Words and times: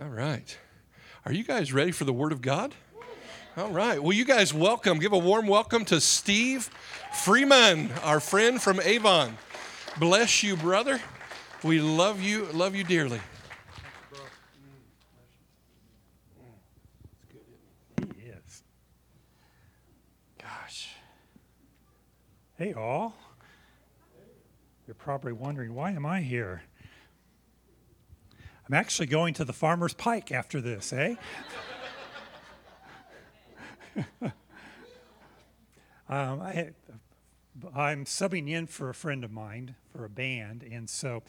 All 0.00 0.08
right. 0.08 0.56
Are 1.26 1.32
you 1.32 1.44
guys 1.44 1.70
ready 1.70 1.92
for 1.92 2.04
the 2.04 2.14
Word 2.14 2.32
of 2.32 2.40
God? 2.40 2.74
All 3.58 3.68
right. 3.68 4.02
Well, 4.02 4.14
you 4.14 4.24
guys 4.24 4.54
welcome. 4.54 4.98
Give 4.98 5.12
a 5.12 5.18
warm 5.18 5.46
welcome 5.46 5.84
to 5.86 6.00
Steve 6.00 6.70
Freeman, 7.12 7.90
our 8.02 8.18
friend 8.18 8.60
from 8.60 8.80
Avon. 8.80 9.36
Bless 9.98 10.42
you, 10.42 10.56
brother. 10.56 10.98
We 11.62 11.80
love 11.80 12.22
you, 12.22 12.46
love 12.54 12.74
you 12.74 12.84
dearly. 12.84 13.20
He 18.16 18.22
is. 18.22 18.62
Gosh. 20.40 20.88
Hey, 22.56 22.72
all. 22.72 23.14
You're 24.86 24.94
probably 24.94 25.32
wondering, 25.32 25.74
why 25.74 25.90
am 25.90 26.06
I 26.06 26.22
here? 26.22 26.62
I'm 28.72 28.78
actually 28.78 29.08
going 29.08 29.34
to 29.34 29.44
the 29.44 29.52
Farmer's 29.52 29.92
Pike 29.92 30.32
after 30.32 30.58
this, 30.58 30.94
eh? 30.94 31.16
um, 36.08 36.40
I, 36.40 36.70
I'm 37.74 38.06
subbing 38.06 38.48
in 38.48 38.66
for 38.66 38.88
a 38.88 38.94
friend 38.94 39.24
of 39.24 39.30
mine 39.30 39.74
for 39.92 40.06
a 40.06 40.08
band, 40.08 40.62
and 40.62 40.88
so, 40.88 41.22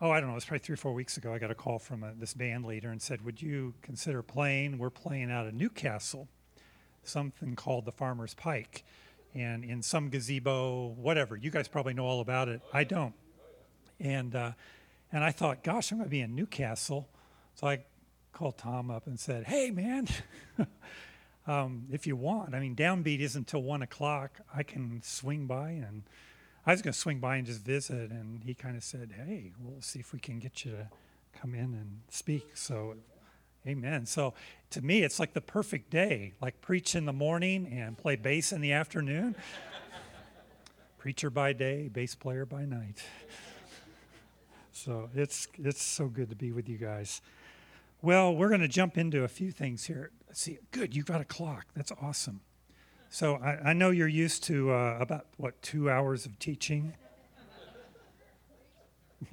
oh, 0.00 0.10
I 0.10 0.18
don't 0.18 0.30
know, 0.30 0.32
it 0.32 0.36
was 0.36 0.46
probably 0.46 0.60
three 0.60 0.72
or 0.72 0.78
four 0.78 0.94
weeks 0.94 1.18
ago. 1.18 1.34
I 1.34 1.38
got 1.38 1.50
a 1.50 1.54
call 1.54 1.78
from 1.78 2.02
a, 2.02 2.14
this 2.18 2.32
band 2.32 2.64
leader 2.64 2.88
and 2.88 3.02
said, 3.02 3.22
"Would 3.22 3.42
you 3.42 3.74
consider 3.82 4.22
playing? 4.22 4.78
We're 4.78 4.88
playing 4.88 5.30
out 5.30 5.46
of 5.46 5.52
Newcastle, 5.52 6.26
something 7.02 7.54
called 7.54 7.84
the 7.84 7.92
Farmer's 7.92 8.32
Pike, 8.32 8.82
and 9.34 9.62
in 9.62 9.82
some 9.82 10.08
gazebo, 10.08 10.86
whatever. 10.96 11.36
You 11.36 11.50
guys 11.50 11.68
probably 11.68 11.92
know 11.92 12.06
all 12.06 12.22
about 12.22 12.48
it. 12.48 12.62
I 12.72 12.84
don't, 12.84 13.12
and." 14.00 14.34
Uh, 14.34 14.52
and 15.12 15.24
I 15.24 15.30
thought, 15.30 15.62
gosh, 15.62 15.90
I'm 15.90 15.98
going 15.98 16.06
to 16.06 16.10
be 16.10 16.20
in 16.20 16.34
Newcastle. 16.34 17.08
So 17.54 17.66
I 17.66 17.84
called 18.32 18.58
Tom 18.58 18.90
up 18.90 19.06
and 19.06 19.18
said, 19.18 19.44
hey, 19.44 19.70
man, 19.70 20.06
um, 21.46 21.86
if 21.90 22.06
you 22.06 22.14
want, 22.14 22.54
I 22.54 22.60
mean, 22.60 22.76
downbeat 22.76 23.20
isn't 23.20 23.40
until 23.40 23.62
one 23.62 23.82
o'clock. 23.82 24.40
I 24.54 24.62
can 24.62 25.00
swing 25.02 25.46
by. 25.46 25.70
And 25.70 26.02
I 26.66 26.72
was 26.72 26.82
going 26.82 26.92
to 26.92 26.98
swing 26.98 27.20
by 27.20 27.36
and 27.36 27.46
just 27.46 27.62
visit. 27.62 28.10
And 28.10 28.44
he 28.44 28.54
kind 28.54 28.76
of 28.76 28.84
said, 28.84 29.12
hey, 29.16 29.52
we'll 29.60 29.80
see 29.80 29.98
if 29.98 30.12
we 30.12 30.18
can 30.18 30.38
get 30.38 30.64
you 30.64 30.72
to 30.72 30.88
come 31.40 31.54
in 31.54 31.74
and 31.74 32.00
speak. 32.10 32.50
So, 32.54 32.96
amen. 33.66 34.04
So 34.04 34.34
to 34.70 34.82
me, 34.82 35.02
it's 35.02 35.18
like 35.18 35.32
the 35.32 35.40
perfect 35.40 35.90
day, 35.90 36.34
like 36.42 36.60
preach 36.60 36.94
in 36.94 37.06
the 37.06 37.12
morning 37.12 37.66
and 37.66 37.96
play 37.96 38.16
bass 38.16 38.52
in 38.52 38.60
the 38.60 38.72
afternoon. 38.72 39.36
Preacher 40.98 41.30
by 41.30 41.54
day, 41.54 41.88
bass 41.88 42.14
player 42.14 42.44
by 42.44 42.64
night. 42.64 43.02
So 44.78 45.10
it's 45.12 45.48
it's 45.58 45.82
so 45.82 46.06
good 46.06 46.30
to 46.30 46.36
be 46.36 46.52
with 46.52 46.68
you 46.68 46.78
guys. 46.78 47.20
Well, 48.00 48.32
we're 48.32 48.48
going 48.48 48.60
to 48.60 48.68
jump 48.68 48.96
into 48.96 49.24
a 49.24 49.28
few 49.28 49.50
things 49.50 49.86
here. 49.86 50.12
Let's 50.28 50.40
see, 50.40 50.58
good, 50.70 50.94
you've 50.94 51.06
got 51.06 51.20
a 51.20 51.24
clock. 51.24 51.66
That's 51.74 51.90
awesome. 52.00 52.42
So 53.10 53.34
I, 53.36 53.70
I 53.70 53.72
know 53.72 53.90
you're 53.90 54.06
used 54.06 54.44
to 54.44 54.70
uh, 54.70 54.98
about 55.00 55.26
what 55.36 55.60
two 55.62 55.90
hours 55.90 56.26
of 56.26 56.38
teaching. 56.38 56.94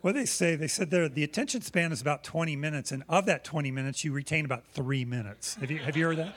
what 0.00 0.14
they 0.14 0.24
say, 0.24 0.56
they 0.56 0.68
said 0.68 0.90
there 0.90 1.06
the 1.10 1.22
attention 1.22 1.60
span 1.60 1.92
is 1.92 2.00
about 2.00 2.24
20 2.24 2.56
minutes, 2.56 2.90
and 2.92 3.04
of 3.10 3.26
that 3.26 3.44
20 3.44 3.70
minutes, 3.70 4.04
you 4.04 4.12
retain 4.12 4.46
about 4.46 4.64
three 4.68 5.04
minutes. 5.04 5.56
Have 5.56 5.70
you 5.70 5.80
have 5.80 5.98
you 5.98 6.06
heard 6.06 6.16
that? 6.16 6.34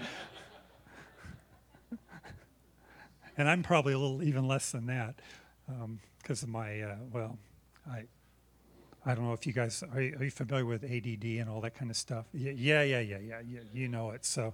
And 3.38 3.50
I'm 3.50 3.64
probably 3.64 3.94
a 3.94 4.00
little 4.00 4.24
even 4.24 4.48
less 4.48 4.72
than 4.72 4.88
that 4.88 5.16
because 6.22 6.44
um, 6.44 6.48
of 6.48 6.50
my 6.50 6.82
uh, 6.82 6.96
well, 7.12 7.38
I 7.90 8.04
I 9.06 9.14
don't 9.14 9.26
know 9.26 9.34
if 9.34 9.46
you 9.46 9.54
guys 9.54 9.84
are 9.94 10.02
you, 10.02 10.16
are 10.18 10.24
you, 10.24 10.32
familiar 10.32 10.66
with 10.66 10.84
ADD 10.84 11.24
and 11.24 11.50
all 11.50 11.62
that 11.62 11.76
kind 11.76 11.92
of 11.92 11.98
stuff. 11.98 12.26
Yeah, 12.34 12.52
yeah, 12.52 12.82
yeah, 12.82 13.00
yeah, 13.00 13.18
yeah. 13.20 13.40
You, 13.48 13.60
you 13.74 13.88
know 13.88 14.12
it. 14.12 14.26
So, 14.26 14.54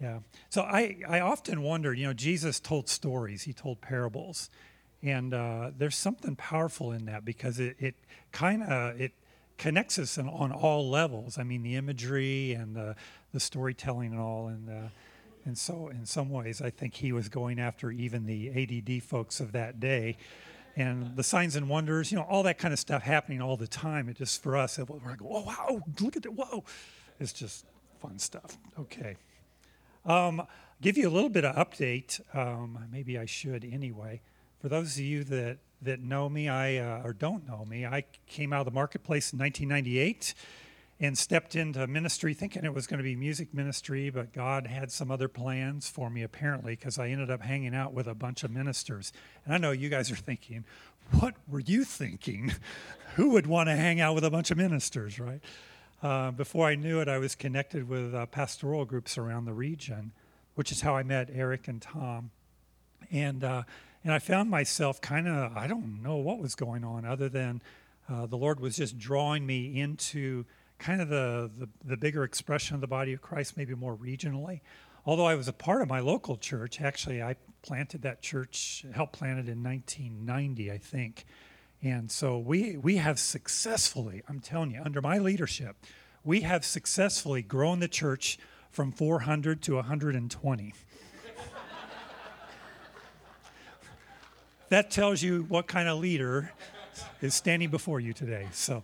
yeah. 0.00 0.18
So 0.50 0.62
I 0.62 0.98
I 1.08 1.20
often 1.20 1.62
wonder. 1.62 1.94
You 1.94 2.08
know, 2.08 2.12
Jesus 2.12 2.60
told 2.60 2.88
stories. 2.88 3.42
He 3.42 3.52
told 3.52 3.80
parables, 3.80 4.50
and 5.02 5.32
uh, 5.32 5.70
there's 5.76 5.96
something 5.96 6.36
powerful 6.36 6.92
in 6.92 7.06
that 7.06 7.24
because 7.24 7.58
it 7.58 7.76
it 7.78 7.94
kind 8.30 8.62
of 8.62 9.00
it 9.00 9.12
connects 9.56 9.98
us 9.98 10.18
on, 10.18 10.28
on, 10.28 10.52
all 10.52 10.88
levels. 10.88 11.36
I 11.36 11.42
mean, 11.42 11.62
the 11.62 11.76
imagery 11.76 12.52
and 12.52 12.76
the 12.76 12.94
the 13.32 13.40
storytelling 13.40 14.12
and 14.12 14.20
all 14.20 14.48
and. 14.48 14.68
Uh, 14.68 14.88
and 15.48 15.56
so, 15.56 15.88
in 15.88 16.04
some 16.04 16.28
ways, 16.28 16.60
I 16.60 16.68
think 16.68 16.94
he 16.94 17.10
was 17.10 17.30
going 17.30 17.58
after 17.58 17.90
even 17.90 18.26
the 18.26 18.50
ADD 18.50 19.02
folks 19.02 19.40
of 19.40 19.52
that 19.52 19.80
day. 19.80 20.18
And 20.76 21.16
the 21.16 21.22
signs 21.22 21.56
and 21.56 21.70
wonders, 21.70 22.12
you 22.12 22.18
know, 22.18 22.24
all 22.24 22.42
that 22.42 22.58
kind 22.58 22.72
of 22.72 22.78
stuff 22.78 23.02
happening 23.02 23.40
all 23.40 23.56
the 23.56 23.66
time. 23.66 24.10
It 24.10 24.18
just, 24.18 24.42
for 24.42 24.58
us, 24.58 24.78
it, 24.78 24.90
we're 24.90 24.98
like, 24.98 25.22
oh, 25.22 25.42
wow, 25.44 25.82
look 26.00 26.16
at 26.16 26.22
that, 26.24 26.32
whoa. 26.32 26.64
It's 27.18 27.32
just 27.32 27.64
fun 27.98 28.18
stuff. 28.18 28.58
Okay. 28.78 29.16
Um, 30.04 30.46
give 30.82 30.98
you 30.98 31.08
a 31.08 31.10
little 31.10 31.30
bit 31.30 31.46
of 31.46 31.56
update. 31.56 32.20
Um, 32.36 32.86
maybe 32.92 33.18
I 33.18 33.24
should 33.24 33.64
anyway. 33.64 34.20
For 34.60 34.68
those 34.68 34.96
of 34.98 35.04
you 35.04 35.24
that, 35.24 35.58
that 35.80 36.00
know 36.00 36.28
me, 36.28 36.50
I 36.50 36.76
uh, 36.76 37.00
or 37.04 37.14
don't 37.14 37.48
know 37.48 37.64
me, 37.64 37.86
I 37.86 38.04
came 38.26 38.52
out 38.52 38.60
of 38.60 38.66
the 38.66 38.72
marketplace 38.72 39.32
in 39.32 39.38
1998 39.38 40.34
and 41.00 41.16
stepped 41.16 41.54
into 41.54 41.86
ministry 41.86 42.34
thinking 42.34 42.64
it 42.64 42.74
was 42.74 42.86
going 42.86 42.98
to 42.98 43.04
be 43.04 43.14
music 43.14 43.54
ministry, 43.54 44.10
but 44.10 44.32
God 44.32 44.66
had 44.66 44.90
some 44.90 45.10
other 45.10 45.28
plans 45.28 45.88
for 45.88 46.10
me 46.10 46.22
apparently 46.22 46.74
because 46.74 46.98
I 46.98 47.08
ended 47.08 47.30
up 47.30 47.42
hanging 47.42 47.74
out 47.74 47.92
with 47.92 48.08
a 48.08 48.14
bunch 48.14 48.42
of 48.42 48.50
ministers. 48.50 49.12
And 49.44 49.54
I 49.54 49.58
know 49.58 49.70
you 49.70 49.88
guys 49.88 50.10
are 50.10 50.16
thinking, 50.16 50.64
what 51.20 51.34
were 51.46 51.60
you 51.60 51.84
thinking? 51.84 52.52
Who 53.14 53.30
would 53.30 53.46
want 53.46 53.68
to 53.68 53.76
hang 53.76 54.00
out 54.00 54.14
with 54.14 54.24
a 54.24 54.30
bunch 54.30 54.50
of 54.50 54.58
ministers, 54.58 55.20
right? 55.20 55.40
Uh, 56.02 56.30
before 56.30 56.66
I 56.66 56.74
knew 56.74 57.00
it, 57.00 57.08
I 57.08 57.18
was 57.18 57.34
connected 57.34 57.88
with 57.88 58.14
uh, 58.14 58.26
pastoral 58.26 58.84
groups 58.84 59.18
around 59.18 59.44
the 59.44 59.52
region, 59.52 60.12
which 60.54 60.70
is 60.70 60.80
how 60.80 60.96
I 60.96 61.02
met 61.02 61.30
Eric 61.32 61.68
and 61.68 61.80
Tom. 61.80 62.30
And, 63.10 63.42
uh, 63.42 63.62
and 64.04 64.12
I 64.12 64.18
found 64.18 64.50
myself 64.50 65.00
kind 65.00 65.28
of, 65.28 65.56
I 65.56 65.66
don't 65.66 66.02
know 66.02 66.16
what 66.16 66.38
was 66.38 66.54
going 66.54 66.84
on 66.84 67.04
other 67.04 67.28
than 67.28 67.62
uh, 68.08 68.26
the 68.26 68.36
Lord 68.36 68.60
was 68.60 68.76
just 68.76 68.98
drawing 68.98 69.44
me 69.46 69.80
into 69.80 70.44
kind 70.78 71.00
of 71.00 71.08
the, 71.08 71.50
the, 71.58 71.68
the 71.84 71.96
bigger 71.96 72.24
expression 72.24 72.74
of 72.74 72.80
the 72.80 72.86
body 72.86 73.12
of 73.12 73.20
Christ, 73.20 73.56
maybe 73.56 73.74
more 73.74 73.96
regionally. 73.96 74.60
Although 75.04 75.26
I 75.26 75.34
was 75.34 75.48
a 75.48 75.52
part 75.52 75.82
of 75.82 75.88
my 75.88 76.00
local 76.00 76.36
church, 76.36 76.80
actually, 76.80 77.22
I 77.22 77.36
planted 77.62 78.02
that 78.02 78.22
church, 78.22 78.84
helped 78.92 79.14
plant 79.14 79.38
it 79.38 79.48
in 79.48 79.62
1990, 79.62 80.70
I 80.70 80.78
think. 80.78 81.24
And 81.82 82.10
so 82.10 82.38
we, 82.38 82.76
we 82.76 82.96
have 82.96 83.18
successfully, 83.18 84.22
I'm 84.28 84.40
telling 84.40 84.72
you, 84.72 84.82
under 84.84 85.00
my 85.00 85.18
leadership, 85.18 85.76
we 86.24 86.42
have 86.42 86.64
successfully 86.64 87.42
grown 87.42 87.80
the 87.80 87.88
church 87.88 88.38
from 88.70 88.92
400 88.92 89.62
to 89.62 89.76
120. 89.76 90.74
that 94.68 94.90
tells 94.90 95.22
you 95.22 95.46
what 95.48 95.66
kind 95.66 95.88
of 95.88 95.98
leader 95.98 96.52
is 97.22 97.34
standing 97.34 97.70
before 97.70 98.00
you 98.00 98.12
today. 98.12 98.48
So 98.52 98.82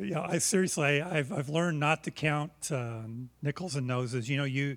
yeah, 0.00 0.22
I 0.22 0.38
seriously, 0.38 1.02
I've, 1.02 1.32
I've 1.32 1.48
learned 1.48 1.78
not 1.78 2.04
to 2.04 2.10
count 2.10 2.52
uh, 2.70 3.02
nickels 3.42 3.76
and 3.76 3.86
noses. 3.86 4.28
You 4.28 4.38
know, 4.38 4.44
you 4.44 4.76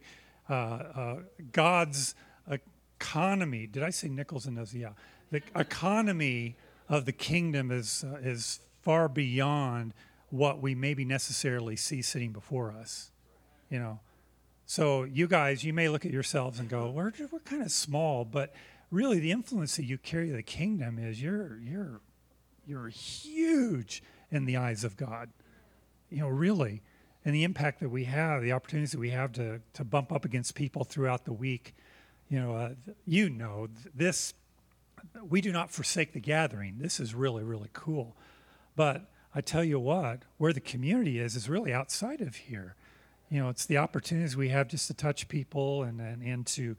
uh, 0.49 0.53
uh, 0.53 1.15
God's 1.51 2.15
economy. 2.49 3.67
Did 3.67 3.83
I 3.83 3.91
say 3.91 4.09
nickels 4.09 4.45
and 4.45 4.55
noses? 4.55 4.75
Yeah, 4.75 4.89
the 5.31 5.41
economy 5.55 6.57
of 6.89 7.05
the 7.05 7.13
kingdom 7.13 7.71
is 7.71 8.03
uh, 8.05 8.17
is 8.17 8.59
far 8.81 9.07
beyond 9.07 9.93
what 10.29 10.61
we 10.61 10.75
maybe 10.75 11.05
necessarily 11.05 11.75
see 11.75 12.01
sitting 12.01 12.33
before 12.33 12.71
us. 12.71 13.11
You 13.69 13.79
know, 13.79 13.99
so 14.65 15.03
you 15.05 15.27
guys, 15.27 15.63
you 15.63 15.73
may 15.73 15.87
look 15.87 16.05
at 16.05 16.11
yourselves 16.11 16.59
and 16.59 16.67
go, 16.67 16.89
"We're 16.89 17.13
we're 17.31 17.39
kind 17.39 17.61
of 17.61 17.71
small," 17.71 18.25
but 18.25 18.53
really, 18.91 19.19
the 19.19 19.31
influence 19.31 19.77
that 19.77 19.85
you 19.85 19.97
carry 19.97 20.29
the 20.29 20.43
kingdom 20.43 20.99
is 20.99 21.21
you're 21.21 21.57
you're 21.59 22.01
you're 22.67 22.89
huge 22.89 24.03
in 24.35 24.45
the 24.45 24.57
eyes 24.57 24.83
of 24.83 24.97
God. 24.97 25.29
You 26.09 26.19
know, 26.19 26.27
really. 26.27 26.81
And 27.23 27.33
the 27.33 27.43
impact 27.43 27.79
that 27.79 27.89
we 27.89 28.03
have, 28.03 28.43
the 28.43 28.51
opportunities 28.51 28.91
that 28.91 28.99
we 28.99 29.09
have 29.09 29.31
to, 29.33 29.61
to 29.73 29.83
bump 29.83 30.11
up 30.11 30.25
against 30.25 30.53
people 30.53 30.83
throughout 30.83 31.25
the 31.25 31.33
week. 31.33 31.73
You 32.29 32.39
know, 32.39 32.55
uh, 32.55 32.69
you 33.05 33.29
know, 33.29 33.67
this, 33.95 34.33
we 35.27 35.41
do 35.41 35.51
not 35.51 35.71
forsake 35.71 36.13
the 36.13 36.19
gathering. 36.19 36.75
This 36.77 36.99
is 36.99 37.15
really, 37.15 37.43
really 37.43 37.69
cool. 37.73 38.15
But 38.75 39.09
I 39.33 39.41
tell 39.41 39.63
you 39.63 39.79
what, 39.79 40.23
where 40.37 40.53
the 40.53 40.59
community 40.59 41.19
is, 41.19 41.35
is 41.35 41.49
really 41.49 41.73
outside 41.73 42.21
of 42.21 42.35
here. 42.35 42.75
You 43.29 43.41
know, 43.41 43.49
it's 43.49 43.65
the 43.65 43.77
opportunities 43.77 44.37
we 44.37 44.49
have 44.49 44.67
just 44.67 44.87
to 44.87 44.93
touch 44.93 45.27
people 45.27 45.81
and, 45.81 45.99
and, 45.99 46.21
and 46.21 46.45
to, 46.47 46.75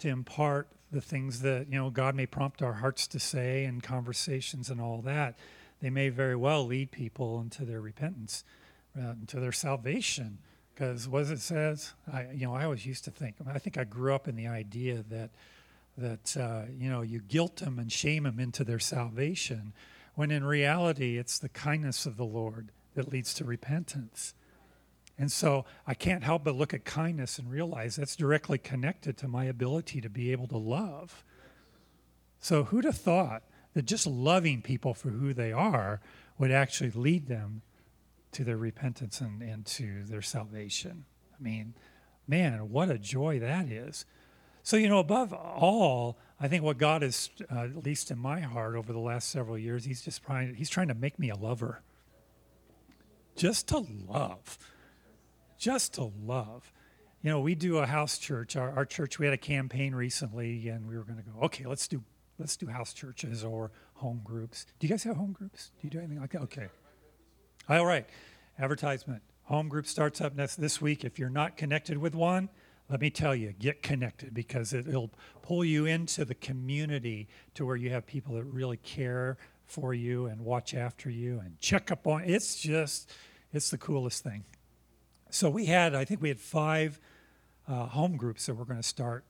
to 0.00 0.08
impart 0.08 0.68
the 0.92 1.00
things 1.00 1.40
that, 1.40 1.68
you 1.70 1.78
know, 1.78 1.88
God 1.88 2.14
may 2.14 2.26
prompt 2.26 2.62
our 2.62 2.74
hearts 2.74 3.06
to 3.08 3.18
say 3.18 3.64
and 3.64 3.82
conversations 3.82 4.68
and 4.68 4.80
all 4.80 5.00
that 5.02 5.36
they 5.86 5.90
may 5.90 6.08
very 6.08 6.34
well 6.34 6.66
lead 6.66 6.90
people 6.90 7.40
into 7.40 7.64
their 7.64 7.80
repentance, 7.80 8.42
uh, 8.98 9.10
into 9.20 9.38
their 9.38 9.52
salvation. 9.52 10.38
Because 10.74 11.08
what 11.08 11.26
it 11.26 11.38
says, 11.38 11.94
I, 12.12 12.26
you 12.34 12.44
know, 12.44 12.56
I 12.56 12.64
always 12.64 12.84
used 12.84 13.04
to 13.04 13.12
think. 13.12 13.36
I 13.48 13.60
think 13.60 13.78
I 13.78 13.84
grew 13.84 14.12
up 14.12 14.26
in 14.26 14.34
the 14.34 14.48
idea 14.48 15.04
that 15.10 15.30
that 15.96 16.36
uh, 16.36 16.62
you 16.76 16.90
know 16.90 17.02
you 17.02 17.20
guilt 17.20 17.58
them 17.58 17.78
and 17.78 17.92
shame 17.92 18.24
them 18.24 18.40
into 18.40 18.64
their 18.64 18.80
salvation, 18.80 19.74
when 20.16 20.32
in 20.32 20.42
reality 20.42 21.18
it's 21.18 21.38
the 21.38 21.48
kindness 21.48 22.04
of 22.04 22.16
the 22.16 22.24
Lord 22.24 22.72
that 22.96 23.12
leads 23.12 23.32
to 23.34 23.44
repentance. 23.44 24.34
And 25.16 25.30
so 25.30 25.66
I 25.86 25.94
can't 25.94 26.24
help 26.24 26.42
but 26.42 26.56
look 26.56 26.74
at 26.74 26.84
kindness 26.84 27.38
and 27.38 27.48
realize 27.48 27.94
that's 27.94 28.16
directly 28.16 28.58
connected 28.58 29.16
to 29.18 29.28
my 29.28 29.44
ability 29.44 30.00
to 30.00 30.10
be 30.10 30.32
able 30.32 30.48
to 30.48 30.58
love. 30.58 31.22
So 32.40 32.64
who'd 32.64 32.84
have 32.84 32.98
thought 32.98 33.44
that 33.76 33.84
just 33.84 34.06
loving 34.06 34.62
people 34.62 34.94
for 34.94 35.10
who 35.10 35.34
they 35.34 35.52
are 35.52 36.00
would 36.38 36.50
actually 36.50 36.90
lead 36.92 37.26
them 37.26 37.60
to 38.32 38.42
their 38.42 38.56
repentance 38.56 39.20
and, 39.20 39.42
and 39.42 39.66
to 39.66 40.02
their 40.04 40.22
salvation? 40.22 41.04
I 41.38 41.42
mean, 41.42 41.74
man, 42.26 42.70
what 42.70 42.90
a 42.90 42.96
joy 42.96 43.38
that 43.40 43.66
is. 43.66 44.06
So, 44.62 44.78
you 44.78 44.88
know, 44.88 44.98
above 44.98 45.34
all, 45.34 46.16
I 46.40 46.48
think 46.48 46.64
what 46.64 46.78
God 46.78 47.02
is, 47.02 47.28
uh, 47.54 47.64
at 47.64 47.84
least 47.84 48.10
in 48.10 48.18
my 48.18 48.40
heart 48.40 48.76
over 48.76 48.94
the 48.94 48.98
last 48.98 49.28
several 49.28 49.58
years, 49.58 49.84
He's 49.84 50.00
just 50.00 50.24
trying, 50.24 50.54
He's 50.54 50.70
trying 50.70 50.88
to 50.88 50.94
make 50.94 51.18
me 51.18 51.28
a 51.28 51.36
lover. 51.36 51.82
Just 53.36 53.68
to 53.68 53.84
love. 54.08 54.56
Just 55.58 55.92
to 55.94 56.10
love. 56.24 56.72
You 57.20 57.28
know, 57.28 57.40
we 57.40 57.54
do 57.54 57.76
a 57.76 57.86
house 57.86 58.16
church. 58.16 58.56
Our, 58.56 58.70
our 58.70 58.86
church, 58.86 59.18
we 59.18 59.26
had 59.26 59.34
a 59.34 59.38
campaign 59.38 59.94
recently, 59.94 60.66
and 60.70 60.88
we 60.88 60.96
were 60.96 61.04
going 61.04 61.18
to 61.18 61.30
go, 61.30 61.42
okay, 61.42 61.66
let's 61.66 61.86
do 61.86 62.02
let's 62.38 62.56
do 62.56 62.66
house 62.66 62.92
churches 62.92 63.44
or 63.44 63.70
home 63.94 64.20
groups. 64.24 64.66
Do 64.78 64.86
you 64.86 64.90
guys 64.90 65.04
have 65.04 65.16
home 65.16 65.32
groups? 65.32 65.70
Do 65.80 65.86
you 65.86 65.90
do 65.90 65.98
anything 65.98 66.20
like 66.20 66.32
that? 66.32 66.42
Okay. 66.42 66.68
All 67.68 67.86
right. 67.86 68.06
Advertisement. 68.58 69.22
Home 69.44 69.68
group 69.68 69.86
starts 69.86 70.20
up 70.20 70.34
next, 70.34 70.56
this 70.56 70.80
week. 70.80 71.04
If 71.04 71.18
you're 71.18 71.30
not 71.30 71.56
connected 71.56 71.98
with 71.98 72.14
one, 72.14 72.48
let 72.88 73.00
me 73.00 73.10
tell 73.10 73.34
you, 73.34 73.52
get 73.52 73.82
connected 73.82 74.32
because 74.32 74.72
it, 74.72 74.86
will 74.86 75.10
pull 75.42 75.64
you 75.64 75.86
into 75.86 76.24
the 76.24 76.34
community 76.34 77.28
to 77.54 77.66
where 77.66 77.76
you 77.76 77.90
have 77.90 78.06
people 78.06 78.34
that 78.34 78.44
really 78.44 78.76
care 78.76 79.38
for 79.66 79.92
you 79.92 80.26
and 80.26 80.40
watch 80.40 80.74
after 80.74 81.10
you 81.10 81.40
and 81.40 81.58
check 81.60 81.90
up 81.90 82.06
on. 82.06 82.22
It's 82.24 82.60
just, 82.60 83.12
it's 83.52 83.70
the 83.70 83.78
coolest 83.78 84.22
thing. 84.22 84.44
So 85.30 85.50
we 85.50 85.66
had, 85.66 85.94
I 85.94 86.04
think 86.04 86.22
we 86.22 86.28
had 86.28 86.38
five 86.38 87.00
uh, 87.68 87.86
home 87.86 88.16
groups 88.16 88.46
that 88.46 88.54
we're 88.54 88.64
going 88.64 88.80
to 88.80 88.86
start 88.86 89.24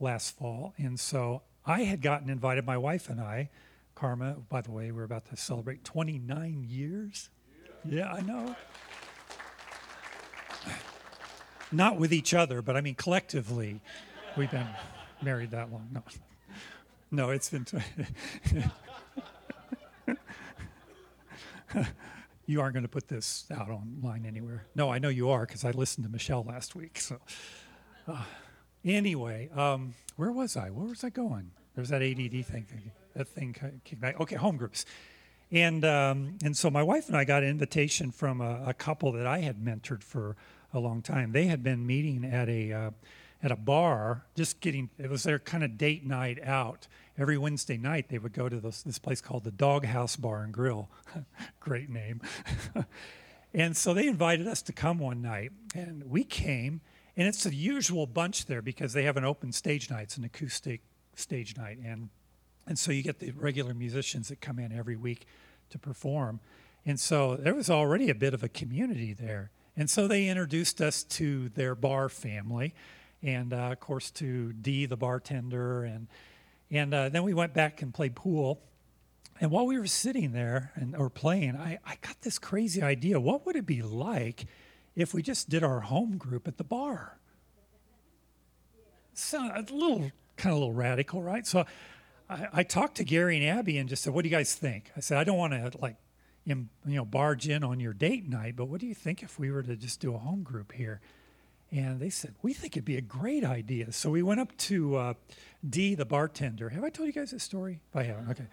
last 0.00 0.36
fall, 0.36 0.72
and 0.78 0.98
so 0.98 1.42
I 1.64 1.82
had 1.82 2.02
gotten 2.02 2.28
invited. 2.28 2.66
My 2.66 2.78
wife 2.78 3.08
and 3.08 3.20
I, 3.20 3.50
Karma. 3.94 4.36
By 4.48 4.60
the 4.60 4.70
way, 4.70 4.90
we're 4.90 5.04
about 5.04 5.26
to 5.26 5.36
celebrate 5.36 5.84
29 5.84 6.66
years. 6.68 7.28
Yeah, 7.84 7.96
yeah 7.96 8.12
I 8.12 8.20
know 8.20 8.56
not 11.72 11.98
with 11.98 12.12
each 12.12 12.34
other, 12.34 12.62
but 12.62 12.76
I 12.76 12.80
mean 12.80 12.94
collectively, 12.94 13.80
we've 14.36 14.50
been 14.50 14.68
married 15.22 15.50
that 15.52 15.72
long. 15.72 15.88
No, 15.92 16.02
no, 17.10 17.30
it's 17.30 17.48
been. 17.48 17.64
T- 17.64 17.78
you 22.46 22.60
aren't 22.60 22.74
going 22.74 22.82
to 22.82 22.88
put 22.88 23.08
this 23.08 23.46
out 23.50 23.70
online 23.70 24.26
anywhere. 24.26 24.66
No, 24.74 24.90
I 24.90 24.98
know 24.98 25.08
you 25.08 25.30
are 25.30 25.46
because 25.46 25.64
I 25.64 25.70
listened 25.70 26.04
to 26.04 26.12
Michelle 26.12 26.44
last 26.44 26.74
week. 26.74 27.00
So, 27.00 27.16
uh, 28.06 28.22
anyway, 28.84 29.48
um, 29.54 29.94
where 30.16 30.32
was 30.32 30.56
I? 30.56 30.70
Where 30.70 30.86
was 30.86 31.04
I 31.04 31.10
going? 31.10 31.50
There's 31.74 31.88
that 31.88 32.02
ADD 32.02 32.44
thing. 32.46 32.66
That 33.14 33.28
thing 33.28 33.54
came 33.84 33.98
back. 33.98 34.20
Okay, 34.20 34.36
home 34.36 34.56
groups. 34.56 34.84
And 35.50 35.84
um, 35.84 36.38
and 36.42 36.56
so 36.56 36.70
my 36.70 36.82
wife 36.82 37.08
and 37.08 37.16
I 37.16 37.24
got 37.24 37.42
an 37.42 37.50
invitation 37.50 38.10
from 38.10 38.40
a, 38.40 38.64
a 38.68 38.74
couple 38.74 39.12
that 39.12 39.26
I 39.26 39.40
had 39.40 39.62
mentored 39.62 40.02
for 40.02 40.36
a 40.72 40.78
long 40.78 41.02
time. 41.02 41.32
They 41.32 41.44
had 41.44 41.62
been 41.62 41.86
meeting 41.86 42.24
at 42.24 42.48
a 42.48 42.72
uh, 42.72 42.90
at 43.42 43.50
a 43.50 43.56
bar, 43.56 44.24
just 44.34 44.60
getting. 44.60 44.88
It 44.98 45.10
was 45.10 45.24
their 45.24 45.38
kind 45.38 45.62
of 45.62 45.76
date 45.76 46.06
night 46.06 46.38
out. 46.42 46.88
Every 47.18 47.36
Wednesday 47.36 47.76
night, 47.76 48.08
they 48.08 48.18
would 48.18 48.32
go 48.32 48.48
to 48.48 48.58
this, 48.58 48.82
this 48.82 48.98
place 48.98 49.20
called 49.20 49.44
the 49.44 49.50
Dog 49.50 49.84
House 49.84 50.16
Bar 50.16 50.44
and 50.44 50.52
Grill. 50.52 50.88
Great 51.60 51.90
name. 51.90 52.22
and 53.52 53.76
so 53.76 53.92
they 53.92 54.06
invited 54.06 54.48
us 54.48 54.62
to 54.62 54.72
come 54.72 54.98
one 54.98 55.20
night, 55.20 55.52
and 55.74 56.08
we 56.08 56.24
came. 56.24 56.80
And 57.16 57.28
it's 57.28 57.44
the 57.44 57.54
usual 57.54 58.06
bunch 58.06 58.46
there 58.46 58.62
because 58.62 58.92
they 58.92 59.04
have 59.04 59.16
an 59.16 59.24
open 59.24 59.52
stage 59.52 59.90
night. 59.90 60.04
It's 60.04 60.16
an 60.16 60.24
acoustic 60.24 60.80
stage 61.14 61.56
night, 61.56 61.78
and 61.84 62.08
and 62.66 62.78
so 62.78 62.92
you 62.92 63.02
get 63.02 63.18
the 63.18 63.32
regular 63.32 63.74
musicians 63.74 64.28
that 64.28 64.40
come 64.40 64.58
in 64.58 64.72
every 64.72 64.96
week 64.96 65.26
to 65.70 65.78
perform. 65.78 66.40
And 66.86 66.98
so 66.98 67.36
there 67.36 67.54
was 67.54 67.68
already 67.68 68.08
a 68.08 68.14
bit 68.14 68.34
of 68.34 68.42
a 68.42 68.48
community 68.48 69.12
there. 69.12 69.50
And 69.76 69.90
so 69.90 70.06
they 70.06 70.28
introduced 70.28 70.80
us 70.80 71.02
to 71.04 71.48
their 71.50 71.74
bar 71.74 72.08
family, 72.08 72.74
and 73.22 73.52
uh, 73.52 73.70
of 73.72 73.80
course 73.80 74.10
to 74.12 74.52
Dee, 74.52 74.86
the 74.86 74.96
bartender, 74.96 75.84
and 75.84 76.08
and 76.70 76.94
uh, 76.94 77.08
then 77.08 77.22
we 77.22 77.34
went 77.34 77.52
back 77.52 77.82
and 77.82 77.92
played 77.92 78.14
pool. 78.14 78.62
And 79.40 79.50
while 79.50 79.66
we 79.66 79.78
were 79.78 79.86
sitting 79.86 80.32
there 80.32 80.72
and 80.74 80.94
or 80.94 81.10
playing, 81.10 81.56
I, 81.56 81.78
I 81.84 81.96
got 82.00 82.20
this 82.22 82.38
crazy 82.38 82.82
idea. 82.82 83.18
What 83.18 83.44
would 83.44 83.56
it 83.56 83.66
be 83.66 83.82
like 83.82 84.46
if 84.94 85.14
we 85.14 85.22
just 85.22 85.48
did 85.48 85.62
our 85.62 85.80
home 85.80 86.16
group 86.16 86.46
at 86.46 86.58
the 86.58 86.64
bar? 86.64 87.18
So 89.14 89.38
a 89.38 89.60
little 89.70 90.10
kind 90.36 90.52
of 90.52 90.56
a 90.56 90.60
little 90.60 90.72
radical, 90.72 91.22
right? 91.22 91.46
So 91.46 91.64
I, 92.28 92.48
I 92.52 92.62
talked 92.62 92.96
to 92.96 93.04
Gary 93.04 93.36
and 93.36 93.58
Abby 93.58 93.78
and 93.78 93.88
just 93.88 94.02
said, 94.02 94.14
"What 94.14 94.22
do 94.22 94.28
you 94.28 94.34
guys 94.34 94.54
think?" 94.54 94.90
I 94.96 95.00
said, 95.00 95.18
"I 95.18 95.24
don't 95.24 95.36
want 95.36 95.52
to 95.52 95.78
like 95.80 95.96
you 96.44 96.66
know, 96.84 97.04
barge 97.04 97.48
in 97.48 97.62
on 97.62 97.80
your 97.80 97.92
date 97.92 98.28
night, 98.28 98.56
but 98.56 98.66
what 98.66 98.80
do 98.80 98.86
you 98.86 98.94
think 98.94 99.22
if 99.22 99.38
we 99.38 99.50
were 99.50 99.62
to 99.62 99.76
just 99.76 100.00
do 100.00 100.14
a 100.14 100.18
home 100.18 100.42
group 100.42 100.72
here? 100.72 101.00
And 101.70 102.00
they 102.00 102.10
said, 102.10 102.34
we 102.42 102.52
think 102.52 102.76
it'd 102.76 102.84
be 102.84 102.98
a 102.98 103.02
great 103.02 103.44
idea. 103.44 103.92
So 103.92 104.10
we 104.10 104.22
went 104.22 104.40
up 104.40 104.54
to 104.58 104.96
uh, 104.96 105.14
Dee, 105.66 105.94
the 105.94 106.04
bartender. 106.04 106.68
Have 106.68 106.84
I 106.84 106.90
told 106.90 107.06
you 107.06 107.12
guys 107.12 107.30
this 107.30 107.42
story? 107.42 107.80
If 107.88 107.96
I 107.96 108.02
haven't, 108.02 108.30
okay. 108.30 108.46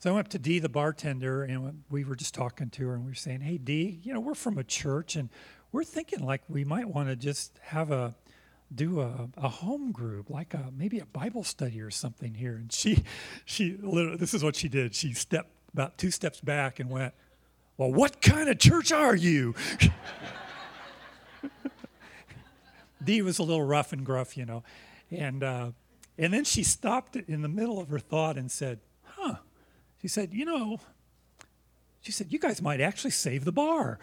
So 0.00 0.10
I 0.10 0.14
went 0.14 0.26
up 0.26 0.30
to 0.32 0.38
Dee, 0.38 0.58
the 0.58 0.68
bartender, 0.68 1.44
and 1.44 1.82
we 1.90 2.04
were 2.04 2.14
just 2.14 2.34
talking 2.34 2.70
to 2.70 2.88
her, 2.88 2.94
and 2.94 3.04
we 3.04 3.10
were 3.10 3.14
saying, 3.14 3.40
hey, 3.40 3.56
Dee, 3.56 4.00
you 4.02 4.12
know, 4.12 4.20
we're 4.20 4.34
from 4.34 4.58
a 4.58 4.64
church, 4.64 5.16
and 5.16 5.30
we're 5.72 5.84
thinking 5.84 6.24
like 6.24 6.42
we 6.48 6.64
might 6.64 6.88
want 6.88 7.08
to 7.08 7.16
just 7.16 7.58
have 7.62 7.90
a, 7.90 8.14
do 8.74 9.00
a, 9.00 9.28
a 9.36 9.48
home 9.48 9.92
group, 9.92 10.30
like 10.30 10.54
a, 10.54 10.70
maybe 10.76 10.98
a 10.98 11.06
Bible 11.06 11.44
study 11.44 11.80
or 11.80 11.90
something 11.90 12.34
here. 12.34 12.54
And 12.54 12.72
she, 12.72 13.04
she 13.44 13.76
literally, 13.80 14.16
this 14.16 14.34
is 14.34 14.42
what 14.42 14.56
she 14.56 14.68
did. 14.68 14.94
She 14.94 15.12
stepped 15.12 15.50
about 15.72 15.98
two 15.98 16.10
steps 16.10 16.40
back 16.40 16.80
and 16.80 16.90
went, 16.90 17.14
well, 17.76 17.92
what 17.92 18.20
kind 18.20 18.48
of 18.48 18.58
church 18.58 18.90
are 18.90 19.14
you? 19.14 19.54
Dee 23.04 23.22
was 23.22 23.38
a 23.38 23.44
little 23.44 23.62
rough 23.62 23.92
and 23.92 24.04
gruff, 24.04 24.36
you 24.36 24.44
know. 24.44 24.64
And, 25.10 25.44
uh, 25.44 25.70
and 26.18 26.34
then 26.34 26.44
she 26.44 26.64
stopped 26.64 27.14
in 27.14 27.42
the 27.42 27.48
middle 27.48 27.78
of 27.78 27.88
her 27.88 28.00
thought 28.00 28.36
and 28.36 28.50
said, 28.50 28.80
Huh. 29.04 29.36
She 30.02 30.08
said, 30.08 30.34
You 30.34 30.44
know, 30.44 30.80
she 32.00 32.10
said, 32.10 32.32
You 32.32 32.40
guys 32.40 32.60
might 32.60 32.80
actually 32.80 33.12
save 33.12 33.44
the 33.44 33.52
bar. 33.52 34.00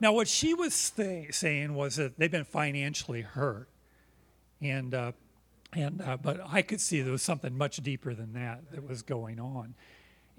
Now, 0.00 0.12
what 0.12 0.28
she 0.28 0.54
was 0.54 0.74
saying 1.30 1.74
was 1.74 1.96
that 1.96 2.18
they've 2.18 2.30
been 2.30 2.44
financially 2.44 3.22
hurt. 3.22 3.68
And, 4.60 4.94
uh, 4.94 5.12
and, 5.72 6.00
uh, 6.00 6.16
but 6.16 6.40
I 6.46 6.62
could 6.62 6.80
see 6.80 7.00
there 7.02 7.12
was 7.12 7.22
something 7.22 7.56
much 7.56 7.76
deeper 7.78 8.14
than 8.14 8.32
that 8.34 8.70
that 8.72 8.88
was 8.88 9.02
going 9.02 9.40
on. 9.40 9.74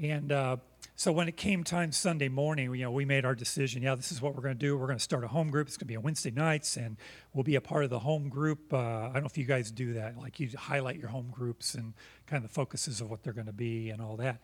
And 0.01 0.31
uh, 0.31 0.57
so 0.95 1.11
when 1.11 1.27
it 1.27 1.37
came 1.37 1.63
time 1.63 1.91
Sunday 1.91 2.27
morning, 2.27 2.73
you 2.75 2.83
know, 2.83 2.91
we 2.91 3.05
made 3.05 3.23
our 3.23 3.35
decision. 3.35 3.81
Yeah, 3.81 3.95
this 3.95 4.11
is 4.11 4.21
what 4.21 4.35
we're 4.35 4.41
going 4.41 4.55
to 4.55 4.59
do. 4.59 4.77
We're 4.77 4.87
going 4.87 4.97
to 4.97 5.03
start 5.03 5.23
a 5.23 5.27
home 5.27 5.49
group. 5.49 5.67
It's 5.67 5.77
going 5.77 5.87
to 5.87 5.91
be 5.91 5.95
on 5.95 6.03
Wednesday 6.03 6.31
nights, 6.31 6.75
and 6.75 6.97
we'll 7.33 7.43
be 7.43 7.55
a 7.55 7.61
part 7.61 7.85
of 7.85 7.89
the 7.89 7.99
home 7.99 8.27
group. 8.27 8.73
Uh, 8.73 8.77
I 8.77 9.11
don't 9.13 9.21
know 9.21 9.27
if 9.27 9.37
you 9.37 9.45
guys 9.45 9.71
do 9.71 9.93
that. 9.93 10.17
Like 10.17 10.39
you 10.39 10.49
highlight 10.57 10.99
your 10.99 11.09
home 11.09 11.29
groups 11.31 11.75
and 11.75 11.93
kind 12.27 12.43
of 12.43 12.49
the 12.49 12.53
focuses 12.53 12.99
of 12.99 13.09
what 13.09 13.23
they're 13.23 13.33
going 13.33 13.47
to 13.47 13.53
be 13.53 13.89
and 13.89 14.01
all 14.01 14.17
that. 14.17 14.41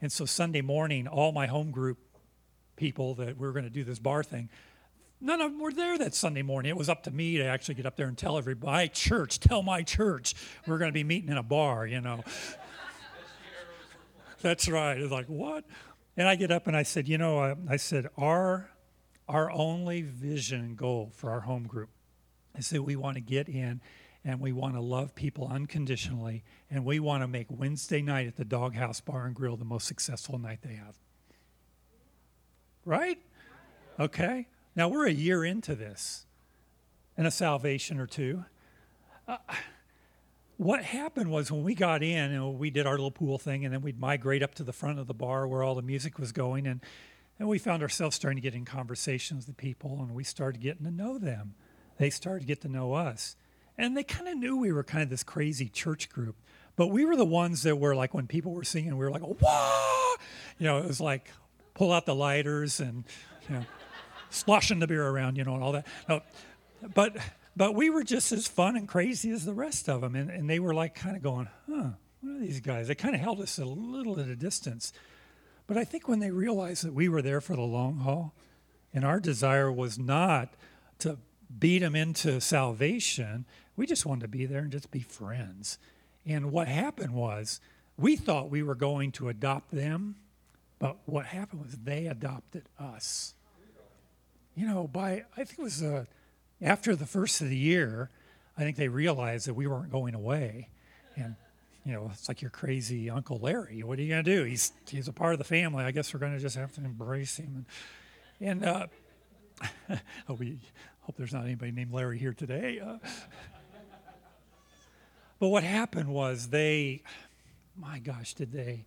And 0.00 0.10
so 0.10 0.24
Sunday 0.24 0.62
morning, 0.62 1.06
all 1.06 1.32
my 1.32 1.46
home 1.46 1.70
group 1.70 1.98
people 2.76 3.14
that 3.16 3.38
we 3.38 3.46
are 3.46 3.52
going 3.52 3.64
to 3.64 3.70
do 3.70 3.84
this 3.84 3.98
bar 3.98 4.22
thing, 4.22 4.48
none 5.20 5.40
of 5.40 5.52
them 5.52 5.60
were 5.60 5.72
there 5.72 5.98
that 5.98 6.14
Sunday 6.14 6.42
morning. 6.42 6.70
It 6.70 6.76
was 6.76 6.88
up 6.88 7.02
to 7.04 7.10
me 7.10 7.38
to 7.38 7.44
actually 7.44 7.74
get 7.74 7.86
up 7.86 7.96
there 7.96 8.06
and 8.06 8.16
tell 8.16 8.38
everybody, 8.38 8.72
my 8.72 8.86
church, 8.88 9.40
tell 9.40 9.62
my 9.62 9.82
church, 9.82 10.34
we're 10.66 10.78
going 10.78 10.90
to 10.90 10.94
be 10.94 11.04
meeting 11.04 11.30
in 11.30 11.36
a 11.36 11.42
bar, 11.42 11.86
you 11.86 12.00
know. 12.00 12.22
That's 14.42 14.68
right. 14.68 14.98
It's 14.98 15.10
like, 15.10 15.26
what? 15.26 15.64
And 16.16 16.28
I 16.28 16.36
get 16.36 16.50
up 16.50 16.66
and 16.66 16.76
I 16.76 16.82
said, 16.82 17.08
you 17.08 17.16
know, 17.16 17.38
I, 17.38 17.56
I 17.68 17.76
said, 17.76 18.08
our, 18.18 18.70
our 19.26 19.50
only 19.50 20.02
vision 20.02 20.60
and 20.60 20.76
goal 20.76 21.10
for 21.14 21.30
our 21.30 21.40
home 21.40 21.66
group 21.66 21.88
is 22.56 22.68
that 22.70 22.82
we 22.82 22.94
want 22.94 23.16
to 23.16 23.22
get 23.22 23.48
in 23.48 23.80
and 24.24 24.40
we 24.40 24.52
want 24.52 24.74
to 24.74 24.80
love 24.80 25.14
people 25.14 25.48
unconditionally 25.48 26.44
and 26.70 26.84
we 26.84 27.00
want 27.00 27.22
to 27.22 27.28
make 27.28 27.46
Wednesday 27.48 28.02
night 28.02 28.26
at 28.26 28.36
the 28.36 28.44
Doghouse 28.44 29.00
Bar 29.00 29.26
and 29.26 29.34
Grill 29.34 29.56
the 29.56 29.64
most 29.64 29.86
successful 29.86 30.38
night 30.38 30.60
they 30.62 30.74
have. 30.74 30.98
Right? 32.84 33.18
Okay. 33.98 34.48
Now 34.76 34.88
we're 34.88 35.06
a 35.06 35.12
year 35.12 35.44
into 35.44 35.74
this 35.74 36.26
and 37.16 37.26
a 37.26 37.30
salvation 37.30 38.00
or 38.00 38.06
two. 38.06 38.44
Uh, 39.26 39.38
what 40.56 40.84
happened 40.84 41.30
was 41.30 41.50
when 41.50 41.64
we 41.64 41.74
got 41.74 42.02
in 42.02 42.32
and 42.32 42.58
we 42.58 42.70
did 42.70 42.86
our 42.86 42.92
little 42.92 43.10
pool 43.10 43.38
thing, 43.38 43.64
and 43.64 43.72
then 43.72 43.82
we'd 43.82 43.98
migrate 43.98 44.42
up 44.42 44.54
to 44.56 44.64
the 44.64 44.72
front 44.72 44.98
of 44.98 45.06
the 45.06 45.14
bar 45.14 45.48
where 45.48 45.62
all 45.62 45.74
the 45.74 45.82
music 45.82 46.18
was 46.18 46.32
going, 46.32 46.66
and 46.66 46.80
and 47.38 47.48
we 47.48 47.58
found 47.58 47.82
ourselves 47.82 48.14
starting 48.14 48.36
to 48.36 48.42
get 48.42 48.54
in 48.54 48.64
conversations 48.64 49.46
with 49.46 49.56
people, 49.56 49.98
and 50.00 50.14
we 50.14 50.22
started 50.22 50.60
getting 50.60 50.84
to 50.84 50.90
know 50.90 51.18
them. 51.18 51.54
They 51.98 52.10
started 52.10 52.40
to 52.40 52.46
get 52.46 52.60
to 52.60 52.68
know 52.68 52.92
us, 52.94 53.36
And 53.76 53.96
they 53.96 54.04
kind 54.04 54.28
of 54.28 54.36
knew 54.36 54.56
we 54.56 54.72
were 54.72 54.84
kind 54.84 55.02
of 55.02 55.10
this 55.10 55.22
crazy 55.24 55.68
church 55.68 56.08
group. 56.08 56.36
But 56.76 56.88
we 56.88 57.04
were 57.04 57.16
the 57.16 57.24
ones 57.24 57.62
that 57.62 57.76
were 57.76 57.94
like, 57.94 58.14
when 58.14 58.26
people 58.26 58.52
were 58.52 58.64
singing, 58.64 58.96
we 58.96 59.04
were 59.04 59.10
like, 59.10 59.22
whoa! 59.22 60.14
You 60.58 60.66
know, 60.66 60.78
it 60.78 60.86
was 60.86 61.00
like, 61.00 61.30
pull 61.74 61.92
out 61.92 62.06
the 62.06 62.14
lighters 62.14 62.80
and, 62.80 63.04
you 63.48 63.56
know, 63.56 63.64
sloshing 64.30 64.78
the 64.78 64.86
beer 64.86 65.06
around, 65.06 65.36
you 65.36 65.44
know, 65.44 65.54
and 65.54 65.62
all 65.62 65.72
that. 65.72 65.86
No, 66.08 66.22
but, 66.94 67.16
but 67.56 67.74
we 67.74 67.90
were 67.90 68.04
just 68.04 68.32
as 68.32 68.46
fun 68.46 68.76
and 68.76 68.88
crazy 68.88 69.30
as 69.30 69.44
the 69.44 69.54
rest 69.54 69.88
of 69.88 70.00
them. 70.00 70.14
And, 70.14 70.30
and 70.30 70.48
they 70.48 70.58
were 70.58 70.74
like 70.74 70.94
kind 70.94 71.16
of 71.16 71.22
going, 71.22 71.48
huh, 71.68 71.90
what 72.20 72.36
are 72.36 72.40
these 72.40 72.60
guys? 72.60 72.88
They 72.88 72.94
kind 72.94 73.14
of 73.14 73.20
held 73.20 73.40
us 73.40 73.58
a 73.58 73.64
little 73.64 74.18
at 74.18 74.28
a 74.28 74.36
distance. 74.36 74.92
But 75.66 75.76
I 75.76 75.84
think 75.84 76.08
when 76.08 76.20
they 76.20 76.30
realized 76.30 76.84
that 76.84 76.94
we 76.94 77.08
were 77.08 77.22
there 77.22 77.40
for 77.40 77.56
the 77.56 77.62
long 77.62 77.98
haul, 77.98 78.34
and 78.92 79.04
our 79.04 79.18
desire 79.18 79.72
was 79.72 79.98
not 79.98 80.54
to 81.00 81.18
beat 81.58 81.80
them 81.80 81.96
into 81.96 82.40
salvation, 82.40 83.44
we 83.76 83.86
just 83.86 84.06
wanted 84.06 84.22
to 84.22 84.28
be 84.28 84.46
there 84.46 84.60
and 84.60 84.70
just 84.70 84.90
be 84.90 85.00
friends. 85.00 85.78
And 86.26 86.52
what 86.52 86.68
happened 86.68 87.12
was 87.12 87.60
we 87.96 88.16
thought 88.16 88.50
we 88.50 88.62
were 88.62 88.74
going 88.74 89.12
to 89.12 89.28
adopt 89.28 89.70
them, 89.70 90.16
but 90.78 90.96
what 91.06 91.26
happened 91.26 91.62
was 91.62 91.76
they 91.76 92.06
adopted 92.06 92.64
us. 92.78 93.34
You 94.54 94.66
know, 94.66 94.86
by 94.86 95.24
I 95.36 95.44
think 95.44 95.58
it 95.58 95.62
was 95.62 95.82
uh, 95.82 96.04
after 96.62 96.94
the 96.94 97.06
first 97.06 97.40
of 97.40 97.48
the 97.48 97.56
year, 97.56 98.10
I 98.56 98.62
think 98.62 98.76
they 98.76 98.88
realized 98.88 99.46
that 99.48 99.54
we 99.54 99.66
weren't 99.66 99.90
going 99.90 100.14
away, 100.14 100.68
and 101.16 101.34
you 101.84 101.92
know, 101.92 102.10
it's 102.12 102.28
like 102.28 102.40
your 102.40 102.50
crazy 102.50 103.10
Uncle 103.10 103.38
Larry. 103.38 103.82
What 103.82 103.98
are 103.98 104.02
you 104.02 104.08
going 104.08 104.24
to 104.24 104.36
do? 104.36 104.44
He's 104.44 104.72
he's 104.88 105.08
a 105.08 105.12
part 105.12 105.32
of 105.32 105.38
the 105.38 105.44
family. 105.44 105.84
I 105.84 105.90
guess 105.90 106.14
we're 106.14 106.20
going 106.20 106.32
to 106.32 106.38
just 106.38 106.56
have 106.56 106.72
to 106.72 106.84
embrace 106.84 107.36
him. 107.36 107.66
And, 108.40 108.62
and 108.62 108.64
uh, 108.64 108.86
we 110.38 110.58
hope 111.00 111.16
there's 111.16 111.32
not 111.32 111.44
anybody 111.44 111.72
named 111.72 111.92
Larry 111.92 112.18
here 112.18 112.32
today. 112.32 112.80
Uh, 112.80 112.98
but 115.38 115.48
what 115.48 115.62
happened 115.62 116.08
was 116.08 116.48
they, 116.48 117.02
my 117.76 117.98
gosh, 117.98 118.34
did 118.34 118.52
they? 118.52 118.86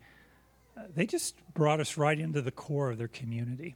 They 0.94 1.06
just 1.06 1.36
brought 1.54 1.80
us 1.80 1.98
right 1.98 2.20
into 2.20 2.42
the 2.42 2.52
core 2.52 2.92
of 2.92 2.98
their 2.98 3.08
community. 3.08 3.76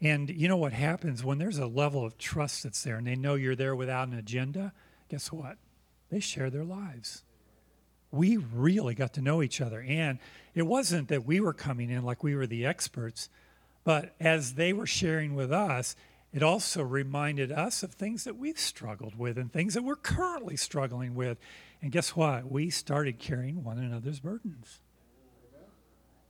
And 0.00 0.28
you 0.28 0.48
know 0.48 0.56
what 0.56 0.72
happens 0.72 1.24
when 1.24 1.38
there's 1.38 1.58
a 1.58 1.66
level 1.66 2.04
of 2.04 2.18
trust 2.18 2.62
that's 2.62 2.82
there 2.82 2.96
and 2.96 3.06
they 3.06 3.16
know 3.16 3.34
you're 3.34 3.56
there 3.56 3.74
without 3.74 4.08
an 4.08 4.14
agenda? 4.14 4.72
Guess 5.08 5.32
what? 5.32 5.56
They 6.10 6.20
share 6.20 6.50
their 6.50 6.64
lives. 6.64 7.22
We 8.10 8.36
really 8.36 8.94
got 8.94 9.14
to 9.14 9.22
know 9.22 9.42
each 9.42 9.60
other. 9.60 9.80
And 9.80 10.18
it 10.54 10.62
wasn't 10.62 11.08
that 11.08 11.24
we 11.24 11.40
were 11.40 11.52
coming 11.52 11.90
in 11.90 12.04
like 12.04 12.22
we 12.22 12.34
were 12.34 12.46
the 12.46 12.66
experts, 12.66 13.28
but 13.84 14.14
as 14.20 14.54
they 14.54 14.72
were 14.72 14.86
sharing 14.86 15.34
with 15.34 15.52
us, 15.52 15.96
it 16.32 16.42
also 16.42 16.82
reminded 16.82 17.50
us 17.50 17.82
of 17.82 17.92
things 17.92 18.24
that 18.24 18.36
we've 18.36 18.58
struggled 18.58 19.18
with 19.18 19.38
and 19.38 19.50
things 19.50 19.74
that 19.74 19.84
we're 19.84 19.96
currently 19.96 20.56
struggling 20.56 21.14
with. 21.14 21.38
And 21.80 21.90
guess 21.90 22.14
what? 22.14 22.50
We 22.50 22.68
started 22.68 23.18
carrying 23.18 23.64
one 23.64 23.78
another's 23.78 24.20
burdens. 24.20 24.80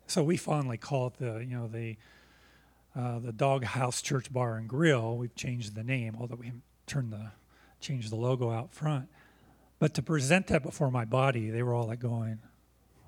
So 0.06 0.22
we 0.22 0.36
fondly 0.36 0.78
call 0.78 1.08
it 1.08 1.14
the, 1.18 1.38
you 1.38 1.56
know, 1.56 1.68
the 1.68 1.96
uh, 2.96 3.18
the 3.18 3.32
Dog 3.32 3.64
House 3.64 4.00
Church 4.00 4.32
Bar 4.32 4.56
and 4.56 4.68
Grill. 4.68 5.18
We've 5.18 5.34
changed 5.34 5.75
the 5.75 5.84
name, 5.84 6.16
although 6.18 6.36
we 6.36 6.46
haven't 6.46 6.62
turned 6.86 7.12
the 7.12 7.32
changed 7.80 8.10
the 8.10 8.16
logo 8.16 8.50
out 8.50 8.72
front. 8.72 9.08
But 9.78 9.92
to 9.94 10.02
present 10.02 10.46
that 10.46 10.62
before 10.62 10.90
my 10.90 11.04
body, 11.04 11.50
they 11.50 11.62
were 11.62 11.75
all 11.75 11.86
like 11.86 12.00
going, 12.00 12.38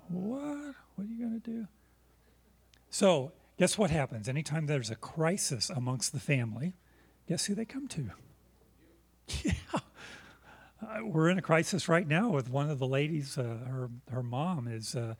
"What? 0.09 0.75
What 0.95 1.07
are 1.07 1.09
you 1.09 1.17
going 1.17 1.41
to 1.41 1.51
do?" 1.51 1.67
So 2.91 3.31
guess 3.57 3.77
what 3.77 3.89
happens? 3.89 4.29
Anytime 4.29 4.67
there's 4.67 4.91
a 4.91 4.95
crisis 4.95 5.69
amongst 5.69 6.13
the 6.13 6.19
family, 6.19 6.75
guess 7.27 7.45
who 7.45 7.55
they 7.55 7.65
come 7.65 7.87
to? 7.89 8.11
Yeah. 9.43 9.53
Uh, 10.81 11.05
we're 11.05 11.29
in 11.29 11.37
a 11.37 11.41
crisis 11.41 11.89
right 11.89 12.07
now 12.07 12.29
with 12.29 12.49
one 12.49 12.69
of 12.69 12.79
the 12.79 12.87
ladies. 12.87 13.37
Uh, 13.37 13.59
her 13.67 13.89
her 14.09 14.23
mom 14.23 14.67
is, 14.67 14.95
uh, 14.95 15.13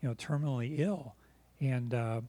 you 0.00 0.08
know, 0.08 0.14
terminally 0.14 0.80
ill, 0.80 1.14
and 1.62 1.94
uh, 1.94 2.20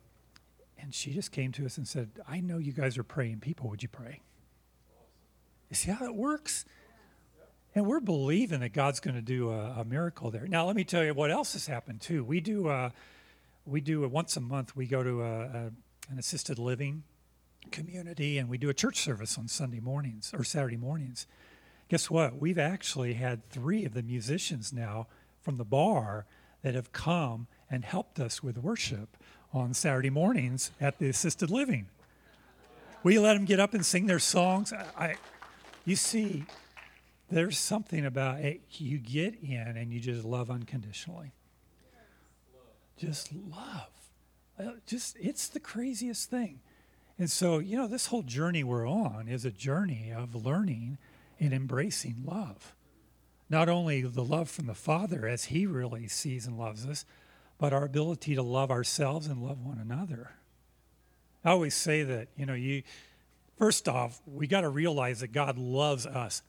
and 0.77 0.93
she 0.93 1.11
just 1.11 1.31
came 1.31 1.51
to 1.53 1.65
us 1.65 1.77
and 1.77 1.87
said, 1.87 2.11
"I 2.27 2.39
know 2.39 2.57
you 2.57 2.71
guys 2.71 2.97
are 2.97 3.03
praying 3.03 3.39
people. 3.39 3.69
Would 3.69 3.83
you 3.83 3.89
pray?" 3.89 4.21
You 5.69 5.75
see 5.75 5.91
how 5.91 6.05
that 6.05 6.15
works? 6.15 6.65
And 7.75 7.87
we're 7.87 7.99
believing 7.99 8.59
that 8.59 8.73
God's 8.73 8.99
going 8.99 9.15
to 9.15 9.21
do 9.21 9.49
a, 9.49 9.79
a, 9.79 9.83
miracle 9.83 10.29
there. 10.29 10.45
Now, 10.45 10.67
let 10.67 10.75
me 10.75 10.83
tell 10.83 11.03
you 11.03 11.15
what 11.15 11.31
else 11.31 11.53
has 11.53 11.65
happened 11.65 12.01
too. 12.01 12.23
We 12.23 12.39
do, 12.39 12.67
uh, 12.67 12.91
we 13.65 13.81
do 13.81 14.07
once 14.07 14.37
a 14.37 14.39
month. 14.39 14.75
We 14.75 14.85
go 14.85 15.01
to 15.01 15.23
a, 15.23 15.71
an 16.11 16.19
assisted 16.19 16.59
living 16.59 17.01
community, 17.71 18.37
and 18.37 18.47
we 18.47 18.59
do 18.59 18.69
a 18.69 18.73
church 18.75 18.97
service 18.97 19.35
on 19.39 19.47
Sunday 19.47 19.79
mornings 19.79 20.31
or 20.37 20.43
Saturday 20.43 20.77
mornings. 20.77 21.25
Guess 21.89 22.11
what? 22.11 22.39
We've 22.39 22.59
actually 22.59 23.15
had 23.15 23.49
three 23.49 23.85
of 23.85 23.95
the 23.95 24.03
musicians 24.03 24.71
now 24.71 25.07
from 25.41 25.57
the 25.57 25.65
bar 25.65 26.27
that 26.61 26.75
have 26.75 26.91
come 26.91 27.47
and 27.73 27.83
helped 27.83 28.19
us 28.19 28.43
with 28.43 28.55
worship 28.59 29.17
on 29.51 29.73
Saturday 29.73 30.11
mornings 30.11 30.69
at 30.79 30.99
the 30.99 31.09
assisted 31.09 31.49
living. 31.49 31.87
We 33.01 33.17
let 33.17 33.33
them 33.33 33.45
get 33.45 33.59
up 33.59 33.73
and 33.73 33.83
sing 33.83 34.05
their 34.05 34.19
songs. 34.19 34.71
I, 34.71 35.15
you 35.83 35.95
see, 35.95 36.45
there's 37.31 37.57
something 37.57 38.05
about 38.05 38.41
it. 38.41 38.61
You 38.73 38.99
get 38.99 39.41
in 39.41 39.75
and 39.75 39.91
you 39.91 39.99
just 39.99 40.23
love 40.23 40.51
unconditionally. 40.51 41.31
Just 42.95 43.33
love. 43.33 43.89
Uh, 44.59 44.73
just 44.85 45.17
it's 45.19 45.47
the 45.47 45.59
craziest 45.59 46.29
thing. 46.29 46.59
And 47.17 47.29
so, 47.29 47.57
you 47.57 47.75
know, 47.75 47.87
this 47.87 48.05
whole 48.05 48.21
journey 48.21 48.63
we're 48.63 48.87
on 48.87 49.27
is 49.27 49.45
a 49.45 49.51
journey 49.51 50.13
of 50.15 50.45
learning 50.45 50.99
and 51.39 51.53
embracing 51.53 52.23
love. 52.23 52.75
Not 53.49 53.67
only 53.67 54.03
the 54.03 54.23
love 54.23 54.47
from 54.51 54.67
the 54.67 54.75
Father 54.75 55.27
as 55.27 55.45
He 55.45 55.65
really 55.65 56.07
sees 56.07 56.45
and 56.45 56.55
loves 56.55 56.85
us, 56.85 57.03
but 57.57 57.73
our 57.73 57.85
ability 57.85 58.35
to 58.35 58.43
love 58.43 58.71
ourselves 58.71 59.27
and 59.27 59.41
love 59.41 59.63
one 59.63 59.79
another. 59.79 60.31
I 61.45 61.51
always 61.51 61.75
say 61.75 62.03
that, 62.03 62.29
you 62.37 62.45
know, 62.45 62.53
you 62.53 62.83
first 63.57 63.87
off, 63.87 64.21
we 64.25 64.47
got 64.47 64.61
to 64.61 64.69
realize 64.69 65.19
that 65.19 65.31
God 65.31 65.57
loves 65.57 66.05
us 66.05 66.41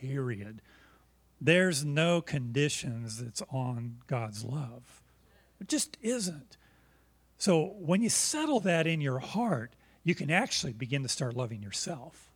period. 0.00 0.60
There's 1.40 1.84
no 1.84 2.20
conditions 2.20 3.22
that's 3.22 3.42
on 3.50 3.98
God's 4.06 4.44
love. 4.44 5.02
It 5.60 5.68
just 5.68 5.96
isn't. 6.02 6.56
So 7.36 7.74
when 7.78 8.02
you 8.02 8.08
settle 8.08 8.60
that 8.60 8.86
in 8.86 9.00
your 9.00 9.20
heart, 9.20 9.72
you 10.02 10.14
can 10.14 10.30
actually 10.30 10.72
begin 10.72 11.02
to 11.02 11.08
start 11.08 11.36
loving 11.36 11.62
yourself. 11.62 12.30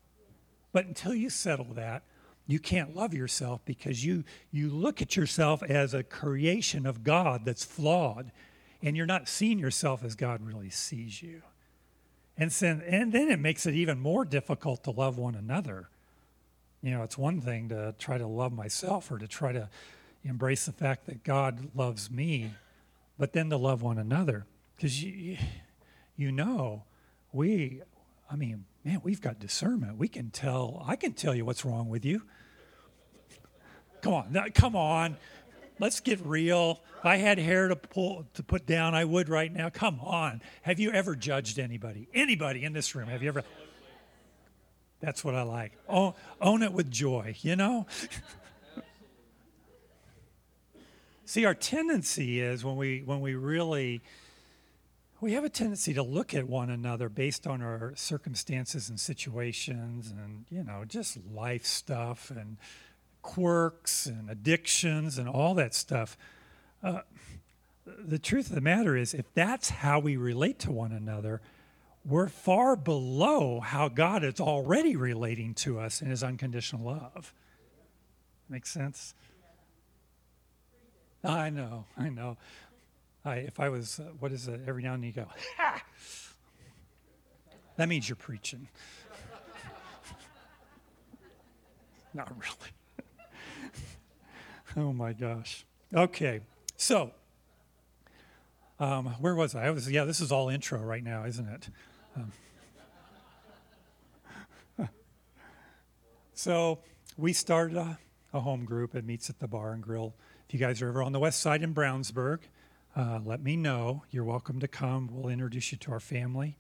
But 0.73 0.87
until 0.87 1.15
you 1.15 1.31
settle 1.31 1.75
that, 1.75 2.05
you 2.47 2.59
can't 2.59 2.95
love 2.95 3.15
yourself 3.15 3.61
because 3.65 4.05
you 4.05 4.25
you 4.51 4.69
look 4.69 5.01
at 5.01 5.17
yourself 5.17 5.63
as 5.63 5.95
a 5.95 6.03
creation 6.03 6.87
of 6.87 7.05
God 7.05 7.45
that's 7.45 7.65
flawed 7.65 8.33
and 8.83 8.97
you're 8.97 9.07
not 9.07 9.29
seeing 9.29 9.59
yourself 9.59 10.05
as 10.05 10.15
God 10.15 10.43
really 10.45 10.71
sees 10.71 11.23
you. 11.23 11.43
And 12.37 12.51
then, 12.51 12.83
and 12.87 13.13
then 13.13 13.31
it 13.31 13.39
makes 13.39 13.67
it 13.67 13.75
even 13.75 14.01
more 14.01 14.25
difficult 14.25 14.83
to 14.85 14.91
love 14.91 15.19
one 15.19 15.35
another 15.35 15.89
you 16.83 16.91
know, 16.91 17.05
it's 17.05 17.17
one 17.17 17.41
thing 17.41 17.69
to 17.69 17.95
try 17.99 18.19
to 18.19 18.27
love 18.27 18.53
myself 18.53 19.11
or 19.11 19.19
to 19.19 19.29
try 19.29 19.53
to 19.53 19.69
embrace 20.25 20.67
the 20.67 20.73
fact 20.73 21.07
that 21.07 21.23
God 21.23 21.71
loves 21.77 22.11
me, 22.11 22.51
but 23.19 23.33
then 23.33 23.51
to 23.51 23.57
love 23.57 23.83
one 23.83 23.99
another. 23.99 24.47
Because 24.77 25.03
you, 25.03 25.37
you 26.17 26.33
know, 26.33 26.83
we, 27.33 27.83
I 28.29 28.35
mean, 28.35 28.65
man, 28.85 29.01
we've 29.03 29.21
got 29.21 29.39
discernment. 29.39 29.99
We 29.99 30.09
can 30.09 30.31
tell, 30.31 30.85
I 30.87 30.97
can 30.97 31.13
tell 31.13 31.35
you 31.35 31.45
what's 31.45 31.65
wrong 31.65 31.89
with 31.89 32.05
you. 32.05 32.23
Come 34.03 34.15
on, 34.15 34.51
come 34.55 34.75
on. 34.75 35.17
Let's 35.79 36.01
get 36.01 36.25
real. 36.25 36.81
If 36.99 37.07
I 37.07 37.17
had 37.17 37.39
hair 37.39 37.69
to 37.69 37.77
pull 37.77 38.27
to 38.35 38.43
put 38.43 38.67
down, 38.67 38.95
I 38.95 39.05
would 39.05 39.29
right 39.29 39.53
now. 39.53 39.71
Come 39.71 40.01
on. 40.01 40.43
Have 40.63 40.79
you 40.79 40.91
ever 40.93 41.15
judged 41.17 41.59
anybody? 41.59 42.09
Anybody 42.13 42.65
in 42.65 42.73
this 42.73 42.95
room? 42.95 43.09
Have 43.09 43.23
you 43.23 43.29
ever? 43.29 43.43
That's 45.01 45.25
what 45.25 45.35
I 45.35 45.43
like. 45.43 45.73
Own, 45.89 46.15
own 46.41 46.63
it 46.63 46.73
with 46.73 46.91
joy, 46.91 47.35
you 47.41 47.57
know? 47.57 47.87
See, 51.25 51.45
our 51.45 51.55
tendency 51.55 52.41
is 52.41 52.65
when 52.65 52.77
we 52.77 53.03
when 53.05 53.21
we 53.21 53.35
really 53.35 54.03
we 55.23 55.35
have 55.35 55.45
a 55.45 55.49
tendency 55.49 55.95
to 55.95 56.03
look 56.03 56.35
at 56.35 56.49
one 56.49 56.69
another 56.69 57.09
based 57.09 57.47
on 57.47 57.63
our 57.63 57.93
circumstances 57.95 58.89
and 58.89 58.99
situations 58.99 60.11
and 60.11 60.45
you 60.51 60.65
know 60.65 60.85
just 60.85 61.17
life 61.33 61.65
stuff 61.65 62.31
and 62.31 62.57
quirks 63.23 64.07
and 64.07 64.29
addictions 64.29 65.19
and 65.19 65.29
all 65.29 65.55
that 65.55 65.75
stuff 65.75 66.19
uh, 66.83 67.03
the 67.87 68.19
truth 68.19 68.49
of 68.49 68.57
the 68.57 68.61
matter 68.61 68.97
is 68.97 69.15
if 69.15 69.33
that's 69.33 69.71
how 69.71 70.01
we 70.01 70.17
relate 70.17 70.59
to 70.59 70.73
one 70.73 70.91
another 70.91 71.41
we're 72.05 72.27
far 72.27 72.75
below 72.75 73.61
how 73.61 73.89
God 73.89 74.25
is 74.25 74.41
already 74.41 74.97
relating 74.97 75.55
to 75.55 75.79
us 75.79 76.03
in 76.03 76.11
his 76.11 76.25
unconditional 76.25 76.85
love. 76.85 77.33
Make 78.49 78.67
sense? 78.67 79.15
I 81.23 81.51
know, 81.51 81.85
I 81.97 82.09
know. 82.09 82.39
I, 83.25 83.37
if 83.37 83.61
I 83.61 83.69
was, 83.69 84.01
uh, 84.01 84.11
what 84.19 84.33
is 84.33 84.49
it, 84.49 84.63
every 84.67 84.83
now 84.83 84.95
and 84.95 85.03
then 85.03 85.09
you 85.09 85.15
go, 85.15 85.27
ha! 85.57 85.83
That 87.77 87.89
means 87.89 88.07
you're 88.07 88.17
preaching. 88.17 88.69
Not 92.15 92.31
really. 92.31 93.73
Oh 94.75 94.91
my 94.91 95.13
gosh. 95.13 95.67
Okay, 95.95 96.41
so 96.79 97.13
um, 98.83 99.07
where 99.21 99.35
was 99.35 99.55
I? 99.55 99.67
I 99.67 99.71
was 99.71 99.91
yeah. 99.91 100.05
This 100.05 100.21
is 100.21 100.33
all 100.33 100.49
intro 100.49 100.81
right 100.81 101.05
now, 101.05 101.25
isn't 101.25 101.47
it? 101.47 101.69
Um, 102.17 102.33
so 106.35 106.81
we 107.17 107.33
started 107.33 107.77
a, 107.77 107.99
a, 108.33 108.41
home 108.41 108.65
group. 108.65 108.97
It 108.97 109.05
meets 109.05 109.31
at 109.31 109.39
the 109.39 109.47
bar 109.47 109.73
and 109.73 109.83
grill. 109.83 110.15
If 110.49 110.55
you 110.55 110.59
guys 110.59 110.83
are 110.83 110.89
ever 110.89 111.03
on 111.03 111.13
the 111.13 111.21
west 111.21 111.41
side 111.41 111.63
in 111.63 111.75
Brownsburg, 111.75 112.41
uh, 112.95 113.21
let 113.25 113.43
me 113.43 113.57
know. 113.57 114.05
You're 114.11 114.25
welcome 114.25 114.61
to 114.61 114.69
come. 114.69 115.09
We'll 115.11 115.33
introduce 115.33 115.73
you 115.73 115.79
to 115.79 115.93
our 115.93 116.01
family. 116.01 116.59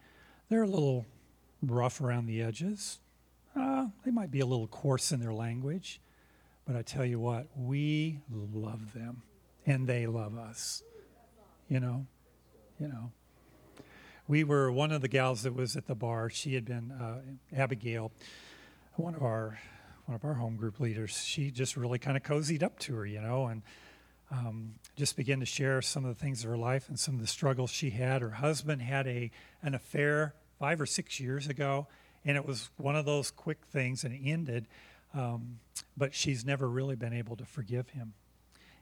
They're 0.49 0.62
a 0.62 0.69
little 0.69 1.07
rough 1.62 2.01
around 2.01 2.27
the 2.27 2.43
edges. 2.43 3.01
Uh, 3.55 3.89
they 4.05 4.11
might 4.11 4.31
be 4.31 4.41
a 4.41 4.47
little 4.47 4.67
coarse 4.67 5.12
in 5.12 5.21
their 5.21 5.35
language, 5.35 6.01
but 6.67 6.75
I 6.75 6.83
tell 6.83 7.05
you 7.05 7.21
what, 7.21 7.49
we 7.55 8.21
love 8.31 8.95
them 8.95 9.23
and 9.67 9.87
they 9.87 10.07
love 10.07 10.39
us. 10.39 10.83
You 11.69 11.81
know, 11.81 12.07
you 12.81 12.89
know. 12.89 13.12
We 14.29 14.45
were 14.45 14.73
one 14.73 14.93
of 14.93 15.03
the 15.03 15.09
gals 15.09 15.43
that 15.43 15.55
was 15.55 15.77
at 15.77 15.87
the 15.87 15.95
bar. 15.95 16.31
She 16.31 16.55
had 16.55 16.65
been 16.65 16.93
uh, 16.93 17.21
Abigail, 17.55 18.12
one 18.95 19.15
of 19.15 19.23
our 19.23 19.59
one 20.07 20.15
of 20.15 20.25
our 20.25 20.35
home 20.35 20.57
group 20.57 20.81
leaders. 20.81 21.23
She 21.25 21.51
just 21.51 21.77
really 21.77 21.99
kind 21.99 22.17
of 22.17 22.23
cozied 22.23 22.62
up 22.62 22.79
to 22.81 22.95
her, 22.97 23.07
you 23.07 23.21
know, 23.21 23.47
and 23.47 23.62
um, 24.33 24.75
just 24.97 25.17
began 25.17 25.41
to 25.41 25.47
share 25.47 25.83
some 25.83 26.05
of 26.05 26.17
the 26.17 26.21
things 26.21 26.43
of 26.43 26.51
her 26.51 26.57
life 26.57 26.89
and 26.89 26.99
some 26.99 27.15
of 27.15 27.21
the 27.21 27.27
struggles 27.27 27.71
she 27.71 27.91
had. 27.91 28.23
Her 28.23 28.31
husband 28.31 28.83
had 28.83 29.07
a 29.07 29.31
an 29.62 29.75
affair 29.75 30.35
five 30.59 30.81
or 30.81 30.87
six 30.87 31.21
years 31.21 31.47
ago, 31.47 31.87
and 32.25 32.37
it 32.37 32.47
was 32.47 32.71
one 32.79 32.97
of 32.97 33.05
those 33.05 33.31
quick 33.31 33.59
things, 33.67 34.05
and 34.05 34.15
it 34.15 34.21
ended. 34.25 34.67
Um, 35.15 35.59
but 35.97 36.15
she's 36.15 36.45
never 36.45 36.69
really 36.69 36.97
been 36.97 37.12
able 37.12 37.37
to 37.37 37.45
forgive 37.45 37.91
him. 37.91 38.15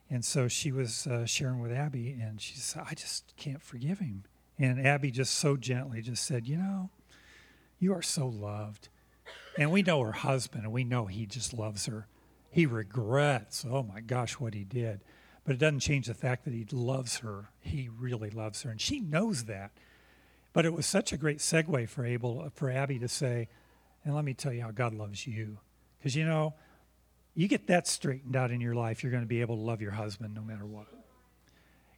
And 0.09 0.25
so 0.25 0.47
she 0.47 0.71
was 0.71 1.07
uh, 1.07 1.27
sharing 1.27 1.61
with 1.61 1.73
Abby, 1.73 2.17
and 2.21 2.41
she 2.41 2.57
said, 2.57 2.85
I 2.89 2.95
just 2.95 3.35
can't 3.37 3.63
forgive 3.63 3.99
him. 3.99 4.25
And 4.59 4.87
Abby 4.87 5.11
just 5.11 5.35
so 5.35 5.57
gently 5.57 6.03
just 6.03 6.25
said, 6.25 6.47
You 6.47 6.59
know, 6.59 6.91
you 7.81 7.93
are 7.93 8.03
so 8.03 8.29
loved. 8.29 8.89
And 9.59 9.73
we 9.73 9.83
know 9.83 10.01
her 10.03 10.13
husband, 10.13 10.65
and 10.65 10.73
we 10.73 10.85
know 10.85 11.07
he 11.07 11.27
just 11.27 11.53
loves 11.53 11.87
her. 11.87 12.07
He 12.51 12.67
regrets, 12.67 13.65
oh 13.69 13.83
my 13.83 14.01
gosh, 14.01 14.35
what 14.35 14.55
he 14.55 14.65
did. 14.65 15.01
But 15.51 15.57
it 15.57 15.59
doesn't 15.59 15.81
change 15.81 16.07
the 16.07 16.15
fact 16.15 16.45
that 16.45 16.55
he 16.55 16.65
loves 16.71 17.19
her. 17.19 17.51
He 17.59 17.89
really 17.89 18.31
loves 18.31 18.63
her. 18.63 18.71
And 18.71 18.81
she 18.81 19.01
knows 19.01 19.47
that. 19.47 19.73
But 20.53 20.65
it 20.65 20.73
was 20.73 20.87
such 20.87 21.13
a 21.13 21.17
great 21.17 21.39
segue 21.39 21.89
for 21.89 22.07
Abel, 22.07 22.53
for 22.55 22.71
Abby 22.71 23.01
to 23.01 23.09
say, 23.09 23.49
and 24.05 24.15
let 24.15 24.25
me 24.25 24.33
tell 24.33 24.53
you 24.53 24.63
how 24.63 24.71
God 24.71 24.95
loves 24.95 25.27
you. 25.27 25.59
Because 25.99 26.15
you 26.15 26.25
know, 26.25 26.55
you 27.35 27.49
get 27.49 27.67
that 27.67 27.89
straightened 27.89 28.37
out 28.37 28.53
in 28.53 28.61
your 28.61 28.77
life, 28.77 29.03
you're 29.03 29.11
going 29.11 29.25
to 29.25 29.29
be 29.29 29.41
able 29.41 29.57
to 29.57 29.63
love 29.63 29.83
your 29.83 29.91
husband 29.91 30.37
no 30.37 30.43
matter 30.43 30.65
what. 30.65 30.87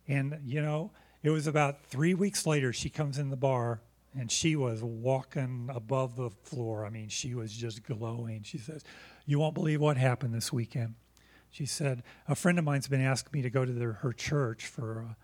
And, 0.09 0.41
you 0.47 0.63
know, 0.63 0.91
it 1.23 1.29
was 1.29 1.47
about 1.47 1.85
three 1.85 2.15
weeks 2.15 2.47
later, 2.47 2.73
she 2.73 2.89
comes 2.89 3.19
in 3.19 3.29
the 3.29 3.37
bar 3.37 3.83
and 4.19 4.33
she 4.33 4.57
was 4.57 4.83
walking 4.83 5.69
above 5.71 6.17
the 6.17 6.31
floor. 6.31 6.87
I 6.87 6.89
mean, 6.89 7.11
she 7.11 7.35
was 7.35 7.53
just 7.53 7.83
glowing. 7.83 8.45
She 8.45 8.57
says, 8.57 8.83
You 9.27 9.39
won't 9.39 9.53
believe 9.53 9.83
what 9.83 9.99
happened 9.99 10.33
this 10.33 10.55
weekend. 10.55 10.95
She 11.53 11.67
said, 11.67 12.03
A 12.27 12.35
friend 12.35 12.59
of 12.59 12.65
mine's 12.65 12.89
been 12.89 13.03
asking 13.03 13.31
me 13.33 13.43
to 13.43 13.51
go 13.51 13.65
to 13.65 13.73
their, 13.73 13.93
her 13.93 14.13
church 14.13 14.67
for, 14.67 15.15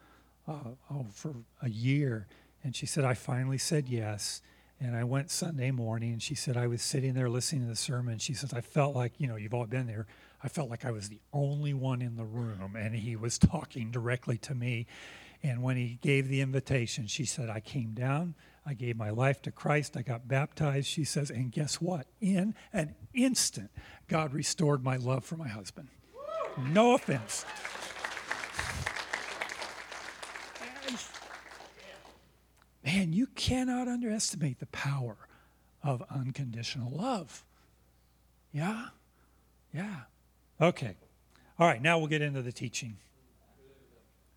uh, 0.47 0.52
uh, 0.52 0.70
oh, 0.90 1.06
for 1.11 1.35
a 1.62 1.70
year. 1.70 2.28
And 2.62 2.76
she 2.76 2.85
said, 2.85 3.04
I 3.04 3.14
finally 3.14 3.56
said 3.56 3.88
yes. 3.88 4.42
And 4.78 4.94
I 4.94 5.04
went 5.04 5.30
Sunday 5.30 5.70
morning, 5.73 6.12
and 6.12 6.23
she 6.23 6.35
said, 6.37 6.56
I 6.56 6.68
was 6.68 6.82
sitting 6.82 7.14
there 7.14 7.30
listening 7.30 7.62
to 7.62 7.68
the 7.68 7.76
sermon. 7.76 8.18
She 8.18 8.35
says, 8.35 8.52
I 8.52 8.61
felt 8.61 8.94
like, 8.94 9.14
you 9.18 9.26
know, 9.26 9.37
you've 9.37 9.54
all 9.54 9.66
been 9.66 9.87
there. 9.87 10.06
I 10.44 10.49
felt 10.49 10.68
like 10.70 10.85
I 10.85 10.92
was 10.92 11.08
the 11.08 11.20
only 11.32 11.75
one 11.75 12.02
in 12.02 12.16
the 12.16 12.25
room, 12.25 12.76
and 12.76 12.94
he 12.94 13.16
was 13.16 13.38
talking 13.38 13.90
directly 13.90 14.37
to 14.38 14.54
me. 14.54 14.87
And 15.42 15.62
when 15.62 15.76
he 15.76 15.99
gave 16.00 16.28
the 16.28 16.42
invitation, 16.42 17.06
she 17.06 17.25
said, 17.25 17.49
I 17.49 17.61
came 17.61 17.92
down, 17.92 18.34
I 18.67 18.75
gave 18.75 18.97
my 18.97 19.10
life 19.10 19.41
to 19.43 19.50
Christ, 19.50 19.97
I 19.97 20.02
got 20.02 20.28
baptized. 20.28 20.86
She 20.86 21.04
says, 21.04 21.30
and 21.30 21.50
guess 21.50 21.80
what? 21.80 22.06
In 22.21 22.54
an 22.73 22.95
instant, 23.14 23.71
God 24.08 24.34
restored 24.34 24.84
my 24.84 24.97
love 24.97 25.25
for 25.25 25.36
my 25.36 25.49
husband. 25.49 25.88
No 26.66 26.94
offense. 26.94 27.44
Man, 32.84 33.12
you 33.12 33.26
cannot 33.34 33.86
underestimate 33.86 34.60
the 34.60 34.66
power 34.66 35.16
of 35.82 36.02
unconditional 36.10 36.90
love. 36.90 37.44
Yeah? 38.52 38.86
Yeah. 39.75 40.00
Okay. 40.60 40.97
All 41.58 41.66
right, 41.66 41.82
now 41.82 41.99
we'll 41.99 42.08
get 42.08 42.23
into 42.23 42.42
the 42.42 42.52
teaching. 42.52 42.97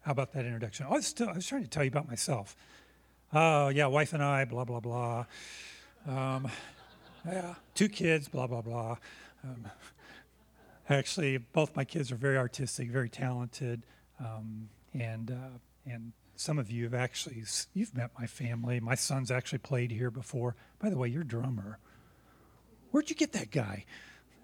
How 0.01 0.11
about 0.11 0.33
that 0.33 0.45
introduction? 0.45 0.87
I 0.89 0.93
was, 0.93 1.05
still, 1.05 1.29
I 1.29 1.33
was 1.33 1.45
trying 1.45 1.63
to 1.63 1.69
tell 1.69 1.83
you 1.83 1.89
about 1.89 2.07
myself. 2.07 2.55
Oh, 3.33 3.67
uh, 3.67 3.69
yeah, 3.69 3.85
wife 3.85 4.13
and 4.13 4.23
I, 4.23 4.45
blah, 4.45 4.65
blah, 4.65 4.79
blah. 4.79 5.25
Um, 6.07 6.49
yeah, 7.25 7.55
two 7.75 7.87
kids, 7.87 8.27
blah, 8.27 8.47
blah, 8.47 8.61
blah. 8.61 8.97
Um, 9.43 9.67
actually, 10.91 11.37
both 11.37 11.75
my 11.75 11.85
kids 11.85 12.11
are 12.11 12.15
very 12.15 12.37
artistic, 12.37 12.89
very 12.89 13.09
talented, 13.09 13.83
um, 14.19 14.69
and, 14.93 15.31
uh, 15.31 15.91
and 15.91 16.13
some 16.35 16.57
of 16.57 16.71
you 16.71 16.85
have 16.85 16.93
actually 16.93 17.43
you've 17.73 17.95
met 17.95 18.11
my 18.17 18.25
family. 18.25 18.79
My 18.79 18.95
son's 18.95 19.29
actually 19.29 19.59
played 19.59 19.91
here 19.91 20.09
before. 20.09 20.55
By 20.79 20.89
the 20.89 20.97
way, 20.97 21.07
you're 21.07 21.23
drummer. 21.23 21.77
Where'd 22.89 23.09
you 23.09 23.15
get 23.15 23.33
that 23.33 23.51
guy? 23.51 23.85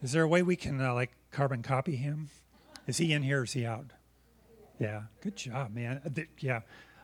Is 0.03 0.11
there 0.11 0.23
a 0.23 0.27
way 0.27 0.43
we 0.43 0.55
can 0.55 0.79
uh, 0.79 0.93
like 0.93 1.11
carbon 1.31 1.63
copy 1.63 1.95
him? 1.95 2.29
Is 2.85 2.97
he 2.97 3.11
in 3.11 3.23
here 3.23 3.41
or 3.41 3.43
is 3.43 3.53
he 3.53 3.65
out? 3.65 3.87
Yeah, 4.79 5.03
good 5.21 5.35
job, 5.35 5.73
man. 5.73 6.01
Uh, 6.05 6.21
yeah, 6.39 6.61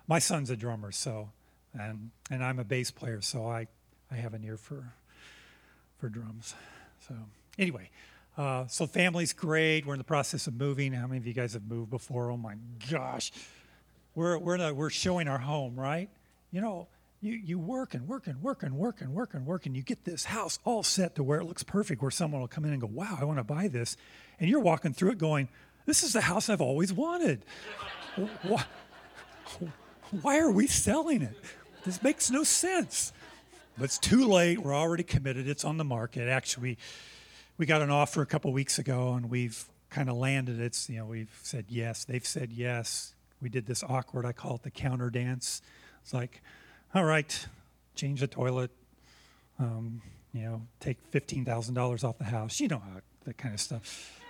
my 0.07 0.19
son's 0.19 0.49
a 0.51 0.55
drummer, 0.55 0.91
so 0.91 1.29
and 1.73 2.11
and 2.29 2.43
I'm 2.43 2.59
a 2.59 2.63
bass 2.63 2.91
player, 2.91 3.21
so 3.21 3.47
I 3.47 3.67
I 4.11 4.15
have 4.15 4.33
an 4.33 4.43
ear 4.43 4.57
for 4.57 4.93
for 5.97 6.07
drums. 6.07 6.53
So 7.07 7.15
anyway, 7.57 7.89
uh, 8.37 8.65
so 8.67 8.87
family's 8.87 9.33
great. 9.33 9.85
We're 9.85 9.93
in 9.93 9.99
the 9.99 10.03
process 10.03 10.47
of 10.47 10.55
moving. 10.55 10.93
How 10.93 11.07
many 11.07 11.19
of 11.19 11.27
you 11.27 11.33
guys 11.33 11.53
have 11.53 11.65
moved 11.67 11.91
before? 11.91 12.31
Oh 12.31 12.37
my 12.37 12.55
gosh, 12.89 13.31
we're, 14.15 14.37
we're, 14.37 14.57
the, 14.57 14.73
we're 14.73 14.89
showing 14.89 15.27
our 15.27 15.37
home, 15.37 15.79
right? 15.79 16.09
You 16.51 16.61
know, 16.61 16.87
you, 17.21 17.33
you 17.33 17.59
work 17.59 17.93
and 17.93 18.07
work 18.07 18.27
and 18.27 18.41
work 18.41 18.63
and 18.63 18.75
work 18.75 19.01
and 19.01 19.13
work 19.13 19.33
and 19.33 19.45
work, 19.45 19.65
and 19.65 19.75
you 19.75 19.81
get 19.81 20.03
this 20.03 20.25
house 20.25 20.59
all 20.65 20.83
set 20.83 21.15
to 21.15 21.23
where 21.23 21.39
it 21.39 21.45
looks 21.45 21.63
perfect, 21.63 22.01
where 22.01 22.11
someone 22.11 22.41
will 22.41 22.47
come 22.47 22.65
in 22.65 22.71
and 22.71 22.81
go, 22.81 22.89
Wow, 22.91 23.17
I 23.19 23.23
want 23.23 23.39
to 23.39 23.43
buy 23.43 23.67
this. 23.67 23.95
And 24.39 24.49
you're 24.49 24.59
walking 24.59 24.93
through 24.93 25.11
it 25.11 25.17
going, 25.17 25.47
This 25.85 26.03
is 26.03 26.13
the 26.13 26.21
house 26.21 26.49
I've 26.49 26.61
always 26.61 26.91
wanted. 26.91 27.45
why, 28.43 28.65
why 30.21 30.39
are 30.39 30.51
we 30.51 30.67
selling 30.67 31.21
it? 31.21 31.35
This 31.85 32.01
makes 32.01 32.29
no 32.29 32.43
sense. 32.43 33.13
But 33.77 33.85
it's 33.85 33.97
too 33.97 34.27
late. 34.27 34.59
We're 34.59 34.75
already 34.75 35.03
committed. 35.03 35.47
It's 35.47 35.65
on 35.65 35.77
the 35.77 35.83
market. 35.83 36.27
Actually, 36.27 36.77
we 37.57 37.65
got 37.65 37.81
an 37.81 37.89
offer 37.89 38.21
a 38.21 38.25
couple 38.25 38.51
weeks 38.51 38.79
ago, 38.79 39.13
and 39.13 39.29
we've 39.29 39.65
kind 39.89 40.09
of 40.09 40.15
landed. 40.15 40.59
It's 40.59 40.89
you 40.89 40.97
know 40.97 41.05
we've 41.05 41.39
said 41.43 41.65
yes. 41.69 42.05
They've 42.05 42.25
said 42.25 42.51
yes 42.51 43.13
we 43.43 43.49
did 43.49 43.67
this 43.67 43.83
awkward, 43.83 44.25
I 44.25 44.31
call 44.31 44.55
it 44.55 44.63
the 44.63 44.71
counter 44.71 45.09
dance. 45.09 45.61
It's 46.01 46.13
like, 46.13 46.41
all 46.95 47.03
right, 47.03 47.47
change 47.93 48.21
the 48.21 48.27
toilet, 48.27 48.71
um, 49.59 50.01
you 50.33 50.43
know, 50.43 50.61
take 50.79 51.11
$15,000 51.11 52.03
off 52.03 52.17
the 52.17 52.23
house. 52.23 52.59
You 52.59 52.69
know 52.69 52.79
how 52.79 53.01
that 53.25 53.37
kind 53.37 53.53
of 53.53 53.59
stuff. 53.59 54.21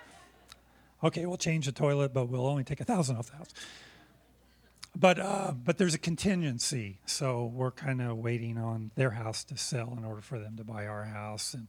Okay, 1.03 1.25
we'll 1.25 1.37
change 1.37 1.67
the 1.67 1.71
toilet, 1.71 2.13
but 2.13 2.27
we'll 2.27 2.47
only 2.47 2.63
take 2.63 2.81
a 2.81 2.85
thousand 2.85 3.17
off 3.17 3.29
the 3.29 3.37
house. 3.37 3.53
But 4.95 5.19
uh, 5.19 5.53
but 5.53 5.79
there's 5.79 5.95
a 5.95 5.99
contingency, 5.99 6.99
so 7.07 7.51
we're 7.51 7.71
kind 7.71 7.99
of 7.99 8.19
waiting 8.19 8.59
on 8.59 8.91
their 8.95 9.09
house 9.09 9.43
to 9.45 9.57
sell 9.57 9.95
in 9.97 10.05
order 10.05 10.21
for 10.21 10.37
them 10.37 10.55
to 10.57 10.63
buy 10.63 10.85
our 10.85 11.05
house. 11.05 11.55
And 11.55 11.67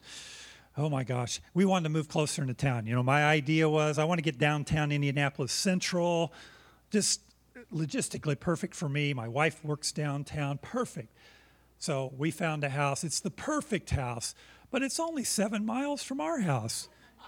oh 0.76 0.88
my 0.88 1.04
gosh, 1.04 1.40
we 1.52 1.64
wanted 1.64 1.84
to 1.84 1.90
move 1.90 2.08
closer 2.08 2.42
into 2.42 2.54
town. 2.54 2.86
You 2.86 2.94
know, 2.94 3.02
my 3.02 3.24
idea 3.24 3.68
was 3.68 3.98
I 3.98 4.04
want 4.04 4.18
to 4.18 4.22
get 4.22 4.38
downtown 4.38 4.90
Indianapolis 4.90 5.52
Central, 5.52 6.32
just 6.90 7.20
logistically 7.72 8.38
perfect 8.38 8.74
for 8.74 8.88
me. 8.88 9.14
My 9.14 9.28
wife 9.28 9.64
works 9.64 9.92
downtown, 9.92 10.58
perfect. 10.58 11.14
So 11.78 12.12
we 12.16 12.30
found 12.30 12.64
a 12.64 12.70
house. 12.70 13.04
It's 13.04 13.20
the 13.20 13.30
perfect 13.30 13.90
house, 13.90 14.34
but 14.70 14.82
it's 14.82 14.98
only 14.98 15.24
seven 15.24 15.64
miles 15.64 16.02
from 16.02 16.20
our 16.20 16.40
house. 16.40 16.88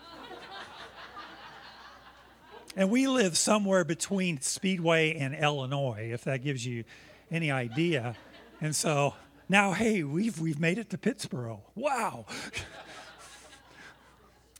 and 2.76 2.90
we 2.90 3.06
live 3.06 3.36
somewhere 3.36 3.84
between 3.84 4.40
Speedway 4.40 5.14
and 5.14 5.34
Illinois, 5.34 6.10
if 6.12 6.24
that 6.24 6.42
gives 6.42 6.66
you 6.66 6.84
any 7.30 7.50
idea. 7.50 8.16
And 8.60 8.74
so 8.74 9.14
now, 9.48 9.72
hey, 9.72 10.02
we've, 10.02 10.40
we've 10.40 10.58
made 10.58 10.78
it 10.78 10.90
to 10.90 10.98
Pittsburgh. 10.98 11.58
Wow. 11.74 12.26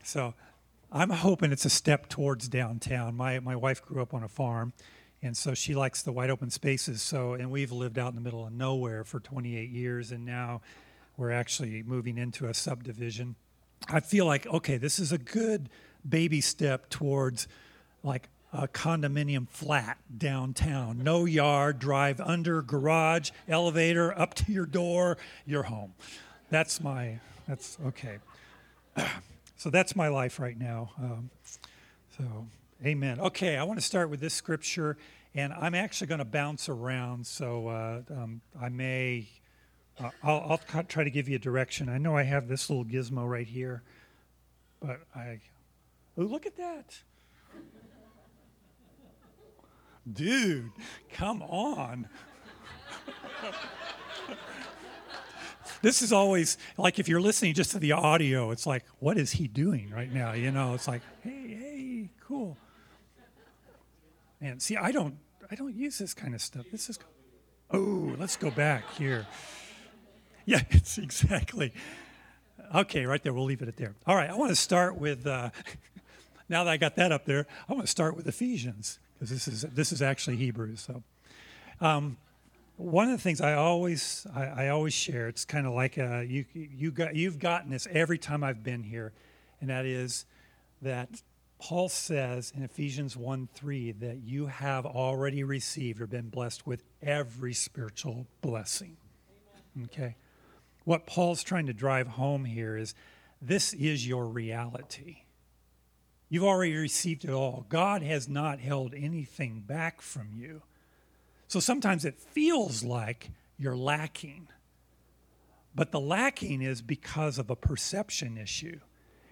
so 0.07 0.35
I'm 0.93 1.11
hoping 1.11 1.53
it's 1.53 1.65
a 1.65 1.71
step 1.71 2.09
towards 2.09 2.49
downtown. 2.49 3.17
My, 3.17 3.41
my 3.41 3.57
wife 3.57 3.85
grew 3.85 4.01
up 4.01 4.15
on 4.15 4.23
a 4.23 4.29
farm 4.29 4.73
and 5.23 5.37
so 5.37 5.55
she 5.55 5.75
likes 5.75 6.03
the 6.03 6.13
wide 6.13 6.31
open 6.31 6.51
spaces 6.51 7.03
so 7.03 7.35
and 7.35 7.51
we've 7.51 7.73
lived 7.73 7.99
out 7.99 8.11
in 8.11 8.15
the 8.15 8.21
middle 8.21 8.47
of 8.47 8.53
nowhere 8.53 9.05
for 9.05 9.19
28 9.19 9.71
years 9.71 10.13
and 10.13 10.25
now 10.25 10.61
we're 11.17 11.33
actually 11.33 11.83
moving 11.83 12.19
into 12.19 12.47
a 12.47 12.55
subdivision 12.55 13.35
i 13.89 13.99
feel 13.99 14.27
like 14.27 14.47
okay 14.47 14.77
this 14.77 14.99
is 14.99 15.13
a 15.13 15.19
good 15.19 15.69
baby 16.07 16.41
step 16.41 16.89
towards 16.91 17.49
like 18.03 18.29
a 18.53 18.69
condominium 18.69 19.47
flat 19.49 19.99
downtown. 20.17 21.03
No 21.03 21.27
yard, 21.27 21.79
drive 21.79 22.21
under, 22.21 22.63
garage, 22.63 23.31
elevator, 23.49 24.19
up 24.19 24.33
to 24.35 24.53
your 24.53 24.65
door, 24.65 25.19
you're 25.45 25.65
home. 25.65 25.93
That's 26.49 26.81
my, 26.81 27.19
that's 27.47 27.77
okay. 27.87 28.19
so 29.57 29.71
that's 29.71 29.97
my 29.97 30.09
life 30.09 30.39
right 30.39 30.59
now. 30.59 30.91
Um, 30.99 31.31
so, 32.17 32.47
amen. 32.85 33.21
Okay, 33.21 33.57
I 33.57 33.63
want 33.65 33.79
to 33.79 33.85
start 33.85 34.11
with 34.11 34.21
this 34.21 34.35
scripture, 34.35 34.97
and 35.35 35.53
I'm 35.53 35.75
actually 35.75 36.07
going 36.09 36.19
to 36.19 36.25
bounce 36.25 36.69
around, 36.69 37.27
so 37.27 37.69
uh, 37.69 38.01
um, 38.11 38.41
I 38.61 38.69
may, 38.69 39.29
uh, 39.99 40.11
I'll, 40.23 40.61
I'll 40.75 40.85
try 40.85 41.05
to 41.05 41.11
give 41.11 41.29
you 41.29 41.37
a 41.37 41.39
direction. 41.39 41.89
I 41.89 41.99
know 41.99 42.17
I 42.17 42.23
have 42.23 42.49
this 42.49 42.69
little 42.69 42.85
gizmo 42.85 43.29
right 43.29 43.47
here, 43.47 43.83
but 44.81 45.01
I, 45.15 45.41
oh, 46.19 46.23
look 46.23 46.47
at 46.47 46.57
that. 46.57 46.99
Dude, 50.13 50.71
come 51.13 51.43
on. 51.43 52.09
this 55.87 56.03
is 56.03 56.13
always 56.13 56.59
like 56.77 56.99
if 56.99 57.09
you're 57.09 57.21
listening 57.21 57.55
just 57.55 57.71
to 57.71 57.79
the 57.79 57.93
audio, 57.93 58.51
it's 58.51 58.67
like, 58.67 58.85
what 58.99 59.17
is 59.17 59.31
he 59.31 59.47
doing 59.47 59.89
right 59.91 60.13
now? 60.13 60.33
You 60.33 60.51
know, 60.51 60.75
it's 60.75 60.89
like, 60.89 61.01
hey, 61.23 61.47
hey, 61.47 62.09
cool. 62.27 62.57
And 64.41 64.61
see, 64.61 64.77
I 64.77 64.91
don't, 64.91 65.17
I 65.49 65.55
don't 65.55 65.77
use 65.77 65.97
this 65.99 66.13
kind 66.13 66.35
of 66.35 66.43
stuff. 66.43 66.67
This 66.73 66.91
is, 66.91 66.99
oh, 67.71 68.17
let's 68.19 68.37
go 68.37 68.51
back 68.51 68.83
here. 68.95 69.29
Yeah, 70.45 70.63
it's 70.71 70.99
exactly. 70.99 71.73
Okay, 72.75 73.07
right 73.07 73.23
there. 73.23 73.33
We'll 73.33 73.45
leave 73.45 73.63
it 73.63 73.69
at 73.69 73.77
there. 73.77 73.95
All 74.09 74.17
right, 74.17 74.29
I 74.29 74.35
want 74.35 74.51
to 74.51 74.57
start 74.57 74.99
with. 74.99 75.25
Uh, 75.25 75.51
now 76.49 76.65
that 76.65 76.71
I 76.71 76.79
got 76.79 76.97
that 76.97 77.13
up 77.13 77.27
there, 77.27 77.47
I 77.69 77.75
want 77.75 77.85
to 77.85 77.91
start 77.91 78.17
with 78.17 78.27
Ephesians 78.27 78.99
because 79.15 79.31
this 79.31 79.47
is 79.47 79.63
this 79.63 79.93
is 79.93 80.03
actually 80.03 80.35
Hebrews. 80.35 80.81
So, 80.81 81.05
um, 81.81 82.17
one 82.77 83.07
of 83.07 83.13
the 83.13 83.23
things 83.23 83.41
I 83.41 83.55
always 83.55 84.27
I, 84.35 84.45
I 84.45 84.69
always 84.69 84.95
share, 84.95 85.29
it's 85.29 85.45
kind 85.45 85.67
of 85.67 85.73
like 85.73 85.97
a, 85.97 86.25
you 86.29 86.45
you 86.53 86.91
got 86.91 87.15
you've 87.15 87.39
gotten 87.39 87.71
this 87.71 87.89
every 87.91 88.19
time 88.19 88.45
I've 88.45 88.63
been 88.63 88.83
here, 88.83 89.13
and 89.61 89.71
that 89.71 89.87
is 89.87 90.27
that 90.83 91.23
Paul 91.59 91.89
says 91.89 92.53
in 92.55 92.63
Ephesians 92.63 93.17
1 93.17 93.49
3 93.55 93.93
that 93.93 94.19
you 94.19 94.47
have 94.47 94.85
already 94.85 95.43
received 95.43 96.01
or 96.01 96.07
been 96.07 96.29
blessed 96.29 96.67
with 96.67 96.83
every 97.03 97.55
spiritual 97.55 98.27
blessing. 98.43 98.97
Okay? 99.85 100.17
What 100.85 101.07
Paul's 101.07 101.43
trying 101.43 101.67
to 101.67 101.73
drive 101.73 102.07
home 102.09 102.45
here 102.45 102.77
is 102.77 102.95
this 103.41 103.73
is 103.73 104.07
your 104.07 104.27
reality. 104.27 105.23
You've 106.29 106.45
already 106.45 106.75
received 106.75 107.25
it 107.25 107.31
all. 107.31 107.65
God 107.69 108.03
has 108.03 108.29
not 108.29 108.61
held 108.61 108.95
anything 108.95 109.61
back 109.61 110.01
from 110.01 110.29
you. 110.35 110.63
So 111.49 111.61
sometimes 111.61 112.05
it 112.05 112.19
feels 112.19 112.83
like 112.83 113.31
you're 113.59 113.77
lacking. 113.77 114.49
But 115.75 115.93
the 115.93 116.01
lacking 116.01 116.63
is 116.63 116.83
because 116.83 117.39
of 117.39 117.51
a 117.51 117.57
perception 117.57 118.39
issue. 118.39 118.81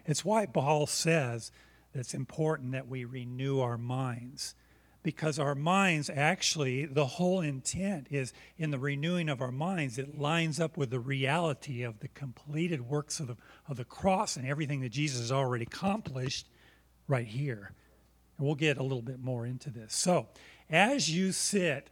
It's 0.06 0.24
why 0.24 0.46
Paul 0.46 0.86
says 0.86 1.50
that 1.92 2.00
it's 2.00 2.14
important 2.14 2.72
that 2.72 2.88
we 2.88 3.04
renew 3.04 3.60
our 3.60 3.78
minds. 3.78 4.54
Because 5.02 5.38
our 5.38 5.54
minds 5.54 6.08
actually, 6.08 6.86
the 6.86 7.06
whole 7.06 7.40
intent 7.40 8.06
is 8.10 8.32
in 8.56 8.70
the 8.70 8.78
renewing 8.78 9.28
of 9.28 9.42
our 9.42 9.52
minds, 9.52 9.98
it 9.98 10.18
lines 10.18 10.60
up 10.60 10.76
with 10.76 10.90
the 10.90 11.00
reality 11.00 11.82
of 11.82 12.00
the 12.00 12.08
completed 12.08 12.82
works 12.88 13.20
of 13.20 13.26
the, 13.26 13.36
of 13.68 13.76
the 13.76 13.84
cross 13.84 14.36
and 14.36 14.46
everything 14.46 14.80
that 14.80 14.90
Jesus 14.90 15.20
has 15.20 15.32
already 15.32 15.64
accomplished 15.64 16.48
right 17.06 17.26
here. 17.26 17.72
And 18.38 18.46
we'll 18.46 18.54
get 18.54 18.78
a 18.78 18.82
little 18.82 19.02
bit 19.02 19.20
more 19.20 19.46
into 19.46 19.70
this. 19.70 19.94
So, 19.94 20.28
as 20.70 21.10
you 21.10 21.32
sit 21.32 21.90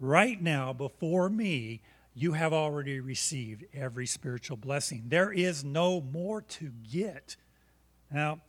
right 0.00 0.40
now 0.40 0.72
before 0.72 1.28
me, 1.28 1.82
you 2.14 2.32
have 2.32 2.52
already 2.52 3.00
received 3.00 3.64
every 3.72 4.06
spiritual 4.06 4.56
blessing. 4.56 5.04
There 5.06 5.32
is 5.32 5.64
no 5.64 6.00
more 6.00 6.42
to 6.42 6.72
get. 6.90 7.36
Now, 8.10 8.40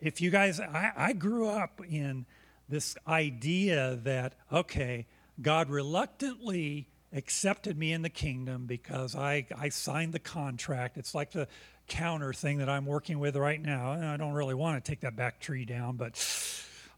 if 0.00 0.20
you 0.20 0.30
guys, 0.30 0.60
I, 0.60 0.92
I 0.96 1.12
grew 1.14 1.48
up 1.48 1.80
in 1.88 2.26
this 2.68 2.96
idea 3.06 3.98
that, 4.04 4.34
okay, 4.52 5.06
God 5.40 5.70
reluctantly 5.70 6.88
accepted 7.12 7.78
me 7.78 7.92
in 7.92 8.02
the 8.02 8.10
kingdom 8.10 8.66
because 8.66 9.16
I, 9.16 9.46
I 9.58 9.70
signed 9.70 10.12
the 10.12 10.18
contract. 10.18 10.98
It's 10.98 11.14
like 11.14 11.30
the 11.30 11.48
counter 11.86 12.34
thing 12.34 12.58
that 12.58 12.68
I'm 12.68 12.84
working 12.84 13.18
with 13.18 13.36
right 13.36 13.60
now. 13.60 13.92
And 13.92 14.04
I 14.04 14.16
don't 14.18 14.34
really 14.34 14.54
want 14.54 14.84
to 14.84 14.90
take 14.90 15.00
that 15.00 15.16
back 15.16 15.40
tree 15.40 15.64
down, 15.64 15.96
but 15.96 16.22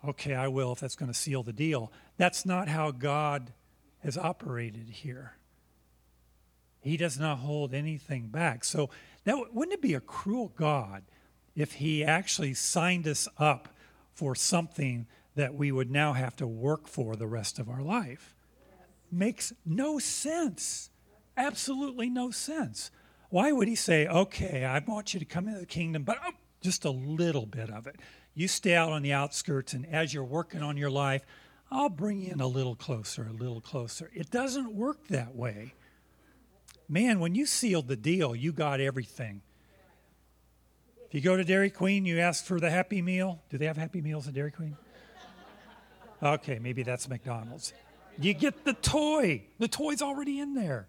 okay, 0.05 0.35
I 0.35 0.49
will 0.49 0.73
if 0.73 0.81
that's 0.81 0.97
going 0.97 1.13
to 1.13 1.17
seal 1.17 1.45
the 1.45 1.53
deal. 1.53 1.93
That's 2.17 2.45
not 2.45 2.67
how 2.67 2.91
God 2.91 3.53
has 4.01 4.17
operated 4.17 4.89
here. 4.89 5.37
He 6.81 6.97
does 6.97 7.19
not 7.19 7.39
hold 7.39 7.75
anything 7.75 8.29
back. 8.29 8.65
So 8.65 8.91
that 9.25 9.55
wouldn't 9.55 9.75
it 9.75 9.83
be 9.83 9.95
a 9.95 10.01
cruel 10.01 10.53
God 10.57 11.05
if 11.55 11.75
he 11.75 12.03
actually 12.05 12.55
signed 12.55 13.07
us 13.07 13.29
up 13.39 13.69
for 14.13 14.35
something 14.35 15.07
that 15.35 15.55
we 15.55 15.71
would 15.71 15.91
now 15.91 16.15
have 16.15 16.37
to 16.37 16.47
work 16.47 16.89
for 16.89 17.17
the 17.17 17.27
rest 17.27 17.59
of 17.59 17.69
our 17.69 17.83
life? 17.83 18.35
Makes 19.13 19.53
no 19.67 19.99
sense. 19.99 20.91
Absolutely 21.37 22.09
no 22.09 22.31
sense. 22.31 22.91
Why 23.29 23.53
would 23.53 23.69
he 23.69 23.77
say, 23.77 24.07
okay, 24.07 24.65
I 24.65 24.79
want 24.81 25.15
you 25.15 25.21
to 25.21 25.27
come 25.27 25.49
into 25.49 25.61
the 25.61 25.67
kingdom, 25.67 26.03
but 26.03 26.19
oh, 26.27 26.33
just 26.61 26.85
a 26.85 26.91
little 26.91 27.47
bit 27.47 27.71
of 27.71 27.87
it? 27.87 27.97
You 28.35 28.49
stay 28.49 28.75
out 28.75 28.93
on 28.93 29.03
the 29.03 29.13
outskirts, 29.13 29.73
and 29.73 29.87
as 29.87 30.15
you're 30.15 30.25
working 30.25 30.63
on 30.63 30.77
your 30.77 30.91
life, 30.91 31.25
I'll 31.71 31.89
bring 31.89 32.23
in 32.23 32.41
a 32.41 32.47
little 32.47 32.75
closer, 32.75 33.27
a 33.29 33.33
little 33.33 33.61
closer. 33.61 34.11
It 34.15 34.31
doesn't 34.31 34.75
work 34.75 35.09
that 35.09 35.35
way. 35.35 35.75
Man, 36.89 37.21
when 37.21 37.35
you 37.35 37.47
sealed 37.47 37.87
the 37.87 37.97
deal, 37.97 38.35
you 38.35 38.53
got 38.53 38.81
everything. 38.81 39.43
If 41.07 41.15
you 41.15 41.21
go 41.21 41.37
to 41.37 41.45
Dairy 41.45 41.71
Queen, 41.71 42.05
you 42.05 42.19
ask 42.19 42.45
for 42.45 42.59
the 42.59 42.71
Happy 42.71 43.03
Meal. 43.03 43.41
Do 43.51 43.59
they 43.59 43.67
have 43.67 43.77
Happy 43.77 44.01
Meals 44.01 44.27
at 44.27 44.35
Dairy 44.35 44.51
Queen? 44.51 44.77
Okay, 46.23 46.59
maybe 46.59 46.83
that's 46.83 47.09
McDonald's. 47.09 47.73
You 48.19 48.35
get 48.35 48.65
the 48.65 48.75
toy. 48.75 49.45
The 49.59 49.69
toy's 49.69 50.03
already 50.03 50.41
in 50.41 50.55
there. 50.55 50.87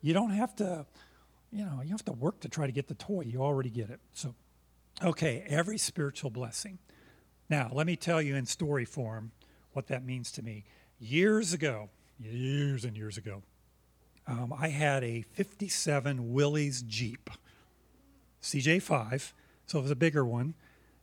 You 0.00 0.14
don't 0.14 0.30
have 0.30 0.56
to 0.56 0.86
you 1.56 1.64
know, 1.64 1.80
you 1.82 1.90
have 1.90 2.04
to 2.04 2.12
work 2.12 2.40
to 2.40 2.48
try 2.48 2.66
to 2.66 2.72
get 2.72 2.88
the 2.88 2.94
toy. 2.94 3.22
You 3.22 3.42
already 3.42 3.70
get 3.70 3.90
it. 3.90 4.00
So, 4.12 4.34
okay, 5.02 5.44
every 5.46 5.78
spiritual 5.78 6.30
blessing. 6.30 6.78
Now, 7.48 7.70
let 7.72 7.86
me 7.86 7.96
tell 7.96 8.20
you 8.20 8.36
in 8.36 8.46
story 8.46 8.84
form 8.84 9.32
what 9.76 9.88
that 9.88 10.04
means 10.04 10.32
to 10.32 10.42
me. 10.42 10.64
Years 10.98 11.52
ago, 11.52 11.90
years 12.18 12.84
and 12.86 12.96
years 12.96 13.18
ago, 13.18 13.42
um, 14.26 14.52
I 14.58 14.68
had 14.68 15.04
a 15.04 15.22
57 15.34 16.32
Willys 16.32 16.82
Jeep, 16.82 17.28
CJ5. 18.42 19.32
So 19.66 19.78
it 19.78 19.82
was 19.82 19.90
a 19.90 19.96
bigger 19.96 20.24
one. 20.24 20.54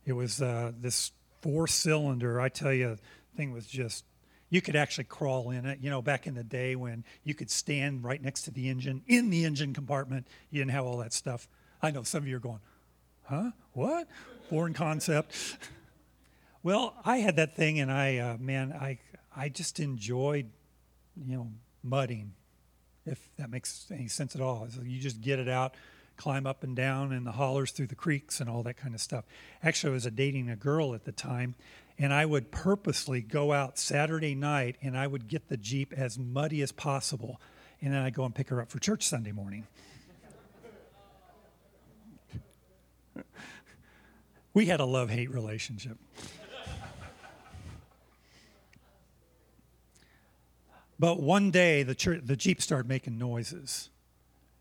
It 0.04 0.12
was 0.12 0.42
uh, 0.42 0.72
this 0.78 1.12
four 1.40 1.68
cylinder. 1.68 2.40
I 2.40 2.48
tell 2.48 2.72
you, 2.72 2.98
thing 3.36 3.52
was 3.52 3.66
just 3.66 4.04
you 4.50 4.60
could 4.60 4.76
actually 4.76 5.04
crawl 5.04 5.50
in 5.50 5.66
it. 5.66 5.78
You 5.80 5.90
know, 5.90 6.02
back 6.02 6.26
in 6.26 6.34
the 6.34 6.44
day 6.44 6.76
when 6.76 7.04
you 7.22 7.34
could 7.34 7.50
stand 7.50 8.04
right 8.04 8.20
next 8.20 8.42
to 8.42 8.50
the 8.50 8.68
engine 8.68 9.02
in 9.06 9.30
the 9.30 9.44
engine 9.44 9.72
compartment, 9.72 10.26
you 10.50 10.60
didn't 10.60 10.72
have 10.72 10.84
all 10.84 10.98
that 10.98 11.12
stuff. 11.12 11.48
I 11.80 11.92
know 11.92 12.02
some 12.02 12.22
of 12.22 12.28
you 12.28 12.36
are 12.36 12.40
going, 12.40 12.60
huh? 13.22 13.50
What? 13.72 14.08
Foreign 14.50 14.74
concept. 14.74 15.32
well, 16.64 16.94
I 17.04 17.18
had 17.18 17.36
that 17.36 17.54
thing, 17.54 17.78
and 17.78 17.92
I, 17.92 18.16
uh, 18.16 18.36
man, 18.40 18.72
I, 18.72 18.98
I 19.36 19.50
just 19.50 19.80
enjoyed, 19.80 20.50
you 21.14 21.36
know, 21.36 21.52
mudding, 21.82 22.32
if 23.04 23.28
that 23.36 23.50
makes 23.50 23.86
any 23.92 24.08
sense 24.08 24.34
at 24.34 24.40
all. 24.40 24.66
So 24.74 24.80
you 24.80 24.98
just 24.98 25.20
get 25.20 25.38
it 25.38 25.48
out, 25.48 25.74
climb 26.16 26.46
up 26.46 26.64
and 26.64 26.74
down 26.74 27.12
in 27.12 27.24
the 27.24 27.32
hollers 27.32 27.70
through 27.70 27.88
the 27.88 27.94
creeks 27.94 28.40
and 28.40 28.48
all 28.48 28.62
that 28.62 28.78
kind 28.78 28.94
of 28.94 29.02
stuff. 29.02 29.26
Actually, 29.62 29.90
I 29.90 29.92
was 29.92 30.06
dating 30.06 30.48
a 30.48 30.56
girl 30.56 30.94
at 30.94 31.04
the 31.04 31.12
time, 31.12 31.54
and 31.98 32.14
I 32.14 32.24
would 32.24 32.50
purposely 32.50 33.20
go 33.20 33.52
out 33.52 33.78
Saturday 33.78 34.34
night 34.34 34.76
and 34.80 34.96
I 34.96 35.06
would 35.06 35.28
get 35.28 35.48
the 35.48 35.58
Jeep 35.58 35.92
as 35.92 36.18
muddy 36.18 36.62
as 36.62 36.72
possible. 36.72 37.42
And 37.82 37.92
then 37.92 38.00
I'd 38.00 38.14
go 38.14 38.24
and 38.24 38.34
pick 38.34 38.48
her 38.48 38.62
up 38.62 38.70
for 38.70 38.78
church 38.78 39.06
Sunday 39.06 39.32
morning. 39.32 39.66
we 44.54 44.64
had 44.64 44.80
a 44.80 44.86
love 44.86 45.10
hate 45.10 45.30
relationship. 45.30 45.98
But 50.98 51.20
one 51.20 51.50
day 51.50 51.82
the, 51.82 51.94
church, 51.94 52.22
the 52.24 52.36
Jeep 52.36 52.62
started 52.62 52.88
making 52.88 53.18
noises. 53.18 53.90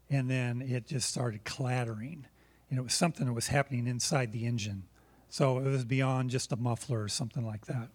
And 0.10 0.30
then 0.30 0.62
it 0.62 0.88
just 0.88 1.10
started 1.10 1.44
clattering. 1.44 2.26
And 2.70 2.80
it 2.80 2.82
was 2.82 2.94
something 2.94 3.26
that 3.26 3.34
was 3.34 3.48
happening 3.48 3.88
inside 3.88 4.32
the 4.32 4.46
engine. 4.46 4.84
So 5.30 5.58
it 5.58 5.64
was 5.64 5.86
beyond 5.86 6.30
just 6.30 6.52
a 6.52 6.56
muffler 6.56 7.02
or 7.02 7.08
something 7.08 7.46
like 7.46 7.66
that. 7.66 7.90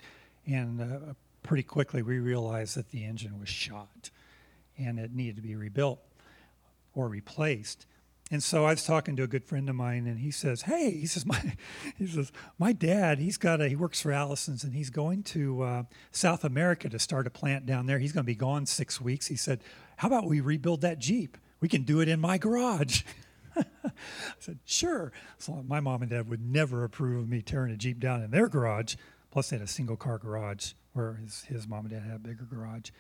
And 0.47 0.81
uh, 0.81 1.15
pretty 1.43 1.63
quickly 1.63 2.03
we 2.03 2.19
realized 2.19 2.77
that 2.77 2.91
the 2.91 3.05
engine 3.05 3.39
was 3.39 3.49
shot 3.49 4.11
and 4.77 4.99
it 4.99 5.15
needed 5.15 5.37
to 5.37 5.43
be 5.43 5.55
rebuilt 5.55 6.01
or 6.95 7.09
replaced. 7.09 7.87
And 8.31 8.43
so 8.43 8.67
I 8.67 8.71
was 8.71 8.85
talking 8.85 9.17
to 9.17 9.23
a 9.23 9.27
good 9.27 9.45
friend 9.45 9.71
of 9.71 9.75
mine, 9.75 10.07
and 10.07 10.19
he 10.19 10.31
says, 10.31 10.63
"Hey, 10.63 10.91
he 10.91 11.07
says 11.07 11.25
my, 11.27 11.55
he 11.97 12.07
says 12.07 12.31
my 12.59 12.73
dad, 12.73 13.19
he's 13.19 13.39
got 13.39 13.61
a 13.61 13.69
he 13.69 13.77
works 13.77 14.03
for 14.03 14.13
Allison's, 14.13 14.65
and 14.65 14.75
he's 14.75 14.91
going 14.91 15.23
to 15.25 15.63
uh, 15.63 15.83
South 16.13 16.45
America 16.45 16.89
to 16.89 16.99
start 16.99 17.27
a 17.27 17.31
plant 17.31 17.67
down 17.67 17.87
there. 17.87 17.99
He's 17.99 18.13
going 18.13 18.25
to 18.25 18.27
be 18.27 18.35
gone 18.35 18.67
six 18.67 19.01
weeks. 19.01 19.27
He 19.27 19.37
said, 19.37 19.63
how 19.97 20.09
about 20.09 20.27
we 20.27 20.41
rebuild 20.41 20.83
that 20.83 20.99
Jeep? 20.99 21.37
We 21.61 21.69
can 21.69 21.83
do 21.83 22.01
it 22.01 22.09
in 22.09 22.21
my 22.21 22.39
garage." 22.39 23.03
I 23.57 23.91
said, 24.39 24.59
"Sure." 24.65 25.13
So 25.39 25.65
my 25.67 25.81
mom 25.81 26.03
and 26.03 26.11
dad 26.11 26.29
would 26.29 26.45
never 26.45 26.85
approve 26.85 27.23
of 27.23 27.29
me 27.29 27.41
tearing 27.41 27.73
a 27.73 27.77
Jeep 27.77 27.99
down 27.99 28.23
in 28.23 28.31
their 28.31 28.49
garage. 28.49 28.97
Plus, 29.31 29.51
they 29.51 29.57
had 29.57 29.65
a 29.65 29.69
single 29.69 29.97
car 29.97 30.19
garage 30.19 30.73
where 30.93 31.15
his 31.15 31.45
his 31.45 31.67
mom 31.67 31.87
and 31.87 31.91
dad 31.91 32.03
had 32.03 32.17
a 32.17 32.19
bigger 32.19 32.45
garage, 32.45 32.91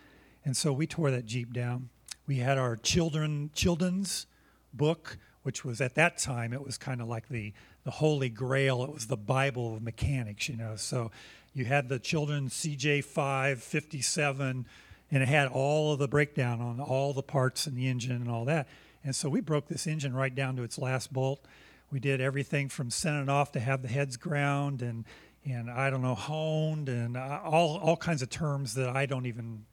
and 0.44 0.56
so 0.56 0.72
we 0.72 0.86
tore 0.86 1.10
that 1.10 1.26
Jeep 1.26 1.52
down. 1.52 1.90
We 2.26 2.36
had 2.36 2.58
our 2.58 2.76
Chilton 2.76 3.50
Chilton's 3.54 4.26
book, 4.72 5.18
which 5.42 5.64
was 5.64 5.81
at 5.81 5.94
that 5.94 6.18
time 6.18 6.52
it 6.52 6.64
was 6.64 6.78
kind 6.78 7.00
of 7.00 7.09
like 7.09 7.28
the 7.28 7.52
the 7.85 7.90
holy 7.92 8.28
grail. 8.28 8.85
It 8.85 8.92
was 8.92 9.07
the 9.07 9.16
Bible 9.16 9.76
of 9.76 9.83
mechanics, 9.83 10.48
you 10.48 10.57
know. 10.57 10.76
So 10.76 11.11
you 11.54 11.64
had 11.64 11.88
the 11.88 11.98
Chilton's 11.98 12.54
CJ 12.54 13.04
five 13.04 13.62
fifty 13.62 14.00
seven, 14.00 14.66
and 15.11 15.22
it 15.22 15.28
had 15.28 15.48
all 15.48 15.92
of 15.92 15.98
the 15.98 16.09
breakdown 16.09 16.61
on 16.61 16.81
all 16.81 17.12
the 17.12 17.22
parts 17.22 17.66
and 17.66 17.76
the 17.76 17.88
engine 17.88 18.16
and 18.16 18.31
all 18.31 18.44
that. 18.44 18.68
And 19.04 19.14
so 19.14 19.28
we 19.28 19.40
broke 19.40 19.68
this 19.68 19.87
engine 19.87 20.14
right 20.14 20.35
down 20.35 20.57
to 20.57 20.62
its 20.62 20.78
last 20.78 21.12
bolt. 21.12 21.44
We 21.90 22.00
did 22.00 22.20
everything 22.20 22.68
from 22.68 22.90
sending 22.90 23.28
off 23.28 23.52
to 23.52 23.61
have 23.61 23.83
the 23.83 23.88
heads 23.88 24.16
ground 24.16 24.83
and 24.83 25.04
and 25.44 25.70
I 25.70 25.88
don't 25.88 26.02
know 26.02 26.14
honed 26.14 26.88
and 26.88 27.16
uh, 27.16 27.40
all 27.42 27.78
all 27.78 27.96
kinds 27.96 28.22
of 28.22 28.28
terms 28.28 28.74
that 28.74 28.94
I 28.94 29.07
don't 29.07 29.26
even 29.26 29.64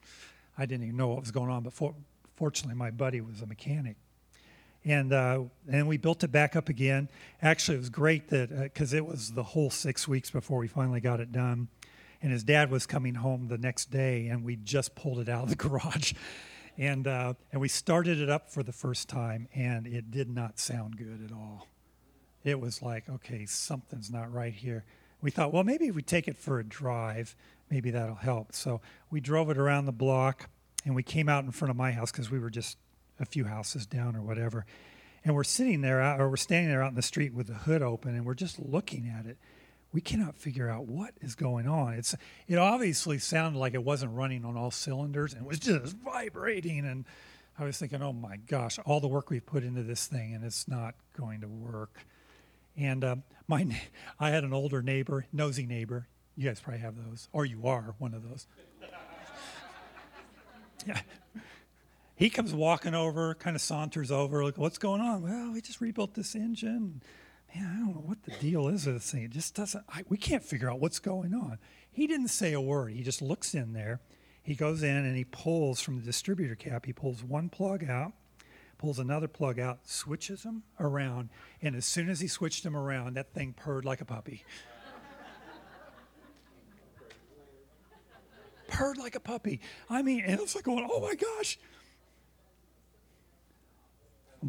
I 0.58 0.66
didn't 0.66 0.86
even 0.86 0.98
know 0.98 1.10
what 1.10 1.20
was 1.20 1.32
going 1.32 1.50
on. 1.50 1.64
But 1.64 1.74
for, 1.74 1.94
fortunately, 2.36 2.76
my 2.78 2.92
buddy 2.92 3.20
was 3.20 3.42
a 3.42 3.46
mechanic 3.46 3.98
and 4.86 5.12
uh, 5.12 5.44
and 5.68 5.88
we 5.88 5.98
built 5.98 6.24
it 6.24 6.32
back 6.32 6.56
up 6.56 6.70
again. 6.70 7.10
Actually, 7.42 7.76
it 7.76 7.80
was 7.80 7.90
great 7.90 8.30
that 8.30 8.50
because 8.50 8.94
uh, 8.94 8.98
it 8.98 9.06
was 9.06 9.32
the 9.32 9.44
whole 9.44 9.70
six 9.70 10.08
weeks 10.08 10.30
before 10.30 10.60
we 10.60 10.68
finally 10.68 11.02
got 11.02 11.20
it 11.20 11.32
done, 11.32 11.68
and 12.22 12.32
his 12.32 12.44
dad 12.44 12.70
was 12.70 12.86
coming 12.86 13.16
home 13.16 13.48
the 13.48 13.58
next 13.58 13.90
day, 13.92 14.28
and 14.28 14.46
we 14.46 14.56
just 14.56 14.96
pulled 14.96 15.20
it 15.20 15.28
out 15.28 15.44
of 15.44 15.50
the 15.50 15.56
garage, 15.70 16.14
and 16.78 17.08
uh, 17.08 17.34
and 17.52 17.60
we 17.60 17.68
started 17.68 18.22
it 18.22 18.30
up 18.30 18.52
for 18.52 18.62
the 18.62 18.72
first 18.72 19.10
time, 19.10 19.48
and 19.56 19.88
it 19.88 20.12
did 20.12 20.30
not 20.30 20.60
sound 20.60 20.98
good 20.98 21.22
at 21.26 21.36
all. 21.36 21.68
It 22.44 22.60
was 22.60 22.84
like, 22.84 23.10
okay, 23.10 23.48
something's 23.48 24.12
not 24.12 24.32
right 24.32 24.54
here. 24.54 24.86
We 25.20 25.32
thought, 25.32 25.52
well, 25.52 25.64
maybe 25.64 25.88
if 25.88 25.96
we 25.96 26.04
take 26.04 26.28
it 26.28 26.38
for 26.38 26.60
a 26.60 26.64
drive, 26.64 27.36
maybe 27.72 27.90
that'll 27.90 28.14
help. 28.14 28.54
So 28.54 28.82
we 29.10 29.20
drove 29.20 29.50
it 29.50 29.58
around 29.58 29.86
the 29.86 29.92
block, 29.92 30.48
and 30.86 30.94
we 30.94 31.02
came 31.02 31.28
out 31.28 31.44
in 31.44 31.50
front 31.50 31.72
of 31.72 31.76
my 31.76 31.92
house 31.92 32.12
because 32.12 32.30
we 32.30 32.38
were 32.38 32.52
just 32.52 32.78
a 33.20 33.26
few 33.26 33.46
houses 33.46 33.86
down 33.86 34.16
or 34.16 34.22
whatever. 34.22 34.66
And 35.24 35.34
we're 35.34 35.44
sitting 35.44 35.82
there 35.82 36.02
or 36.20 36.30
we're 36.30 36.38
standing 36.38 36.70
there 36.70 36.84
out 36.84 36.90
in 36.90 36.96
the 36.96 37.02
street 37.02 37.34
with 37.34 37.48
the 37.48 37.54
hood 37.54 37.82
open, 37.82 38.16
and 38.16 38.26
we're 38.26 38.36
just 38.36 38.60
looking 38.60 39.08
at 39.08 39.26
it. 39.26 39.38
We 39.92 40.02
cannot 40.02 40.36
figure 40.36 40.70
out 40.70 40.88
what 40.88 41.14
is 41.22 41.36
going 41.36 41.68
on. 41.68 41.94
It's 41.94 42.14
it 42.48 42.58
obviously 42.58 43.18
sounded 43.18 43.58
like 43.58 43.74
it 43.74 43.84
wasn't 43.84 44.14
running 44.14 44.44
on 44.44 44.58
all 44.58 44.72
cylinders 44.72 45.34
and 45.34 45.46
was 45.46 45.60
just 45.60 45.96
vibrating. 45.98 46.86
And 46.86 47.06
I 47.58 47.64
was 47.64 47.78
thinking, 47.78 48.02
oh 48.02 48.14
my 48.14 48.36
gosh, 48.36 48.78
all 48.86 49.00
the 49.00 49.08
work 49.08 49.30
we've 49.30 49.46
put 49.46 49.64
into 49.64 49.84
this 49.84 50.06
thing, 50.06 50.36
and 50.36 50.44
it's 50.44 50.68
not 50.68 50.96
going 51.18 51.42
to 51.42 51.48
work. 51.48 51.98
And 52.78 53.04
uh, 53.04 53.16
my, 53.48 53.66
I 54.20 54.30
had 54.30 54.44
an 54.44 54.54
older 54.54 54.82
neighbor, 54.82 55.26
nosy 55.32 55.66
neighbor. 55.66 56.08
You 56.36 56.50
guys 56.50 56.60
probably 56.60 56.82
have 56.82 56.96
those, 56.98 57.30
or 57.32 57.46
you 57.46 57.66
are 57.66 57.96
one 57.98 58.14
of 58.14 58.28
those. 58.28 58.46
yeah, 60.86 61.00
he 62.16 62.30
comes 62.30 62.54
walking 62.54 62.96
over, 62.96 63.36
kind 63.36 63.56
of 63.56 63.62
saunters 63.62 64.12
over, 64.12 64.44
like, 64.44 64.58
what's 64.58 64.78
going 64.78 65.02
on? 65.02 65.22
Well, 65.22 65.52
we 65.52 65.62
just 65.62 65.82
rebuilt 65.82 66.14
this 66.14 66.36
engine. 66.36 67.02
Man, 67.54 67.66
I 67.66 67.80
don't 67.80 67.96
know 67.96 68.04
what 68.06 68.24
the 68.24 68.32
deal 68.32 68.68
is 68.68 68.86
with 68.86 68.96
this 68.96 69.12
thing. 69.12 69.24
It 69.24 69.32
just 69.32 69.56
doesn't, 69.56 69.84
I, 69.90 70.04
we 70.10 70.18
can't 70.18 70.44
figure 70.44 70.72
out 70.72 70.80
what's 70.80 71.00
going 71.00 71.34
on. 71.34 71.58
He 71.92 72.08
didn't 72.08 72.30
say 72.30 72.54
a 72.54 72.62
word. 72.62 72.94
He 72.94 73.04
just 73.04 73.22
looks 73.22 73.54
in 73.54 73.74
there. 73.74 74.02
He 74.42 74.56
goes 74.56 74.84
in 74.84 74.96
and 74.96 75.18
he 75.18 75.24
pulls 75.24 75.82
from 75.82 75.98
the 75.98 76.04
distributor 76.04 76.56
cap, 76.56 76.86
he 76.86 76.94
pulls 76.94 77.24
one 77.24 77.50
plug 77.50 77.84
out, 77.90 78.14
pulls 78.78 79.00
another 79.00 79.28
plug 79.28 79.60
out, 79.60 79.80
switches 79.86 80.44
them 80.44 80.62
around, 80.80 81.30
and 81.64 81.76
as 81.76 81.86
soon 81.86 82.10
as 82.10 82.20
he 82.20 82.28
switched 82.28 82.64
them 82.64 82.78
around, 82.78 83.16
that 83.16 83.34
thing 83.34 83.54
purred 83.54 83.86
like 83.86 84.02
a 84.02 84.06
puppy. 84.06 84.44
purred 88.68 88.98
like 88.98 89.16
a 89.16 89.20
puppy. 89.20 89.62
I 89.90 90.02
mean, 90.04 90.24
and 90.26 90.40
it's 90.40 90.54
like 90.54 90.66
going, 90.66 90.88
oh 90.92 91.00
my 91.00 91.16
gosh, 91.16 91.58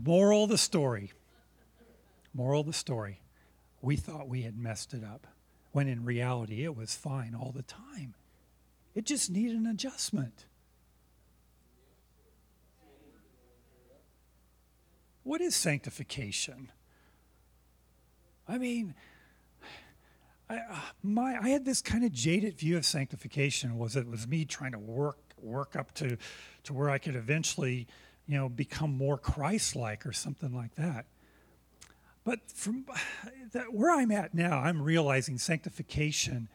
Moral 0.05 0.45
of 0.45 0.51
the 0.51 0.59
story. 0.59 1.13
Moral 2.35 2.61
of 2.61 2.67
the 2.67 2.73
story. 2.75 3.21
We 3.81 3.97
thought 3.97 4.29
we 4.29 4.43
had 4.43 4.59
messed 4.59 4.93
it 4.93 5.03
up 5.03 5.27
when 5.73 5.89
in 5.89 6.05
reality 6.05 6.65
it 6.65 6.77
was 6.77 6.95
fine 6.95 7.35
all 7.35 7.51
the 7.51 7.63
time. 7.63 8.15
It 8.95 9.07
just 9.07 9.31
needed 9.31 9.57
an 9.57 9.67
adjustment. 9.67 10.45
What 15.23 15.41
is 15.41 15.57
sanctification? 15.57 16.71
I 18.47 18.59
mean, 18.59 18.95
I, 20.49 20.57
uh, 20.57 20.79
my, 21.03 21.39
I 21.41 21.49
had 21.49 21.65
this 21.65 21.81
kind 21.81 22.05
of 22.05 22.13
jaded 22.13 22.59
view 22.59 22.77
of 22.77 22.85
sanctification 22.85 23.79
was 23.79 23.97
it 23.97 24.07
was 24.07 24.29
me 24.29 24.45
trying 24.45 24.73
to 24.73 24.79
work 24.79 25.19
work 25.43 25.77
up 25.77 25.93
to, 25.95 26.17
to 26.65 26.73
where 26.73 26.89
I 26.89 26.99
could 26.99 27.17
eventually 27.17 27.87
you 28.27 28.37
know, 28.37 28.49
become 28.49 28.97
more 28.97 29.17
Christ-like 29.19 30.07
or 30.07 30.13
something 30.13 30.55
like 30.55 30.75
that. 30.75 31.07
But 32.25 32.41
from 32.53 32.87
that, 33.53 33.73
where 33.73 33.91
I'm 33.91 34.11
at 34.11 34.35
now, 34.35 34.59
I'm 34.59 34.83
realizing 34.83 35.39
sanctification 35.39 36.49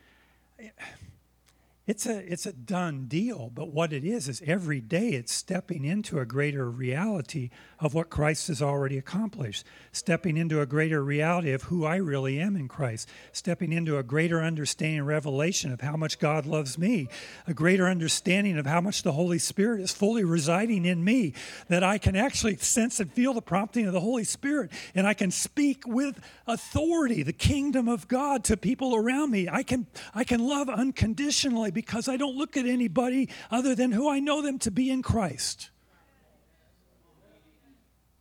it's 1.87 2.05
a 2.05 2.31
it's 2.31 2.45
a 2.45 2.53
done 2.53 3.05
deal 3.07 3.51
but 3.53 3.73
what 3.73 3.91
it 3.91 4.05
is 4.05 4.29
is 4.29 4.41
every 4.45 4.79
day 4.79 5.09
it's 5.09 5.33
stepping 5.33 5.83
into 5.83 6.19
a 6.19 6.25
greater 6.25 6.69
reality 6.69 7.49
of 7.79 7.95
what 7.95 8.09
christ 8.09 8.47
has 8.49 8.61
already 8.61 8.99
accomplished 8.99 9.65
stepping 9.91 10.37
into 10.37 10.61
a 10.61 10.65
greater 10.65 11.03
reality 11.03 11.51
of 11.51 11.63
who 11.63 11.83
i 11.83 11.95
really 11.95 12.39
am 12.39 12.55
in 12.55 12.67
christ 12.67 13.09
stepping 13.31 13.73
into 13.73 13.97
a 13.97 14.03
greater 14.03 14.41
understanding 14.41 14.99
and 14.99 15.07
revelation 15.07 15.71
of 15.71 15.81
how 15.81 15.97
much 15.97 16.19
god 16.19 16.45
loves 16.45 16.77
me 16.77 17.07
a 17.47 17.53
greater 17.53 17.87
understanding 17.87 18.59
of 18.59 18.67
how 18.67 18.79
much 18.79 19.01
the 19.01 19.13
holy 19.13 19.39
spirit 19.39 19.81
is 19.81 19.91
fully 19.91 20.23
residing 20.23 20.85
in 20.85 21.03
me 21.03 21.33
that 21.67 21.83
i 21.83 21.97
can 21.97 22.15
actually 22.15 22.55
sense 22.57 22.99
and 22.99 23.11
feel 23.11 23.33
the 23.33 23.41
prompting 23.41 23.87
of 23.87 23.93
the 23.93 23.99
holy 23.99 24.23
spirit 24.23 24.69
and 24.93 25.07
i 25.07 25.15
can 25.15 25.31
speak 25.31 25.83
with 25.87 26.19
authority 26.45 27.23
the 27.23 27.33
kingdom 27.33 27.87
of 27.87 28.07
god 28.07 28.43
to 28.43 28.57
people 28.57 28.95
around 28.95 29.31
me. 29.31 29.47
I 29.49 29.63
can 29.63 29.87
i 30.13 30.23
can 30.23 30.45
love 30.45 30.69
unconditionally 30.69 31.70
because 31.71 32.07
I 32.07 32.17
don't 32.17 32.37
look 32.37 32.57
at 32.57 32.65
anybody 32.65 33.29
other 33.49 33.75
than 33.75 33.91
who 33.91 34.09
I 34.09 34.19
know 34.19 34.41
them 34.41 34.59
to 34.59 34.71
be 34.71 34.89
in 34.89 35.01
Christ. 35.01 35.69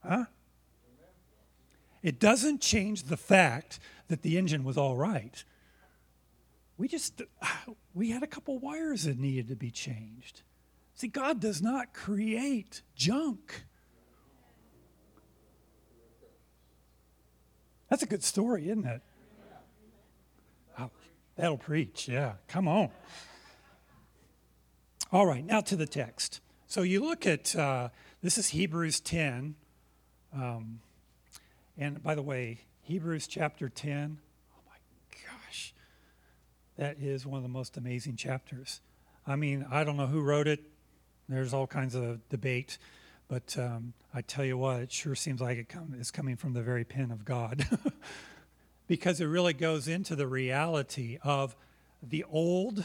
Huh? 0.07 0.25
It 2.03 2.19
doesn't 2.19 2.61
change 2.61 3.05
the 3.05 3.17
fact 3.17 3.79
that 4.09 4.23
the 4.23 4.39
engine 4.39 4.65
was 4.65 4.79
all 4.79 4.97
right. 4.97 5.45
We 6.79 6.89
just, 6.89 7.23
we 7.95 8.11
had 8.11 8.23
a 8.23 8.27
couple 8.27 8.59
wires 8.59 9.05
that 9.05 9.19
needed 9.19 9.49
to 9.49 9.57
be 9.57 9.71
changed. 9.71 10.43
See, 10.95 11.09
God 11.09 11.41
does 11.41 11.63
not 11.63 11.95
create 11.95 12.83
junk. 12.95 13.65
That's 17.89 18.03
a 18.03 18.07
good 18.07 18.23
story, 18.23 18.69
isn't 18.69 18.87
it? 18.87 19.03
Oh, 20.79 20.91
that'll 21.37 21.59
preach, 21.59 22.07
yeah. 22.07 22.35
Come 22.49 22.69
on. 22.69 22.91
All 25.13 25.27
right, 25.27 25.45
now 25.45 25.61
to 25.63 25.75
the 25.75 25.87
text. 25.87 26.39
So 26.69 26.83
you 26.83 27.01
look 27.01 27.27
at 27.27 27.57
uh, 27.57 27.89
this 28.23 28.39
is 28.39 28.51
Hebrews 28.51 29.01
10. 29.01 29.57
Um, 30.33 30.79
and 31.77 32.01
by 32.01 32.15
the 32.15 32.23
way, 32.23 32.61
Hebrews 32.83 33.27
chapter 33.27 33.69
10, 33.69 34.19
oh 34.57 34.61
my 34.69 34.77
gosh, 35.29 35.75
that 36.77 36.99
is 37.01 37.27
one 37.27 37.39
of 37.39 37.43
the 37.43 37.49
most 37.49 37.77
amazing 37.77 38.15
chapters. 38.15 38.83
I 39.27 39.35
mean, 39.35 39.67
I 39.69 39.83
don't 39.83 39.97
know 39.97 40.07
who 40.07 40.21
wrote 40.21 40.47
it, 40.47 40.61
there's 41.29 41.53
all 41.53 41.67
kinds 41.67 41.97
of 41.97 42.29
debate, 42.29 42.79
but 43.27 43.57
um, 43.59 43.95
I 44.15 44.21
tell 44.21 44.45
you 44.45 44.59
what, 44.59 44.79
it 44.79 44.93
sure 44.93 45.17
seems 45.17 45.41
like 45.41 45.59
it 45.59 45.69
come, 45.69 45.93
it's 45.99 46.13
coming 46.13 46.37
from 46.37 46.53
the 46.53 46.63
very 46.63 46.85
pen 46.85 47.11
of 47.11 47.25
God. 47.25 47.67
because 48.87 49.21
it 49.21 49.27
really 49.27 49.55
goes 49.55 49.89
into 49.89 50.15
the 50.15 50.29
reality 50.29 51.19
of 51.25 51.57
the 52.01 52.25
old 52.31 52.85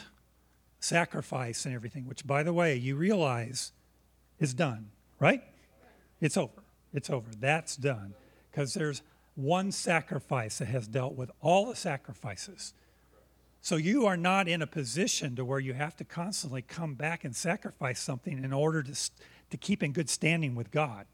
sacrifice 0.86 1.65
and 1.65 1.74
everything, 1.74 2.06
which, 2.08 2.26
by 2.26 2.43
the 2.43 2.54
way, 2.54 2.76
you 2.76 2.95
realize 2.95 3.71
is 4.39 4.54
done, 4.54 4.89
right? 5.19 5.43
It's 6.21 6.38
over. 6.38 6.63
It's 6.93 7.10
over. 7.10 7.28
That's 7.39 7.76
done. 7.76 8.13
Because 8.52 8.74
there's 8.74 9.02
one 9.36 9.71
sacrifice 9.71 10.60
that 10.60 10.67
has 10.67 10.88
dealt 10.88 11.15
with 11.15 11.30
all 11.41 11.67
the 11.67 11.76
sacrifices. 11.76 12.74
So 13.62 13.76
you 13.76 14.06
are 14.06 14.15
not 14.15 14.48
in 14.48 14.62
a 14.62 14.67
position 14.67 15.36
to 15.36 15.43
where 15.43 15.60
you 15.60 15.74
have 15.74 15.95
to 15.98 16.04
constantly 16.04 16.62
come 16.62 16.93
back 16.93 17.24
and 17.24 17.36
sacrifice 17.36 18.00
something 18.00 18.43
in 18.43 18.54
order 18.54 18.84
to, 18.84 18.93
to 19.50 19.58
keep 19.58 19.82
in 19.82 19.91
good 19.91 20.10
standing 20.10 20.56
with 20.56 20.71
God. 20.71 21.06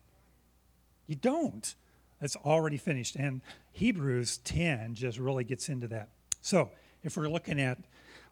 You 1.07 1.15
don't. 1.15 1.73
It's 2.21 2.35
already 2.35 2.77
finished. 2.77 3.15
And 3.15 3.41
Hebrews 3.71 4.39
10 4.39 4.95
just 4.95 5.17
really 5.17 5.43
gets 5.43 5.69
into 5.69 5.87
that. 5.87 6.09
So 6.41 6.69
if 7.03 7.17
we're 7.17 7.29
looking 7.29 7.59
at, 7.59 7.79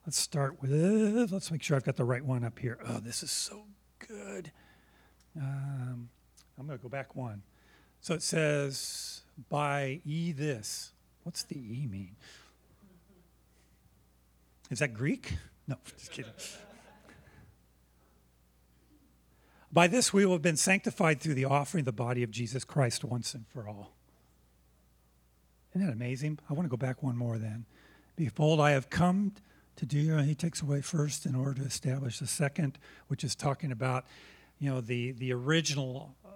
let's 0.09 0.17
start 0.17 0.59
with, 0.59 1.31
let's 1.31 1.51
make 1.51 1.61
sure 1.61 1.77
I've 1.77 1.83
got 1.83 1.95
the 1.95 2.03
right 2.03 2.25
one 2.25 2.43
up 2.43 2.57
here. 2.57 2.79
Oh, 2.83 2.99
this 2.99 3.21
is 3.21 3.29
so 3.29 3.65
good. 4.07 4.51
Um, 5.39 6.09
I'm 6.57 6.65
going 6.65 6.79
to 6.79 6.81
go 6.81 6.89
back 6.89 7.15
one. 7.15 7.43
So 8.01 8.15
it 8.15 8.23
says, 8.23 9.21
by 9.49 10.01
e 10.03 10.31
this. 10.31 10.93
What's 11.21 11.43
the 11.43 11.57
e 11.57 11.85
mean? 11.87 12.15
Is 14.71 14.79
that 14.79 14.95
Greek? 14.95 15.35
No, 15.67 15.75
just 15.95 16.11
kidding. 16.11 16.31
By 19.71 19.85
this 19.85 20.11
we 20.11 20.25
will 20.25 20.33
have 20.33 20.41
been 20.41 20.57
sanctified 20.57 21.21
through 21.21 21.35
the 21.35 21.45
offering 21.45 21.83
of 21.83 21.85
the 21.85 21.91
body 21.91 22.23
of 22.23 22.31
Jesus 22.31 22.63
Christ 22.63 23.03
once 23.03 23.35
and 23.35 23.45
for 23.53 23.69
all. 23.69 23.91
Isn't 25.75 25.85
that 25.85 25.93
amazing? 25.93 26.39
I 26.49 26.53
want 26.53 26.65
to 26.65 26.71
go 26.71 26.77
back 26.77 27.03
one 27.03 27.15
more 27.15 27.37
then. 27.37 27.67
Behold, 28.15 28.59
I 28.59 28.71
have 28.71 28.89
come 28.89 29.33
to 29.79 29.85
do, 29.85 30.17
he 30.17 30.35
takes 30.35 30.61
away 30.61 30.81
first 30.81 31.25
in 31.25 31.35
order 31.35 31.61
to 31.61 31.67
establish 31.67 32.19
the 32.19 32.27
second, 32.27 32.77
which 33.07 33.23
is 33.23 33.35
talking 33.35 33.71
about, 33.71 34.05
you 34.59 34.69
know, 34.69 34.81
the, 34.81 35.11
the 35.13 35.33
original 35.33 36.15
uh, 36.25 36.29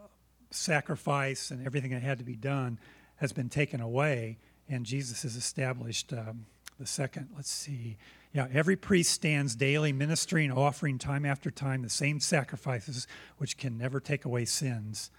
sacrifice 0.49 1.51
and 1.51 1.65
everything 1.65 1.91
that 1.91 2.01
had 2.01 2.17
to 2.17 2.23
be 2.23 2.36
done 2.36 2.79
has 3.17 3.32
been 3.32 3.49
taken 3.49 3.79
away, 3.82 4.38
and 4.67 4.86
Jesus 4.86 5.23
has 5.23 5.36
established 5.36 6.12
um, 6.13 6.45
the 6.79 6.86
second. 6.86 7.29
Let's 7.36 7.51
see. 7.51 7.97
Yeah, 8.34 8.47
every 8.51 8.75
priest 8.75 9.12
stands 9.12 9.56
daily 9.56 9.93
ministering, 9.93 10.51
offering 10.51 10.97
time 10.97 11.25
after 11.25 11.51
time 11.51 11.84
the 11.84 11.89
same 11.89 12.19
sacrifices 12.19 13.08
which 13.38 13.58
can 13.58 13.77
never 13.77 13.99
take 13.99 14.25
away 14.25 14.45
sins. 14.45 15.12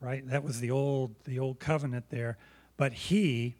Right? 0.00 0.28
That 0.28 0.42
was 0.42 0.60
the 0.60 0.70
old 0.70 1.14
the 1.24 1.38
old 1.38 1.58
covenant 1.58 2.06
there. 2.10 2.38
But 2.76 2.92
he, 2.92 3.56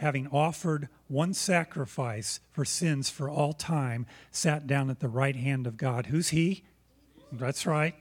having 0.00 0.26
offered 0.28 0.88
one 1.08 1.34
sacrifice 1.34 2.40
for 2.50 2.64
sins 2.64 3.10
for 3.10 3.28
all 3.28 3.52
time, 3.52 4.06
sat 4.30 4.66
down 4.66 4.88
at 4.88 5.00
the 5.00 5.08
right 5.08 5.36
hand 5.36 5.66
of 5.66 5.76
God. 5.76 6.06
Who's 6.06 6.30
he? 6.30 6.64
That's 7.30 7.66
right. 7.66 7.94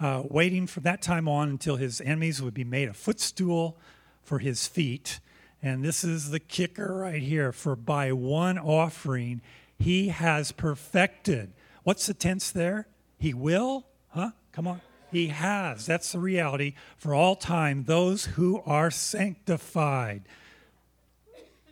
Uh, 0.00 0.22
waiting 0.30 0.66
from 0.66 0.84
that 0.84 1.02
time 1.02 1.28
on 1.28 1.50
until 1.50 1.76
his 1.76 2.00
enemies 2.00 2.40
would 2.40 2.54
be 2.54 2.64
made 2.64 2.88
a 2.88 2.94
footstool 2.94 3.76
for 4.22 4.38
his 4.38 4.66
feet. 4.66 5.20
And 5.62 5.84
this 5.84 6.02
is 6.02 6.30
the 6.30 6.40
kicker 6.40 6.94
right 6.94 7.20
here 7.20 7.52
for 7.52 7.76
by 7.76 8.12
one 8.12 8.58
offering, 8.58 9.42
he 9.78 10.08
has 10.08 10.52
perfected. 10.52 11.52
What's 11.82 12.06
the 12.06 12.14
tense 12.14 12.50
there? 12.50 12.88
He 13.18 13.34
will? 13.34 13.86
Huh? 14.08 14.30
Come 14.52 14.66
on. 14.66 14.80
He 15.10 15.28
has. 15.28 15.84
That's 15.84 16.12
the 16.12 16.18
reality 16.18 16.76
for 16.96 17.14
all 17.14 17.36
time, 17.36 17.84
those 17.84 18.24
who 18.24 18.62
are 18.64 18.90
sanctified. 18.90 20.22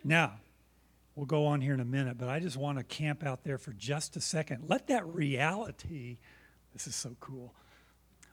Now, 0.03 0.39
we'll 1.15 1.25
go 1.25 1.45
on 1.45 1.61
here 1.61 1.73
in 1.73 1.79
a 1.79 1.85
minute, 1.85 2.17
but 2.17 2.29
I 2.29 2.39
just 2.39 2.57
want 2.57 2.77
to 2.77 2.83
camp 2.83 3.23
out 3.23 3.43
there 3.43 3.57
for 3.57 3.73
just 3.73 4.15
a 4.15 4.21
second. 4.21 4.65
Let 4.67 4.87
that 4.87 5.05
reality, 5.05 6.17
this 6.73 6.87
is 6.87 6.95
so 6.95 7.15
cool, 7.19 7.53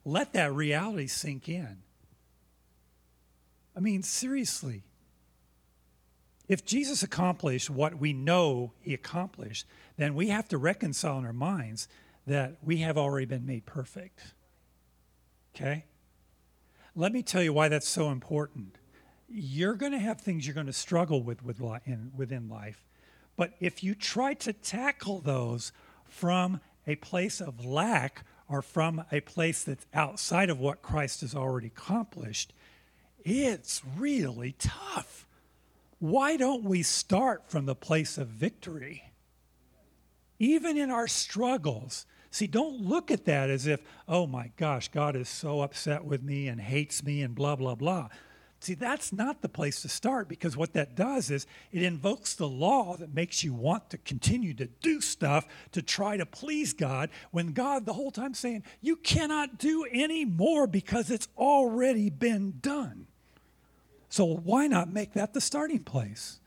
let 0.05 0.33
that 0.33 0.53
reality 0.53 1.07
sink 1.07 1.49
in. 1.49 1.79
I 3.77 3.81
mean, 3.81 4.03
seriously. 4.03 4.85
If 6.49 6.65
Jesus 6.65 7.03
accomplished 7.03 7.69
what 7.69 7.99
we 7.99 8.15
know 8.15 8.73
he 8.81 8.95
accomplished, 8.95 9.67
then 9.99 10.15
we 10.15 10.29
have 10.29 10.49
to 10.49 10.57
reconcile 10.57 11.19
in 11.19 11.27
our 11.27 11.33
minds 11.33 11.89
that 12.27 12.57
we 12.63 12.79
have 12.79 12.97
already 12.97 13.27
been 13.27 13.45
made 13.45 13.67
perfect. 13.67 14.33
Okay? 15.55 15.85
Let 16.97 17.13
me 17.13 17.23
tell 17.23 17.43
you 17.43 17.53
why 17.53 17.69
that's 17.69 17.89
so 17.89 18.11
important. 18.11 18.78
You're 19.29 19.75
going 19.75 19.93
to 19.93 19.99
have 19.99 20.21
things 20.21 20.47
you're 20.47 20.55
going 20.55 20.67
to 20.67 20.73
struggle 20.73 21.23
with, 21.23 21.45
with 21.45 21.61
in, 21.87 22.13
within 22.17 22.49
life. 22.49 22.85
But 23.37 23.53
if 23.61 23.85
you 23.85 23.95
try 23.95 24.35
to 24.35 24.53
tackle 24.53 25.21
those 25.21 25.73
from 26.05 26.61
a 26.87 26.97
place 26.97 27.41
of 27.41 27.65
lack 27.65 28.25
or 28.49 28.63
from 28.63 29.05
a 29.13 29.21
place 29.21 29.63
that's 29.65 29.87
outside 29.93 30.51
of 30.51 30.59
what 30.59 30.83
Christ 30.83 31.21
has 31.21 31.35
already 31.35 31.69
accomplished, 31.69 32.53
it's 33.25 33.83
really 33.97 34.57
tough. 34.59 35.27
Why 35.99 36.37
don't 36.37 36.65
we 36.65 36.83
start 36.83 37.51
from 37.51 37.67
the 37.67 37.75
place 37.75 38.17
of 38.17 38.29
victory? 38.29 39.13
Even 40.39 40.79
in 40.79 40.91
our 40.91 41.09
struggles, 41.09 42.07
See, 42.31 42.47
don't 42.47 42.83
look 42.83 43.11
at 43.11 43.25
that 43.25 43.49
as 43.49 43.67
if, 43.67 43.81
oh 44.07 44.27
my 44.27 44.53
gosh, 44.57 44.89
God 44.89 45.17
is 45.17 45.29
so 45.29 45.63
upset 45.63 46.05
with 46.05 46.23
me 46.23 46.47
and 46.49 46.61
hates 46.61 47.03
me 47.03 47.23
and 47.23 47.35
blah, 47.35 47.57
blah, 47.57 47.75
blah. 47.75 48.09
See, 48.61 48.75
that's 48.75 49.13
not 49.13 49.41
the 49.41 49.49
place 49.49 49.83
to 49.83 49.89
start 49.89 50.29
because 50.29 50.57
what 50.57 50.73
that 50.73 50.97
does 50.97 51.31
is 51.31 51.47
it 51.71 51.83
invokes 51.83 52.35
the 52.35 52.49
law 52.49 52.97
that 52.97 53.15
makes 53.15 53.45
you 53.45 53.55
want 53.55 53.89
to 53.91 53.99
continue 53.99 54.53
to 54.55 54.67
do 54.67 55.01
stuff 55.01 55.47
to 55.73 55.81
try 55.81 56.17
to 56.17 56.27
please 56.27 56.73
God 56.73 57.11
when 57.31 57.53
God 57.53 57.87
the 57.87 57.93
whole 57.93 58.11
time 58.11 58.35
saying, 58.35 58.65
you 58.81 58.97
cannot 58.97 59.59
do 59.59 59.87
any 59.93 60.25
more 60.25 60.67
because 60.67 61.09
it's 61.09 61.29
already 61.39 62.11
been 62.11 62.59
done. 62.61 63.07
So 64.09 64.25
why 64.25 64.67
not 64.67 64.93
make 64.93 65.13
that 65.13 65.35
the 65.35 65.41
starting 65.41 65.85
place? 65.85 66.41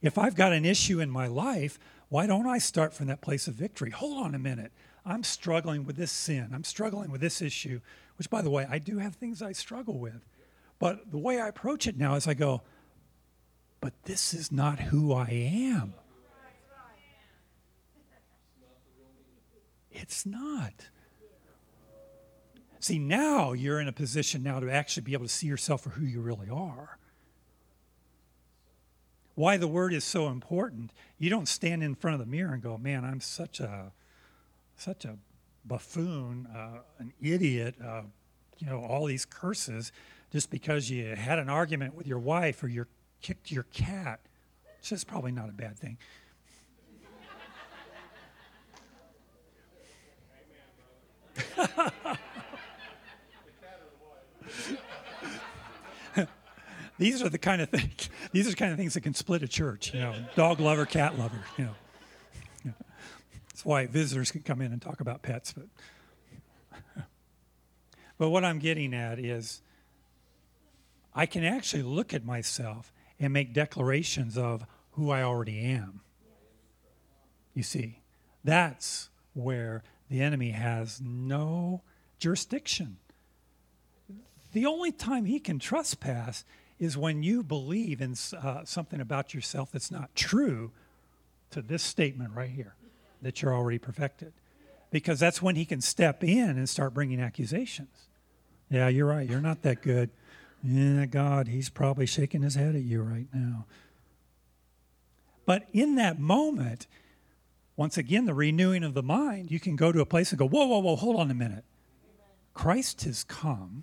If 0.00 0.16
I've 0.16 0.34
got 0.34 0.52
an 0.52 0.64
issue 0.64 1.00
in 1.00 1.10
my 1.10 1.26
life, 1.26 1.78
why 2.08 2.26
don't 2.26 2.46
I 2.46 2.58
start 2.58 2.94
from 2.94 3.08
that 3.08 3.20
place 3.20 3.46
of 3.46 3.54
victory? 3.54 3.90
Hold 3.90 4.24
on 4.24 4.34
a 4.34 4.38
minute. 4.38 4.72
I'm 5.04 5.22
struggling 5.22 5.84
with 5.84 5.96
this 5.96 6.12
sin. 6.12 6.50
I'm 6.54 6.64
struggling 6.64 7.10
with 7.10 7.20
this 7.20 7.42
issue, 7.42 7.80
which, 8.16 8.30
by 8.30 8.40
the 8.40 8.50
way, 8.50 8.66
I 8.70 8.78
do 8.78 8.98
have 8.98 9.16
things 9.16 9.42
I 9.42 9.52
struggle 9.52 9.98
with. 9.98 10.24
But 10.82 11.12
the 11.12 11.18
way 11.18 11.40
I 11.40 11.46
approach 11.46 11.86
it 11.86 11.96
now 11.96 12.16
is 12.16 12.26
I 12.26 12.34
go, 12.34 12.62
but 13.80 13.92
this 14.02 14.34
is 14.34 14.50
not 14.50 14.80
who 14.80 15.12
I 15.12 15.28
am. 15.28 15.94
It's 19.92 20.26
not. 20.26 20.88
See, 22.80 22.98
now 22.98 23.52
you're 23.52 23.78
in 23.78 23.86
a 23.86 23.92
position 23.92 24.42
now 24.42 24.58
to 24.58 24.68
actually 24.68 25.04
be 25.04 25.12
able 25.12 25.26
to 25.26 25.32
see 25.32 25.46
yourself 25.46 25.82
for 25.82 25.90
who 25.90 26.04
you 26.04 26.20
really 26.20 26.50
are. 26.50 26.98
Why 29.36 29.58
the 29.58 29.68
word 29.68 29.94
is 29.94 30.02
so 30.02 30.26
important, 30.26 30.92
you 31.16 31.30
don't 31.30 31.46
stand 31.46 31.84
in 31.84 31.94
front 31.94 32.14
of 32.14 32.18
the 32.18 32.26
mirror 32.26 32.54
and 32.54 32.60
go, 32.60 32.76
man, 32.76 33.04
I'm 33.04 33.20
such 33.20 33.60
a 33.60 33.92
such 34.76 35.04
a 35.04 35.16
buffoon, 35.64 36.48
uh, 36.52 36.80
an 36.98 37.12
idiot, 37.22 37.76
uh, 37.80 38.02
you 38.58 38.66
know, 38.66 38.80
all 38.80 39.04
these 39.04 39.24
curses 39.24 39.92
just 40.32 40.50
because 40.50 40.90
you 40.90 41.14
had 41.14 41.38
an 41.38 41.48
argument 41.50 41.94
with 41.94 42.06
your 42.06 42.18
wife 42.18 42.62
or 42.62 42.68
you 42.68 42.86
kicked 43.20 43.52
your 43.52 43.64
cat. 43.64 44.20
It's 44.78 44.88
just 44.88 45.06
probably 45.06 45.30
not 45.30 45.50
a 45.50 45.52
bad 45.52 45.78
thing. 45.78 45.98
these 56.98 57.22
are 57.22 57.28
the 57.28 57.38
kind 57.38 57.60
of 57.62 57.68
things. 57.68 58.08
These 58.32 58.46
are 58.46 58.50
the 58.50 58.56
kind 58.56 58.72
of 58.72 58.78
things 58.78 58.94
that 58.94 59.02
can 59.02 59.14
split 59.14 59.42
a 59.42 59.48
church. 59.48 59.92
You 59.92 60.00
know, 60.00 60.14
dog 60.34 60.60
lover, 60.60 60.86
cat 60.86 61.18
lover. 61.18 61.44
You 61.58 61.66
know. 61.66 61.74
That's 63.62 63.64
why 63.64 63.86
visitors 63.86 64.32
can 64.32 64.42
come 64.42 64.60
in 64.62 64.72
and 64.72 64.80
talk 64.80 65.00
about 65.00 65.22
pets. 65.22 65.52
But, 65.52 65.66
but 68.18 68.30
what 68.30 68.44
I'm 68.44 68.58
getting 68.58 68.94
at 68.94 69.18
is 69.18 69.62
I 71.14 71.26
can 71.26 71.44
actually 71.44 71.82
look 71.82 72.14
at 72.14 72.24
myself 72.24 72.92
and 73.20 73.32
make 73.32 73.52
declarations 73.52 74.36
of 74.38 74.64
who 74.92 75.10
I 75.10 75.22
already 75.22 75.60
am. 75.60 76.00
You 77.54 77.62
see, 77.62 78.00
that's 78.44 79.10
where 79.34 79.82
the 80.08 80.20
enemy 80.20 80.50
has 80.50 81.00
no 81.00 81.82
jurisdiction. 82.18 82.96
The 84.52 84.66
only 84.66 84.92
time 84.92 85.24
he 85.24 85.38
can 85.38 85.58
trespass 85.58 86.44
is 86.78 86.96
when 86.96 87.22
you 87.22 87.42
believe 87.42 88.00
in 88.00 88.14
uh, 88.42 88.64
something 88.64 89.00
about 89.00 89.32
yourself 89.32 89.70
that's 89.72 89.90
not 89.90 90.14
true 90.14 90.72
to 91.50 91.62
this 91.62 91.82
statement 91.82 92.32
right 92.34 92.50
here 92.50 92.74
that 93.22 93.40
you're 93.40 93.54
already 93.54 93.78
perfected. 93.78 94.32
Because 94.90 95.18
that's 95.18 95.40
when 95.40 95.56
he 95.56 95.64
can 95.64 95.80
step 95.80 96.22
in 96.22 96.50
and 96.50 96.68
start 96.68 96.92
bringing 96.92 97.20
accusations. 97.20 98.08
Yeah, 98.68 98.88
you're 98.88 99.06
right. 99.06 99.28
You're 99.28 99.40
not 99.40 99.62
that 99.62 99.80
good. 99.80 100.10
Yeah, 100.62 101.06
God, 101.06 101.48
he's 101.48 101.68
probably 101.68 102.06
shaking 102.06 102.42
his 102.42 102.54
head 102.54 102.74
at 102.74 102.82
you 102.82 103.02
right 103.02 103.26
now. 103.32 103.66
But 105.44 105.66
in 105.72 105.96
that 105.96 106.20
moment, 106.20 106.86
once 107.76 107.96
again, 107.96 108.26
the 108.26 108.34
renewing 108.34 108.84
of 108.84 108.94
the 108.94 109.02
mind, 109.02 109.50
you 109.50 109.58
can 109.58 109.76
go 109.76 109.90
to 109.90 110.00
a 110.00 110.06
place 110.06 110.30
and 110.30 110.38
go, 110.38 110.46
whoa, 110.46 110.66
whoa, 110.66 110.78
whoa, 110.78 110.96
hold 110.96 111.16
on 111.16 111.30
a 111.30 111.34
minute. 111.34 111.64
Christ 112.54 113.02
has 113.04 113.24
come, 113.24 113.82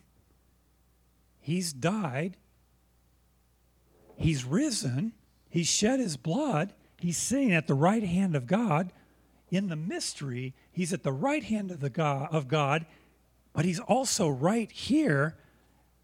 he's 1.42 1.74
died, 1.74 2.38
he's 4.16 4.46
risen, 4.46 5.14
he's 5.50 5.68
shed 5.68 6.00
his 6.00 6.18
blood, 6.18 6.74
he's 6.98 7.18
sitting 7.18 7.52
at 7.52 7.68
the 7.68 7.74
right 7.74 8.04
hand 8.04 8.36
of 8.36 8.48
God. 8.48 8.94
In 9.52 9.68
the 9.68 9.76
mystery, 9.76 10.54
he's 10.72 10.94
at 10.94 11.02
the 11.02 11.12
right 11.12 11.44
hand 11.44 11.72
of, 11.72 11.80
the 11.80 11.90
God, 11.90 12.30
of 12.32 12.48
God, 12.48 12.86
but 13.52 13.66
he's 13.66 13.80
also 13.80 14.30
right 14.30 14.72
here, 14.72 15.36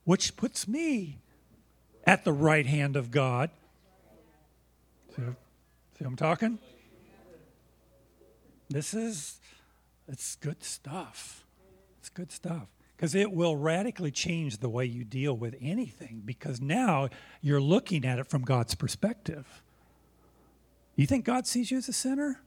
which 0.05 0.37
puts 0.37 0.67
me 0.67 1.17
at 2.05 2.23
the 2.23 2.31
right 2.31 2.65
hand 2.65 2.95
of 2.95 3.11
God. 3.11 3.49
See, 5.15 5.23
see 5.97 6.05
I'm 6.05 6.15
talking? 6.15 6.59
This 8.69 8.93
is, 8.93 9.39
it's 10.07 10.35
good 10.35 10.63
stuff. 10.63 11.43
It's 11.99 12.09
good 12.09 12.31
stuff. 12.31 12.67
Because 12.95 13.13
it 13.13 13.31
will 13.31 13.57
radically 13.57 14.11
change 14.11 14.57
the 14.57 14.69
way 14.69 14.85
you 14.85 15.03
deal 15.03 15.35
with 15.35 15.55
anything 15.59 16.21
because 16.23 16.61
now 16.61 17.09
you're 17.41 17.61
looking 17.61 18.05
at 18.05 18.19
it 18.19 18.27
from 18.27 18.43
God's 18.43 18.73
perspective. 18.73 19.63
You 20.95 21.05
think 21.05 21.25
God 21.25 21.45
sees 21.45 21.71
you 21.71 21.77
as 21.77 21.89
a 21.89 21.93
sinner? 21.93 22.41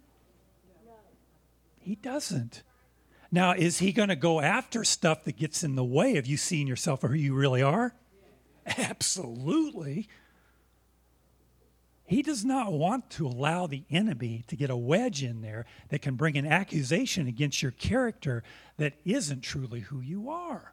He 1.81 1.97
doesn't. 1.97 2.63
Now, 3.31 3.53
is 3.53 3.79
he 3.79 3.93
going 3.93 4.09
to 4.09 4.17
go 4.17 4.41
after 4.41 4.85
stuff 4.85 5.25
that 5.25 5.37
gets 5.37 5.63
in 5.63 5.75
the 5.75 5.85
way 5.85 6.17
of 6.17 6.27
you 6.27 6.37
seeing 6.37 6.67
yourself 6.67 7.03
for 7.03 7.09
who 7.09 7.15
you 7.15 7.35
really 7.35 7.63
are? 7.63 7.95
Absolutely. 8.79 10.09
He 12.07 12.23
does 12.23 12.43
not 12.43 12.73
want 12.73 13.11
to 13.11 13.27
allow 13.27 13.67
the 13.67 13.85
enemy 13.91 14.45
to 14.49 14.57
get 14.57 14.71
a 14.71 14.77
wedge 14.77 15.23
in 15.23 15.43
there 15.43 15.67
that 15.91 16.01
can 16.01 16.15
bring 16.15 16.39
an 16.39 16.47
accusation 16.47 17.27
against 17.27 17.61
your 17.61 17.71
character 17.71 18.43
that 18.79 18.95
isn't 19.05 19.43
truly 19.43 19.81
who 19.81 20.01
you 20.01 20.31
are. 20.31 20.73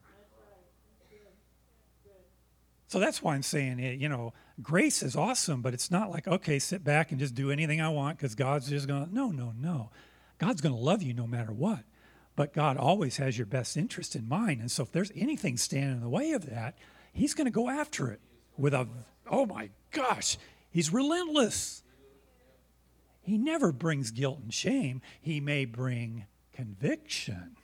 So 2.88 3.00
that's 3.00 3.22
why 3.22 3.36
I'm 3.36 3.44
saying, 3.44 3.82
eh, 3.82 3.92
you 3.92 4.08
know, 4.08 4.32
grace 4.62 5.04
is 5.04 5.18
awesome, 5.18 5.62
but 5.62 5.74
it's 5.74 5.92
not 5.92 6.10
like, 6.10 6.26
okay, 6.26 6.60
sit 6.60 6.86
back 6.86 7.12
and 7.12 7.20
just 7.20 7.36
do 7.36 7.52
anything 7.52 7.82
I 7.82 7.90
want 7.90 8.18
because 8.18 8.36
God's 8.36 8.70
just 8.70 8.88
going 8.88 9.06
to, 9.06 9.14
no, 9.14 9.32
no, 9.32 9.54
no. 9.60 9.90
God's 10.38 10.62
going 10.62 10.76
to 10.76 10.82
love 10.82 11.02
you 11.02 11.14
no 11.14 11.28
matter 11.28 11.52
what. 11.52 11.80
But 12.36 12.54
God 12.54 12.78
always 12.78 13.18
has 13.18 13.38
your 13.38 13.46
best 13.46 13.78
interest 13.78 14.16
in 14.16 14.28
mind. 14.28 14.60
And 14.60 14.70
so 14.70 14.84
if 14.84 14.92
there's 14.92 15.12
anything 15.16 15.58
standing 15.58 15.92
in 15.94 16.02
the 16.02 16.10
way 16.10 16.32
of 16.32 16.50
that, 16.50 16.78
He's 17.14 17.34
going 17.34 17.46
to 17.46 17.52
go 17.52 17.70
after 17.70 18.12
it 18.12 18.20
with 18.58 18.74
a, 18.74 18.88
oh 19.30 19.46
my 19.46 19.70
gosh, 19.92 20.38
He's 20.70 20.92
relentless. 20.92 21.82
He 23.22 23.38
never 23.38 23.72
brings 23.72 24.12
guilt 24.12 24.40
and 24.44 24.54
shame. 24.54 25.02
He 25.22 25.40
may 25.40 25.66
bring 25.66 26.26
conviction. 26.54 27.56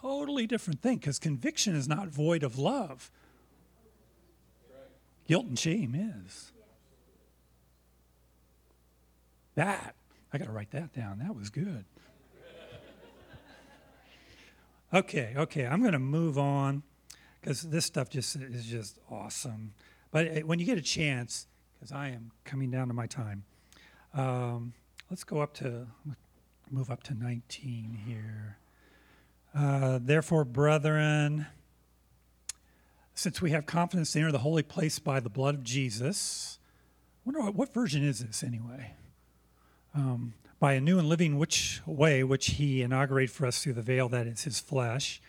Totally 0.00 0.46
different 0.46 0.82
thing 0.82 0.98
because 0.98 1.18
conviction 1.18 1.74
is 1.74 1.88
not 1.88 2.08
void 2.08 2.42
of 2.42 2.58
love. 2.58 3.10
Guilt 5.26 5.46
and 5.46 5.58
shame 5.58 5.94
is. 5.94 6.52
That, 9.54 9.94
I 10.32 10.38
got 10.38 10.46
to 10.46 10.52
write 10.52 10.72
that 10.72 10.92
down. 10.92 11.18
That 11.20 11.34
was 11.34 11.48
good. 11.48 11.84
Okay, 14.94 15.34
okay, 15.36 15.66
I'm 15.66 15.80
going 15.80 15.92
to 15.92 15.98
move 15.98 16.38
on 16.38 16.84
because 17.40 17.62
this 17.62 17.84
stuff 17.84 18.08
just 18.08 18.36
is 18.36 18.64
just 18.64 19.00
awesome. 19.10 19.74
But 20.12 20.28
uh, 20.28 20.40
when 20.42 20.60
you 20.60 20.64
get 20.64 20.78
a 20.78 20.82
chance, 20.82 21.48
because 21.74 21.90
I 21.90 22.10
am 22.10 22.30
coming 22.44 22.70
down 22.70 22.86
to 22.86 22.94
my 22.94 23.08
time. 23.08 23.42
Um, 24.14 24.72
let's 25.10 25.24
go 25.24 25.40
up 25.40 25.52
to, 25.54 25.88
move 26.70 26.92
up 26.92 27.02
to 27.04 27.14
19 27.14 28.02
here. 28.06 28.56
Uh, 29.52 29.98
Therefore, 30.00 30.44
brethren, 30.44 31.46
since 33.16 33.42
we 33.42 33.50
have 33.50 33.66
confidence 33.66 34.12
to 34.12 34.20
enter 34.20 34.30
the 34.30 34.38
holy 34.38 34.62
place 34.62 35.00
by 35.00 35.18
the 35.18 35.28
blood 35.28 35.56
of 35.56 35.64
Jesus, 35.64 36.60
I 37.26 37.30
wonder 37.30 37.40
what, 37.40 37.56
what 37.56 37.74
version 37.74 38.04
is 38.04 38.20
this 38.20 38.44
anyway? 38.44 38.92
Um, 39.92 40.34
by 40.64 40.72
a 40.72 40.80
new 40.80 40.98
and 40.98 41.10
living 41.10 41.38
which 41.38 41.82
way 41.84 42.24
which 42.24 42.52
he 42.52 42.80
inaugurated 42.80 43.30
for 43.30 43.44
us 43.44 43.62
through 43.62 43.74
the 43.74 43.82
veil 43.82 44.08
that 44.08 44.26
is 44.26 44.44
his 44.44 44.58
flesh. 44.58 45.20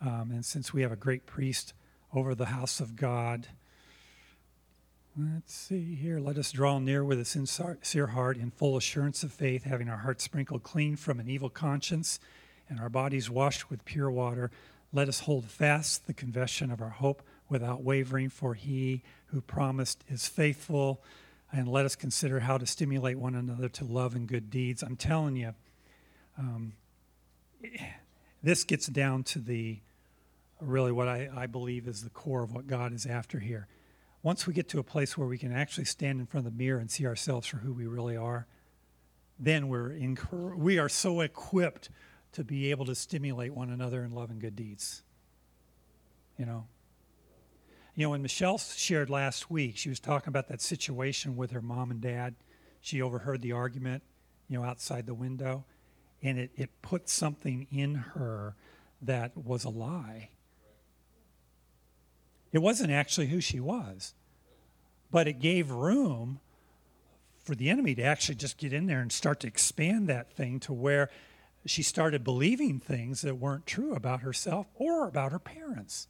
Um, 0.00 0.30
and 0.30 0.44
since 0.44 0.72
we 0.72 0.82
have 0.82 0.92
a 0.92 0.96
great 0.96 1.26
priest 1.26 1.72
over 2.14 2.36
the 2.36 2.46
house 2.46 2.78
of 2.78 2.94
God, 2.94 3.48
Let's 5.18 5.52
see 5.52 5.96
here. 5.96 6.20
Let 6.20 6.38
us 6.38 6.52
draw 6.52 6.78
near 6.78 7.04
with 7.04 7.18
a 7.18 7.24
sincere 7.24 8.06
heart 8.06 8.36
in 8.36 8.52
full 8.52 8.76
assurance 8.76 9.24
of 9.24 9.32
faith, 9.32 9.64
having 9.64 9.88
our 9.88 9.96
hearts 9.96 10.22
sprinkled 10.22 10.62
clean 10.62 10.94
from 10.94 11.18
an 11.18 11.28
evil 11.28 11.50
conscience 11.50 12.20
and 12.68 12.78
our 12.78 12.88
bodies 12.88 13.28
washed 13.28 13.70
with 13.70 13.84
pure 13.84 14.08
water. 14.08 14.52
Let 14.92 15.08
us 15.08 15.18
hold 15.18 15.46
fast 15.46 16.06
the 16.06 16.14
confession 16.14 16.70
of 16.70 16.80
our 16.80 16.90
hope 16.90 17.24
without 17.48 17.82
wavering, 17.82 18.28
for 18.28 18.54
he 18.54 19.02
who 19.26 19.40
promised 19.40 20.04
is 20.08 20.28
faithful. 20.28 21.02
And 21.52 21.66
let 21.66 21.84
us 21.84 21.96
consider 21.96 22.40
how 22.40 22.58
to 22.58 22.66
stimulate 22.66 23.18
one 23.18 23.34
another 23.34 23.68
to 23.70 23.84
love 23.84 24.14
and 24.14 24.28
good 24.28 24.50
deeds. 24.50 24.82
I'm 24.82 24.96
telling 24.96 25.34
you, 25.36 25.54
um, 26.38 26.74
this 28.42 28.62
gets 28.64 28.86
down 28.86 29.24
to 29.24 29.40
the 29.40 29.80
really 30.60 30.92
what 30.92 31.08
I, 31.08 31.28
I 31.34 31.46
believe 31.46 31.88
is 31.88 32.04
the 32.04 32.10
core 32.10 32.42
of 32.42 32.52
what 32.52 32.66
God 32.66 32.92
is 32.92 33.04
after 33.06 33.40
here 33.40 33.66
once 34.22 34.46
we 34.46 34.52
get 34.52 34.68
to 34.68 34.78
a 34.78 34.82
place 34.82 35.16
where 35.16 35.26
we 35.26 35.38
can 35.38 35.52
actually 35.52 35.84
stand 35.84 36.20
in 36.20 36.26
front 36.26 36.46
of 36.46 36.52
the 36.52 36.58
mirror 36.58 36.78
and 36.78 36.90
see 36.90 37.06
ourselves 37.06 37.46
for 37.46 37.58
who 37.58 37.72
we 37.72 37.86
really 37.86 38.16
are, 38.16 38.46
then 39.38 39.68
we're 39.68 39.92
incur- 39.92 40.54
we 40.54 40.78
are 40.78 40.88
so 40.88 41.20
equipped 41.20 41.88
to 42.32 42.44
be 42.44 42.70
able 42.70 42.84
to 42.84 42.94
stimulate 42.94 43.54
one 43.54 43.70
another 43.70 44.04
in 44.04 44.12
love 44.12 44.30
and 44.30 44.40
good 44.40 44.54
deeds. 44.54 45.02
You 46.38 46.46
know. 46.46 46.66
You 47.94 48.06
know, 48.06 48.10
when 48.10 48.22
Michelle 48.22 48.58
shared 48.58 49.10
last 49.10 49.50
week, 49.50 49.76
she 49.76 49.88
was 49.88 50.00
talking 50.00 50.28
about 50.28 50.48
that 50.48 50.60
situation 50.60 51.36
with 51.36 51.50
her 51.50 51.60
mom 51.60 51.90
and 51.90 52.00
dad. 52.00 52.34
She 52.80 53.02
overheard 53.02 53.42
the 53.42 53.52
argument, 53.52 54.02
you 54.48 54.58
know, 54.58 54.64
outside 54.64 55.06
the 55.06 55.14
window, 55.14 55.64
and 56.22 56.38
it, 56.38 56.50
it 56.56 56.82
put 56.82 57.08
something 57.08 57.66
in 57.70 57.94
her 57.94 58.54
that 59.02 59.36
was 59.36 59.64
a 59.64 59.70
lie 59.70 60.30
it 62.52 62.58
wasn't 62.58 62.90
actually 62.90 63.28
who 63.28 63.40
she 63.40 63.60
was, 63.60 64.14
but 65.10 65.28
it 65.28 65.38
gave 65.38 65.70
room 65.70 66.40
for 67.44 67.54
the 67.54 67.70
enemy 67.70 67.94
to 67.94 68.02
actually 68.02 68.34
just 68.34 68.58
get 68.58 68.72
in 68.72 68.86
there 68.86 69.00
and 69.00 69.12
start 69.12 69.40
to 69.40 69.46
expand 69.46 70.08
that 70.08 70.32
thing 70.32 70.60
to 70.60 70.72
where 70.72 71.10
she 71.64 71.82
started 71.82 72.24
believing 72.24 72.80
things 72.80 73.22
that 73.22 73.36
weren't 73.36 73.66
true 73.66 73.94
about 73.94 74.20
herself 74.20 74.66
or 74.74 75.06
about 75.06 75.32
her 75.32 75.38
parents. 75.38 76.08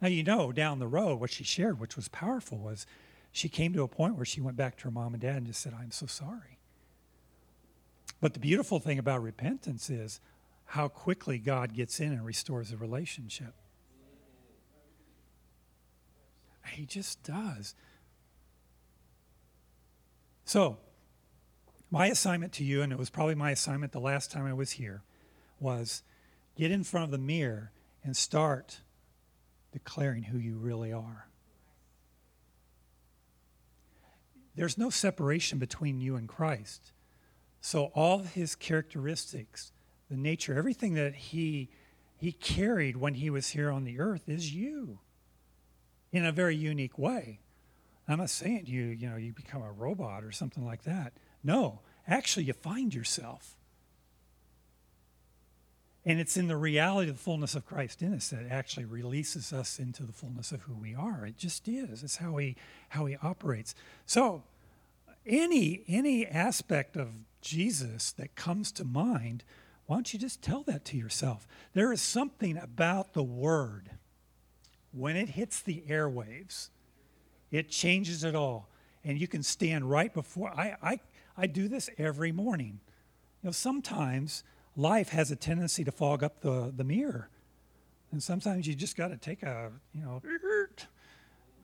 Now, 0.00 0.08
you 0.08 0.22
know, 0.22 0.52
down 0.52 0.78
the 0.78 0.86
road, 0.86 1.20
what 1.20 1.30
she 1.30 1.44
shared, 1.44 1.80
which 1.80 1.96
was 1.96 2.08
powerful, 2.08 2.58
was 2.58 2.86
she 3.32 3.48
came 3.48 3.72
to 3.72 3.82
a 3.82 3.88
point 3.88 4.16
where 4.16 4.24
she 4.24 4.40
went 4.40 4.56
back 4.56 4.76
to 4.78 4.84
her 4.84 4.90
mom 4.90 5.14
and 5.14 5.22
dad 5.22 5.36
and 5.36 5.46
just 5.46 5.60
said, 5.60 5.74
I'm 5.78 5.90
so 5.90 6.06
sorry. 6.06 6.58
But 8.20 8.34
the 8.34 8.40
beautiful 8.40 8.78
thing 8.78 8.98
about 8.98 9.22
repentance 9.22 9.90
is 9.90 10.20
how 10.66 10.88
quickly 10.88 11.38
God 11.38 11.74
gets 11.74 12.00
in 12.00 12.12
and 12.12 12.24
restores 12.24 12.70
the 12.70 12.76
relationship. 12.76 13.54
He 16.72 16.84
just 16.84 17.22
does. 17.22 17.74
So, 20.44 20.78
my 21.90 22.08
assignment 22.08 22.52
to 22.54 22.64
you, 22.64 22.82
and 22.82 22.92
it 22.92 22.98
was 22.98 23.10
probably 23.10 23.34
my 23.34 23.52
assignment 23.52 23.92
the 23.92 24.00
last 24.00 24.30
time 24.30 24.46
I 24.46 24.52
was 24.52 24.72
here, 24.72 25.02
was 25.60 26.02
get 26.56 26.70
in 26.70 26.84
front 26.84 27.04
of 27.04 27.10
the 27.10 27.18
mirror 27.18 27.70
and 28.04 28.16
start 28.16 28.80
declaring 29.76 30.22
who 30.22 30.38
you 30.38 30.56
really 30.56 30.90
are. 30.90 31.28
There's 34.54 34.78
no 34.78 34.88
separation 34.88 35.58
between 35.58 36.00
you 36.00 36.16
and 36.16 36.26
Christ. 36.26 36.92
So 37.60 37.90
all 37.94 38.20
his 38.20 38.54
characteristics, 38.54 39.72
the 40.10 40.16
nature, 40.16 40.56
everything 40.56 40.94
that 40.94 41.14
he 41.14 41.68
he 42.16 42.32
carried 42.32 42.96
when 42.96 43.12
he 43.12 43.28
was 43.28 43.50
here 43.50 43.70
on 43.70 43.84
the 43.84 44.00
earth 44.00 44.30
is 44.30 44.54
you 44.54 45.00
in 46.10 46.24
a 46.24 46.32
very 46.32 46.56
unique 46.56 46.96
way. 46.96 47.40
I'm 48.08 48.16
not 48.16 48.30
saying 48.30 48.64
you, 48.64 48.84
you 48.84 49.10
know, 49.10 49.16
you 49.16 49.34
become 49.34 49.60
a 49.60 49.70
robot 49.70 50.24
or 50.24 50.32
something 50.32 50.64
like 50.64 50.84
that. 50.84 51.12
No, 51.44 51.80
actually, 52.08 52.44
you 52.44 52.54
find 52.54 52.94
yourself. 52.94 53.55
And 56.06 56.20
it's 56.20 56.36
in 56.36 56.46
the 56.46 56.56
reality 56.56 57.10
of 57.10 57.16
the 57.16 57.22
fullness 57.22 57.56
of 57.56 57.66
Christ 57.66 58.00
in 58.00 58.14
us 58.14 58.30
that 58.30 58.46
actually 58.48 58.84
releases 58.84 59.52
us 59.52 59.80
into 59.80 60.04
the 60.04 60.12
fullness 60.12 60.52
of 60.52 60.62
who 60.62 60.74
we 60.74 60.94
are. 60.94 61.26
It 61.26 61.36
just 61.36 61.66
is. 61.66 62.04
It's 62.04 62.16
how 62.16 62.36
he 62.36 62.56
how 62.90 63.06
he 63.06 63.16
operates. 63.22 63.74
So 64.06 64.44
any 65.26 65.82
any 65.88 66.24
aspect 66.24 66.96
of 66.96 67.08
Jesus 67.40 68.12
that 68.12 68.36
comes 68.36 68.70
to 68.72 68.84
mind, 68.84 69.42
why 69.86 69.96
don't 69.96 70.12
you 70.12 70.18
just 70.20 70.42
tell 70.42 70.62
that 70.62 70.84
to 70.86 70.96
yourself? 70.96 71.48
There 71.74 71.92
is 71.92 72.00
something 72.00 72.56
about 72.56 73.12
the 73.12 73.24
word 73.24 73.90
when 74.96 75.16
it 75.16 75.30
hits 75.30 75.60
the 75.60 75.84
airwaves, 75.88 76.70
it 77.50 77.68
changes 77.68 78.24
it 78.24 78.34
all. 78.34 78.68
And 79.04 79.20
you 79.20 79.28
can 79.28 79.42
stand 79.42 79.88
right 79.88 80.12
before. 80.12 80.50
I, 80.50 80.76
I, 80.82 81.00
I 81.36 81.46
do 81.46 81.68
this 81.68 81.88
every 81.96 82.32
morning. 82.32 82.80
You 83.42 83.48
know, 83.48 83.52
sometimes 83.52 84.42
life 84.76 85.08
has 85.08 85.30
a 85.30 85.36
tendency 85.36 85.82
to 85.84 85.92
fog 85.92 86.22
up 86.22 86.40
the, 86.40 86.72
the 86.74 86.84
mirror. 86.84 87.28
And 88.12 88.22
sometimes 88.22 88.66
you 88.66 88.74
just 88.74 88.96
got 88.96 89.08
to 89.08 89.16
take 89.16 89.42
a, 89.42 89.72
you 89.92 90.02
know, 90.02 90.22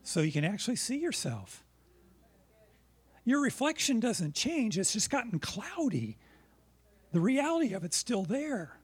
so 0.02 0.20
you 0.20 0.32
can 0.32 0.44
actually 0.44 0.76
see 0.76 0.98
yourself. 0.98 1.62
Your 3.24 3.40
reflection 3.40 4.00
doesn't 4.00 4.34
change, 4.34 4.78
it's 4.78 4.92
just 4.92 5.10
gotten 5.10 5.38
cloudy. 5.38 6.18
The 7.12 7.20
reality 7.20 7.74
of 7.74 7.84
it's 7.84 7.96
still 7.96 8.24
there. 8.24 8.78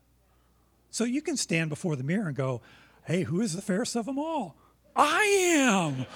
So 0.90 1.04
you 1.04 1.22
can 1.22 1.36
stand 1.36 1.70
before 1.70 1.96
the 1.96 2.04
mirror 2.04 2.28
and 2.28 2.36
go, 2.36 2.60
hey, 3.04 3.22
who 3.22 3.40
is 3.40 3.54
the 3.54 3.62
fairest 3.62 3.96
of 3.96 4.06
them 4.06 4.18
all? 4.18 4.56
I 4.94 5.22
am. 5.22 6.06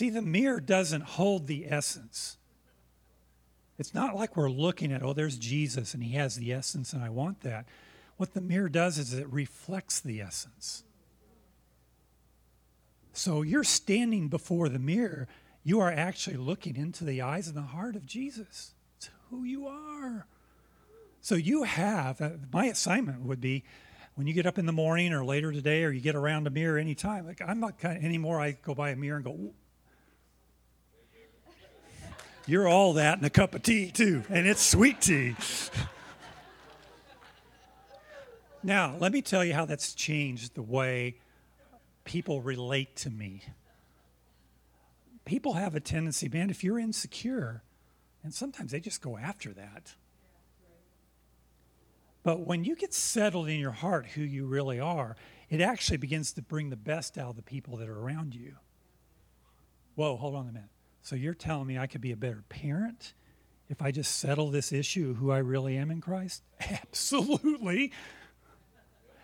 See, 0.00 0.08
the 0.08 0.22
mirror 0.22 0.60
doesn't 0.60 1.02
hold 1.02 1.46
the 1.46 1.66
essence. 1.68 2.38
It's 3.78 3.92
not 3.92 4.16
like 4.16 4.34
we're 4.34 4.48
looking 4.48 4.92
at, 4.92 5.02
oh, 5.02 5.12
there's 5.12 5.36
Jesus 5.36 5.92
and 5.92 6.02
he 6.02 6.14
has 6.14 6.36
the 6.36 6.54
essence 6.54 6.94
and 6.94 7.04
I 7.04 7.10
want 7.10 7.42
that. 7.42 7.66
What 8.16 8.32
the 8.32 8.40
mirror 8.40 8.70
does 8.70 8.96
is 8.96 9.12
it 9.12 9.30
reflects 9.30 10.00
the 10.00 10.22
essence. 10.22 10.84
So 13.12 13.42
you're 13.42 13.62
standing 13.62 14.28
before 14.28 14.70
the 14.70 14.78
mirror, 14.78 15.28
you 15.64 15.80
are 15.80 15.92
actually 15.92 16.38
looking 16.38 16.76
into 16.76 17.04
the 17.04 17.20
eyes 17.20 17.46
and 17.46 17.54
the 17.54 17.60
heart 17.60 17.94
of 17.94 18.06
Jesus. 18.06 18.72
It's 18.96 19.10
who 19.28 19.44
you 19.44 19.66
are. 19.66 20.26
So 21.20 21.34
you 21.34 21.64
have, 21.64 22.22
uh, 22.22 22.30
my 22.50 22.64
assignment 22.68 23.20
would 23.20 23.42
be 23.42 23.64
when 24.14 24.26
you 24.26 24.32
get 24.32 24.46
up 24.46 24.56
in 24.56 24.64
the 24.64 24.72
morning 24.72 25.12
or 25.12 25.26
later 25.26 25.52
today 25.52 25.84
or 25.84 25.90
you 25.90 26.00
get 26.00 26.16
around 26.16 26.46
a 26.46 26.50
mirror 26.50 26.78
anytime, 26.78 27.26
like 27.26 27.42
I'm 27.46 27.60
not 27.60 27.78
kind 27.78 27.98
of, 27.98 28.02
anymore, 28.02 28.40
I 28.40 28.52
go 28.52 28.74
by 28.74 28.92
a 28.92 28.96
mirror 28.96 29.16
and 29.16 29.24
go. 29.26 29.52
You're 32.46 32.68
all 32.68 32.94
that 32.94 33.18
and 33.18 33.26
a 33.26 33.30
cup 33.30 33.54
of 33.54 33.62
tea 33.62 33.90
too, 33.90 34.22
and 34.28 34.46
it's 34.46 34.62
sweet 34.62 35.00
tea. 35.00 35.36
now, 38.62 38.96
let 38.98 39.12
me 39.12 39.22
tell 39.22 39.44
you 39.44 39.54
how 39.54 39.64
that's 39.64 39.94
changed 39.94 40.54
the 40.54 40.62
way 40.62 41.16
people 42.04 42.40
relate 42.40 42.96
to 42.96 43.10
me. 43.10 43.42
People 45.24 45.54
have 45.54 45.74
a 45.74 45.80
tendency, 45.80 46.28
man, 46.28 46.50
if 46.50 46.64
you're 46.64 46.78
insecure, 46.78 47.62
and 48.22 48.34
sometimes 48.34 48.72
they 48.72 48.80
just 48.80 49.00
go 49.00 49.16
after 49.16 49.52
that. 49.52 49.94
But 52.22 52.40
when 52.40 52.64
you 52.64 52.76
get 52.76 52.92
settled 52.92 53.48
in 53.48 53.58
your 53.58 53.70
heart 53.70 54.06
who 54.06 54.22
you 54.22 54.46
really 54.46 54.78
are, 54.78 55.16
it 55.48 55.60
actually 55.60 55.96
begins 55.96 56.32
to 56.32 56.42
bring 56.42 56.70
the 56.70 56.76
best 56.76 57.16
out 57.16 57.30
of 57.30 57.36
the 57.36 57.42
people 57.42 57.76
that 57.78 57.88
are 57.88 57.98
around 57.98 58.34
you. 58.34 58.56
Whoa, 59.94 60.16
hold 60.16 60.34
on 60.34 60.48
a 60.48 60.52
minute. 60.52 60.68
So 61.02 61.16
you're 61.16 61.34
telling 61.34 61.66
me 61.66 61.78
I 61.78 61.86
could 61.86 62.00
be 62.00 62.12
a 62.12 62.16
better 62.16 62.42
parent 62.48 63.14
if 63.70 63.80
I 63.80 63.92
just 63.92 64.18
settle 64.18 64.50
this 64.50 64.72
issue 64.72 65.14
who 65.14 65.30
I 65.30 65.38
really 65.38 65.76
am 65.76 65.90
in 65.90 66.00
Christ? 66.00 66.42
Absolutely. 66.60 67.92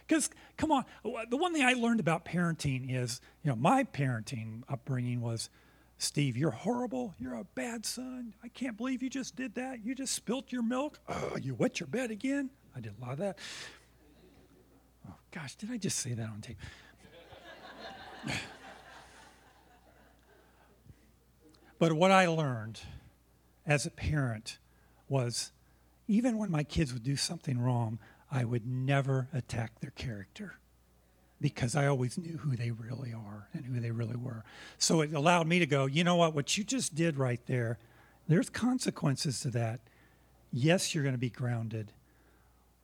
Because, 0.06 0.30
come 0.56 0.70
on, 0.70 0.84
the 1.02 1.36
one 1.36 1.52
thing 1.52 1.64
I 1.64 1.72
learned 1.72 1.98
about 1.98 2.24
parenting 2.24 2.96
is, 2.96 3.20
you 3.42 3.50
know, 3.50 3.56
my 3.56 3.82
parenting 3.82 4.62
upbringing 4.68 5.20
was, 5.20 5.50
Steve, 5.98 6.36
you're 6.36 6.52
horrible. 6.52 7.14
You're 7.18 7.34
a 7.34 7.44
bad 7.44 7.84
son. 7.84 8.34
I 8.44 8.48
can't 8.48 8.76
believe 8.76 9.02
you 9.02 9.10
just 9.10 9.34
did 9.34 9.56
that. 9.56 9.84
You 9.84 9.96
just 9.96 10.14
spilt 10.14 10.52
your 10.52 10.62
milk. 10.62 11.00
Oh, 11.08 11.36
you 11.42 11.54
wet 11.54 11.80
your 11.80 11.88
bed 11.88 12.12
again. 12.12 12.50
I 12.76 12.80
did 12.80 12.94
a 13.00 13.04
lot 13.04 13.12
of 13.12 13.18
that. 13.18 13.38
Oh, 15.08 15.14
gosh, 15.32 15.56
did 15.56 15.72
I 15.72 15.76
just 15.76 15.98
say 15.98 16.12
that 16.14 16.28
on 16.28 16.40
tape? 16.40 16.58
but 21.78 21.92
what 21.92 22.10
I 22.10 22.26
learned 22.26 22.80
as 23.66 23.86
a 23.86 23.90
parent 23.90 24.58
was 25.08 25.52
even 26.08 26.38
when 26.38 26.50
my 26.50 26.62
kids 26.62 26.92
would 26.92 27.02
do 27.02 27.16
something 27.16 27.60
wrong, 27.60 27.98
I 28.30 28.44
would 28.44 28.66
never 28.66 29.28
attack 29.32 29.80
their 29.80 29.90
character 29.90 30.54
because 31.40 31.76
I 31.76 31.86
always 31.86 32.16
knew 32.16 32.38
who 32.38 32.56
they 32.56 32.70
really 32.70 33.12
are 33.12 33.48
and 33.52 33.64
who 33.64 33.80
they 33.80 33.90
really 33.90 34.16
were. 34.16 34.44
So 34.78 35.00
it 35.02 35.12
allowed 35.12 35.46
me 35.46 35.58
to 35.58 35.66
go, 35.66 35.86
you 35.86 36.04
know 36.04 36.16
what, 36.16 36.34
what 36.34 36.56
you 36.56 36.64
just 36.64 36.94
did 36.94 37.18
right 37.18 37.40
there, 37.46 37.78
there's 38.28 38.48
consequences 38.48 39.40
to 39.40 39.50
that. 39.50 39.80
Yes, 40.52 40.94
you're 40.94 41.04
going 41.04 41.14
to 41.14 41.18
be 41.18 41.30
grounded. 41.30 41.92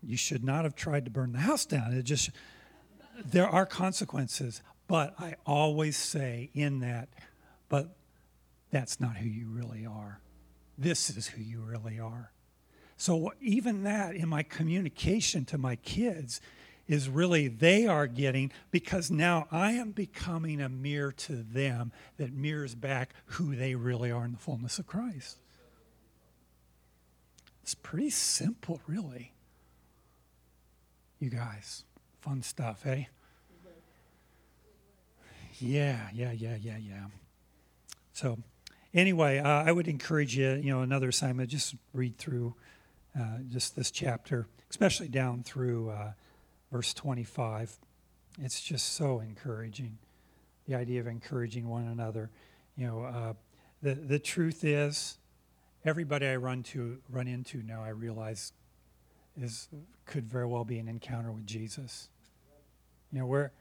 You 0.03 0.17
should 0.17 0.45
not 0.45 0.65
have 0.65 0.75
tried 0.75 1.05
to 1.07 1.11
burn 1.11 1.33
the 1.33 1.41
house 1.41 1.65
down. 1.65 1.93
It 1.93 2.03
just, 2.03 2.31
there 3.25 3.49
are 3.49 3.65
consequences. 3.65 4.63
But 4.87 5.15
I 5.19 5.37
always 5.47 5.97
say 5.97 6.51
in 6.55 6.81
that, 6.81 7.09
but 7.69 7.95
that's 8.73 8.99
not 8.99 9.17
who 9.17 9.29
you 9.29 9.47
really 9.47 9.87
are. 9.87 10.21
This 10.77 11.09
is 11.11 11.29
who 11.29 11.41
you 11.41 11.61
really 11.61 12.01
are. 12.01 12.33
So 12.97 13.33
even 13.41 13.85
that 13.85 14.17
in 14.17 14.29
my 14.29 14.43
communication 14.43 15.45
to 15.47 15.59
my 15.59 15.77
kids 15.77 16.41
is 16.89 17.09
really 17.09 17.47
they 17.47 17.87
are 17.87 18.09
getting 18.09 18.51
because 18.73 19.11
now 19.11 19.47
I 19.53 19.73
am 19.73 19.93
becoming 19.93 20.61
a 20.61 20.69
mirror 20.69 21.13
to 21.13 21.35
them 21.35 21.93
that 22.17 22.33
mirrors 22.33 22.75
back 22.75 23.15
who 23.27 23.55
they 23.55 23.77
really 23.77 24.11
are 24.11 24.25
in 24.25 24.33
the 24.33 24.39
fullness 24.39 24.81
of 24.81 24.89
Christ. 24.89 25.39
It's 27.63 27.77
pretty 27.77 28.11
simple, 28.11 28.81
really 28.89 29.33
you 31.23 31.31
guys. 31.31 31.85
Fun 32.21 32.43
stuff, 32.43 32.85
eh? 32.85 33.05
Yeah, 35.59 36.09
yeah, 36.13 36.33
yeah, 36.33 36.57
yeah, 36.61 36.77
yeah. 36.79 37.05
So, 38.13 38.39
anyway, 38.95 39.39
uh, 39.39 39.49
I 39.49 39.73
would 39.73 39.89
encourage 39.89 40.37
you, 40.37 40.53
you 40.55 40.71
know, 40.71 40.83
another 40.83 41.09
assignment, 41.09 41.51
just 41.51 41.75
read 41.93 42.19
through 42.19 42.55
uh, 43.19 43.39
just 43.49 43.77
this 43.77 43.91
chapter, 43.91 44.47
especially 44.71 45.09
down 45.09 45.43
through 45.43 45.91
uh, 45.91 46.13
verse 46.71 46.95
25. 46.95 47.77
It's 48.41 48.61
just 48.61 48.95
so 48.95 49.21
encouraging. 49.21 49.99
The 50.67 50.75
idea 50.75 51.01
of 51.01 51.07
encouraging 51.07 51.69
one 51.69 51.87
another. 51.89 52.31
You 52.77 52.87
know, 52.87 53.03
uh, 53.03 53.33
the, 53.83 53.95
the 53.95 54.19
truth 54.19 54.65
is, 54.65 55.19
everybody 55.85 56.27
I 56.27 56.37
run 56.37 56.63
to 56.65 56.99
run 57.11 57.29
into 57.29 57.63
now, 57.63 57.83
I 57.83 57.89
realize 57.89 58.53
is 59.41 59.69
could 60.05 60.29
very 60.29 60.47
well 60.47 60.65
be 60.65 60.79
an 60.79 60.89
encounter 60.89 61.33
with 61.33 61.47
Jesus. 61.47 62.09
You 63.11 63.21
know, 63.21 63.27
where 63.27 63.53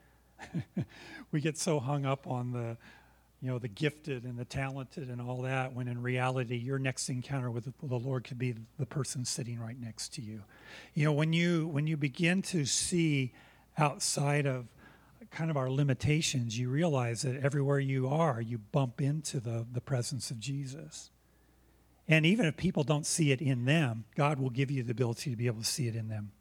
we 1.31 1.41
get 1.41 1.57
so 1.57 1.79
hung 1.79 2.05
up 2.05 2.27
on 2.27 2.51
the 2.51 2.77
you 3.41 3.49
know 3.49 3.57
the 3.57 3.67
gifted 3.67 4.23
and 4.23 4.37
the 4.37 4.45
talented 4.45 5.09
and 5.09 5.21
all 5.21 5.41
that 5.41 5.73
when 5.73 5.87
in 5.87 6.01
reality 6.01 6.55
your 6.55 6.79
next 6.79 7.09
encounter 7.09 7.49
with 7.49 7.65
the 7.65 7.95
lord 7.95 8.23
could 8.23 8.37
be 8.37 8.55
the 8.77 8.85
person 8.85 9.25
sitting 9.25 9.59
right 9.59 9.79
next 9.79 10.13
to 10.13 10.21
you 10.21 10.41
you 10.93 11.03
know 11.03 11.11
when 11.11 11.33
you 11.33 11.67
when 11.67 11.87
you 11.87 11.97
begin 11.97 12.41
to 12.41 12.65
see 12.65 13.33
outside 13.77 14.45
of 14.45 14.67
kind 15.31 15.49
of 15.49 15.57
our 15.57 15.69
limitations 15.69 16.57
you 16.59 16.69
realize 16.69 17.21
that 17.21 17.41
everywhere 17.43 17.79
you 17.79 18.07
are 18.07 18.41
you 18.41 18.57
bump 18.57 19.01
into 19.01 19.39
the 19.39 19.65
the 19.73 19.81
presence 19.81 20.29
of 20.29 20.39
jesus 20.39 21.09
and 22.11 22.25
even 22.25 22.45
if 22.45 22.57
people 22.57 22.83
don't 22.83 23.05
see 23.05 23.31
it 23.31 23.41
in 23.41 23.63
them, 23.63 24.03
God 24.15 24.37
will 24.37 24.49
give 24.49 24.69
you 24.69 24.83
the 24.83 24.91
ability 24.91 25.31
to 25.31 25.37
be 25.37 25.47
able 25.47 25.61
to 25.61 25.65
see 25.65 25.87
it 25.87 25.95
in 25.95 26.09
them. 26.09 26.33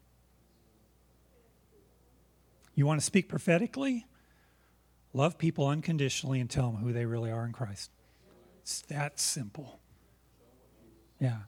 You 2.75 2.85
want 2.85 2.99
to 2.99 3.05
speak 3.05 3.29
prophetically? 3.29 4.05
Love 5.13 5.37
people 5.37 5.67
unconditionally 5.67 6.39
and 6.39 6.49
tell 6.49 6.71
them 6.71 6.81
who 6.81 6.93
they 6.93 7.05
really 7.05 7.31
are 7.31 7.45
in 7.45 7.51
Christ. 7.51 7.91
It's 8.61 8.81
that 8.83 9.19
simple. 9.19 9.79
Yeah. 11.19 11.39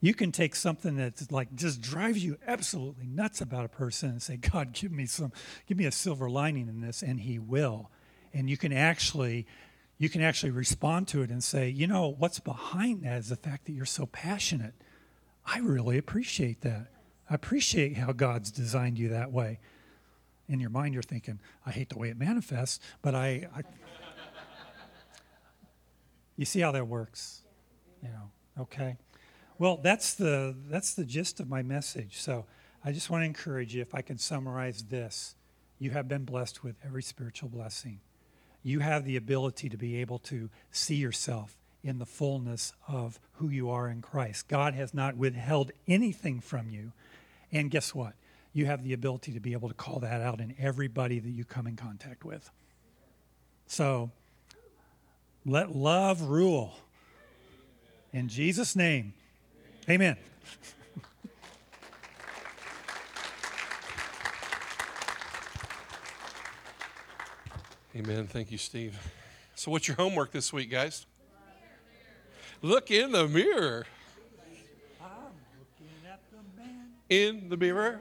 You 0.00 0.14
can 0.14 0.32
take 0.32 0.56
something 0.56 0.96
that's 0.96 1.30
like 1.30 1.54
just 1.54 1.80
drives 1.80 2.24
you 2.24 2.36
absolutely 2.46 3.06
nuts 3.06 3.40
about 3.40 3.64
a 3.64 3.68
person 3.68 4.10
and 4.10 4.22
say, 4.22 4.36
God, 4.36 4.72
give 4.72 4.90
me 4.90 5.06
some, 5.06 5.32
give 5.66 5.78
me 5.78 5.86
a 5.86 5.92
silver 5.92 6.28
lining 6.28 6.68
in 6.68 6.80
this, 6.80 7.02
and 7.02 7.20
He 7.20 7.38
will. 7.38 7.90
And 8.34 8.50
you 8.50 8.56
can 8.56 8.72
actually 8.72 9.46
you 9.98 10.08
can 10.08 10.20
actually 10.20 10.50
respond 10.50 11.06
to 11.08 11.22
it 11.22 11.30
and 11.30 11.44
say, 11.44 11.68
you 11.68 11.86
know, 11.86 12.08
what's 12.18 12.40
behind 12.40 13.04
that 13.04 13.18
is 13.18 13.28
the 13.28 13.36
fact 13.36 13.66
that 13.66 13.72
you're 13.72 13.84
so 13.84 14.06
passionate. 14.06 14.74
I 15.46 15.58
really 15.58 15.96
appreciate 15.96 16.62
that. 16.62 16.88
I 17.30 17.34
appreciate 17.34 17.96
how 17.96 18.10
God's 18.10 18.50
designed 18.50 18.98
you 18.98 19.10
that 19.10 19.30
way. 19.30 19.60
In 20.52 20.60
your 20.60 20.70
mind, 20.70 20.94
you're 20.94 21.02
thinking, 21.02 21.40
I 21.66 21.70
hate 21.70 21.88
the 21.88 21.98
way 21.98 22.08
it 22.08 22.18
manifests, 22.18 22.78
but 23.00 23.14
I. 23.14 23.48
I 23.54 23.62
you 26.36 26.44
see 26.44 26.60
how 26.60 26.72
that 26.72 26.86
works, 26.86 27.42
you 28.02 28.08
know? 28.08 28.62
Okay. 28.62 28.96
Well, 29.58 29.80
that's 29.82 30.14
the 30.14 30.54
that's 30.68 30.94
the 30.94 31.04
gist 31.04 31.40
of 31.40 31.48
my 31.48 31.62
message. 31.62 32.20
So 32.20 32.44
I 32.84 32.92
just 32.92 33.10
want 33.10 33.22
to 33.22 33.26
encourage 33.26 33.74
you. 33.74 33.82
If 33.82 33.94
I 33.94 34.02
can 34.02 34.18
summarize 34.18 34.84
this, 34.84 35.34
you 35.78 35.90
have 35.90 36.06
been 36.06 36.24
blessed 36.24 36.62
with 36.62 36.76
every 36.84 37.02
spiritual 37.02 37.48
blessing 37.48 38.00
you 38.62 38.80
have 38.80 39.04
the 39.04 39.16
ability 39.16 39.68
to 39.68 39.76
be 39.76 40.00
able 40.00 40.18
to 40.18 40.48
see 40.70 40.94
yourself 40.94 41.56
in 41.82 41.98
the 41.98 42.06
fullness 42.06 42.72
of 42.86 43.18
who 43.34 43.48
you 43.48 43.70
are 43.70 43.88
in 43.88 44.00
Christ. 44.00 44.48
God 44.48 44.74
has 44.74 44.94
not 44.94 45.16
withheld 45.16 45.72
anything 45.88 46.40
from 46.40 46.70
you. 46.70 46.92
And 47.50 47.70
guess 47.70 47.94
what? 47.94 48.14
You 48.52 48.66
have 48.66 48.84
the 48.84 48.92
ability 48.92 49.32
to 49.32 49.40
be 49.40 49.52
able 49.52 49.68
to 49.68 49.74
call 49.74 50.00
that 50.00 50.20
out 50.20 50.40
in 50.40 50.54
everybody 50.58 51.18
that 51.18 51.30
you 51.30 51.44
come 51.44 51.66
in 51.66 51.76
contact 51.76 52.24
with. 52.24 52.50
So 53.66 54.10
let 55.46 55.74
love 55.74 56.22
rule. 56.22 56.74
In 58.12 58.28
Jesus' 58.28 58.76
name, 58.76 59.14
amen. 59.88 60.16
Amen. 67.94 68.26
Thank 68.26 68.50
you, 68.50 68.56
Steve. 68.56 68.98
So, 69.54 69.70
what's 69.70 69.86
your 69.86 69.98
homework 69.98 70.32
this 70.32 70.50
week, 70.50 70.70
guys? 70.70 71.04
Look 72.62 72.90
in 72.90 73.12
the 73.12 73.28
mirror. 73.28 73.86
In 77.10 77.50
the 77.50 77.56
mirror. 77.58 78.00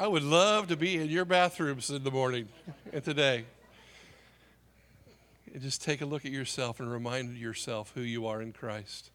I 0.00 0.06
would 0.06 0.22
love 0.22 0.68
to 0.68 0.76
be 0.76 0.96
in 0.96 1.08
your 1.08 1.24
bathrooms 1.24 1.90
in 1.90 2.04
the 2.04 2.12
morning 2.12 2.46
and 2.92 3.02
today. 3.02 3.44
And 5.52 5.60
just 5.60 5.82
take 5.82 6.00
a 6.02 6.06
look 6.06 6.24
at 6.24 6.30
yourself 6.30 6.78
and 6.78 6.88
remind 6.88 7.36
yourself 7.36 7.90
who 7.96 8.02
you 8.02 8.24
are 8.28 8.40
in 8.40 8.52
Christ. 8.52 9.10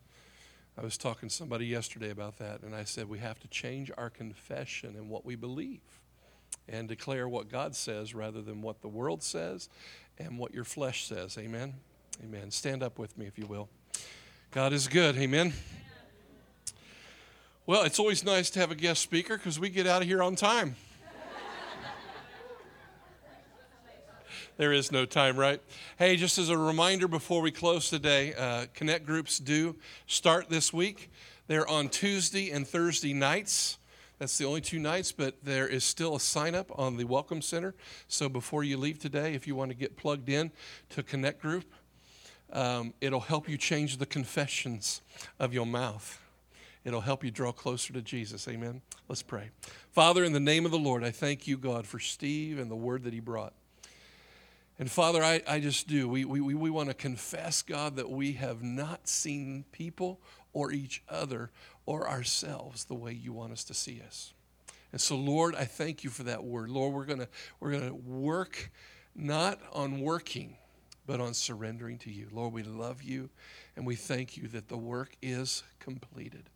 I 0.78 0.82
was 0.82 0.98
talking 0.98 1.30
to 1.30 1.34
somebody 1.34 1.68
yesterday 1.68 2.10
about 2.10 2.38
that, 2.40 2.64
and 2.64 2.76
I 2.76 2.84
said 2.84 3.08
we 3.08 3.20
have 3.20 3.40
to 3.40 3.48
change 3.48 3.92
our 3.98 4.10
confession 4.10 4.98
and 4.98 5.10
what 5.10 5.24
we 5.24 5.36
believe 5.36 5.80
and 6.68 6.90
declare 6.90 7.30
what 7.30 7.50
God 7.50 7.78
says 7.78 8.14
rather 8.14 8.42
than 8.42 8.62
what 8.62 8.82
the 8.82 8.90
world 8.90 9.24
says 9.24 9.70
and 10.18 10.38
what 10.38 10.54
your 10.54 10.66
flesh 10.66 11.06
says. 11.08 11.38
Amen. 11.38 11.76
Amen. 12.22 12.52
Stand 12.52 12.84
up 12.84 13.00
with 13.00 13.18
me 13.18 13.26
if 13.26 13.40
you 13.40 13.46
will. 13.46 13.70
God 14.52 14.74
is 14.74 14.90
good. 14.90 15.16
Amen. 15.16 15.54
Well, 17.66 17.84
it's 17.84 17.98
always 17.98 18.26
nice 18.26 18.50
to 18.52 18.60
have 18.60 18.72
a 18.72 18.76
guest 18.76 19.02
speaker 19.02 19.38
because 19.38 19.58
we 19.58 19.70
get 19.70 19.88
out 19.88 20.02
of 20.02 20.08
here 20.10 20.22
on 20.22 20.36
time. 20.36 20.76
there 24.58 24.74
is 24.74 24.92
no 24.92 25.06
time, 25.06 25.38
right? 25.38 25.62
Hey, 25.98 26.18
just 26.18 26.38
as 26.38 26.50
a 26.50 26.58
reminder 26.58 27.08
before 27.08 27.42
we 27.42 27.52
close 27.52 27.90
today, 27.90 28.34
uh, 28.34 28.66
Connect 28.74 29.06
groups 29.06 29.40
do 29.40 29.78
start 30.08 30.50
this 30.50 30.74
week. 30.74 31.10
They're 31.48 31.66
on 31.66 31.88
Tuesday 31.88 32.52
and 32.52 32.68
Thursday 32.68 33.14
nights. 33.14 33.78
That's 34.20 34.38
the 34.38 34.44
only 34.44 34.60
two 34.60 34.80
nights, 34.80 35.14
but 35.14 35.36
there 35.42 35.66
is 35.70 35.86
still 35.86 36.18
a 36.18 36.20
sign 36.20 36.56
up 36.56 36.70
on 36.78 36.98
the 36.98 37.06
Welcome 37.06 37.42
Center. 37.42 37.76
So 38.10 38.28
before 38.28 38.66
you 38.66 38.76
leave 38.76 39.00
today, 39.00 39.36
if 39.36 39.48
you 39.48 39.56
want 39.56 39.72
to 39.72 39.78
get 39.78 39.96
plugged 39.96 40.28
in 40.28 40.52
to 40.90 41.02
Connect 41.02 41.42
Group, 41.42 41.72
um, 42.52 42.94
it'll 43.00 43.22
help 43.22 43.48
you 43.48 43.58
change 43.58 44.00
the 44.00 44.06
confessions 44.06 45.02
of 45.40 45.54
your 45.54 45.66
mouth. 45.66 46.20
It'll 46.86 47.02
help 47.02 47.24
you 47.24 47.32
draw 47.32 47.52
closer 47.52 47.94
to 47.94 48.02
Jesus. 48.02 48.48
Amen. 48.48 48.82
Let's 49.08 49.22
pray. 49.22 49.52
Father, 49.92 50.24
in 50.24 50.34
the 50.34 50.40
name 50.40 50.66
of 50.66 50.72
the 50.72 50.80
Lord, 50.80 51.04
I 51.04 51.12
thank 51.12 51.48
you, 51.48 51.58
God, 51.58 51.88
for 51.88 52.00
Steve 52.00 52.60
and 52.60 52.70
the 52.70 52.76
word 52.76 53.04
that 53.04 53.14
he 53.14 53.22
brought. 53.22 53.54
And 54.80 54.92
Father, 54.92 55.24
I, 55.24 55.42
I 55.48 55.60
just 55.60 55.88
do. 55.88 56.10
We, 56.10 56.26
we, 56.26 56.42
we 56.42 56.70
want 56.70 56.90
to 56.90 56.96
confess, 56.96 57.62
God, 57.62 57.96
that 57.96 58.10
we 58.10 58.34
have 58.34 58.64
not 58.64 59.08
seen 59.08 59.66
people 59.72 60.20
or 60.52 60.72
each 60.72 61.04
other 61.08 61.52
or 61.86 62.10
ourselves 62.10 62.86
the 62.86 62.96
way 62.96 63.14
you 63.14 63.32
want 63.32 63.54
us 63.54 63.64
to 63.66 63.74
see 63.74 64.02
us. 64.06 64.34
And 64.92 65.00
so, 65.00 65.16
Lord, 65.16 65.56
I 65.56 65.66
thank 65.66 66.04
you 66.04 66.10
for 66.10 66.24
that 66.24 66.44
word. 66.44 66.70
Lord, 66.70 66.94
we're 66.94 67.06
going 67.06 67.28
we're 67.60 67.80
to 67.80 67.94
work 67.94 68.72
not 69.16 69.60
on 69.72 70.02
working, 70.02 70.58
but 71.06 71.22
on 71.22 71.34
surrendering 71.34 71.98
to 72.00 72.12
you. 72.12 72.28
Lord, 72.32 72.54
we 72.54 72.64
love 72.64 73.04
you 73.04 73.30
and 73.76 73.86
we 73.86 73.96
thank 73.96 74.38
you 74.38 74.48
that 74.50 74.68
the 74.68 74.78
work 74.78 75.16
is 75.22 75.64
completed 75.80 76.50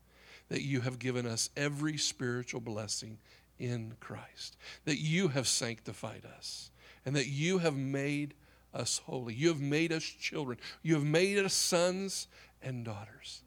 that 0.49 0.61
you 0.61 0.81
have 0.81 0.99
given 0.99 1.25
us 1.25 1.49
every 1.57 1.97
spiritual 1.97 2.61
blessing 2.61 3.17
in 3.59 3.93
Christ, 3.99 4.57
that 4.85 4.99
you 4.99 5.29
have 5.29 5.47
sanctified 5.47 6.23
us, 6.37 6.71
and 7.05 7.15
that 7.15 7.27
you 7.27 7.57
have 7.59 7.75
made 7.75 8.33
us 8.73 9.01
holy. 9.05 9.33
You 9.33 9.49
have 9.49 9.61
made 9.61 9.91
us 9.91 10.03
children. 10.03 10.57
You 10.83 10.95
have 10.95 11.03
made 11.03 11.37
us 11.39 11.53
sons 11.53 12.27
and 12.61 12.85
daughters. 12.85 13.41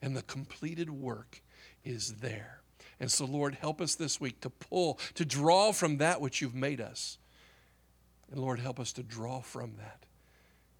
And 0.00 0.16
the 0.16 0.22
completed 0.22 0.90
work 0.90 1.42
is 1.84 2.14
there. 2.14 2.62
And 3.00 3.10
so, 3.10 3.24
Lord, 3.24 3.54
help 3.54 3.80
us 3.80 3.94
this 3.94 4.20
week 4.20 4.40
to 4.40 4.50
pull, 4.50 4.98
to 5.14 5.24
draw 5.24 5.72
from 5.72 5.98
that 5.98 6.20
which 6.20 6.40
you've 6.40 6.54
made 6.54 6.80
us. 6.80 7.18
And 8.30 8.40
Lord, 8.40 8.60
help 8.60 8.78
us 8.78 8.92
to 8.94 9.02
draw 9.02 9.40
from 9.40 9.74
that 9.78 10.04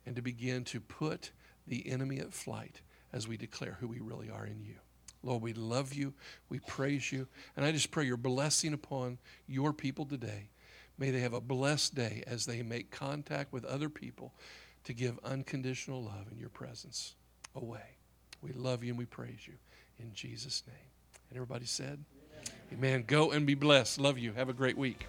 and 0.05 0.17
to 0.17 0.23
begin 0.23 0.65
to 0.65 0.81
put 0.81 1.31
the 1.67 1.89
enemy 1.91 2.19
at 2.19 2.33
flight 2.33 2.81
as 3.13 3.27
we 3.27 3.37
declare 3.37 3.77
who 3.81 3.89
we 3.89 4.01
really 4.01 4.31
are 4.31 4.45
in 4.45 4.61
you. 4.61 4.75
Lord, 5.23 5.43
we 5.43 5.53
love 5.53 5.95
you. 5.95 6.15
We 6.49 6.61
praise 6.61 7.11
you. 7.11 7.27
And 7.57 7.65
I 7.65 7.73
just 7.73 7.91
pray 7.91 8.05
your 8.05 8.17
blessing 8.17 8.73
upon 8.73 9.19
your 9.47 9.73
people 9.73 10.05
today. 10.05 10.51
May 10.99 11.11
they 11.11 11.21
have 11.21 11.33
a 11.33 11.41
blessed 11.41 11.95
day 11.95 12.25
as 12.27 12.47
they 12.47 12.63
make 12.63 12.91
contact 12.91 13.53
with 13.53 13.65
other 13.65 13.89
people 13.89 14.35
to 14.85 14.93
give 14.93 15.19
unconditional 15.25 16.03
love 16.03 16.27
in 16.31 16.39
your 16.39 16.49
presence 16.49 17.15
away. 17.55 17.97
We 18.43 18.53
love 18.53 18.83
you 18.83 18.91
and 18.91 18.99
we 18.99 19.05
praise 19.05 19.47
you 19.47 19.55
in 19.99 20.13
Jesus' 20.15 20.63
name. 20.67 20.77
And 21.31 21.37
everybody 21.37 21.67
said, 21.67 22.05
Amen. 22.73 22.95
Amen. 23.01 23.05
Go 23.07 23.33
and 23.33 23.47
be 23.47 23.55
blessed. 23.55 24.01
Love 24.01 24.19
you. 24.19 24.33
Have 24.33 24.49
a 24.49 24.55
great 24.55 24.79
week. 24.79 25.07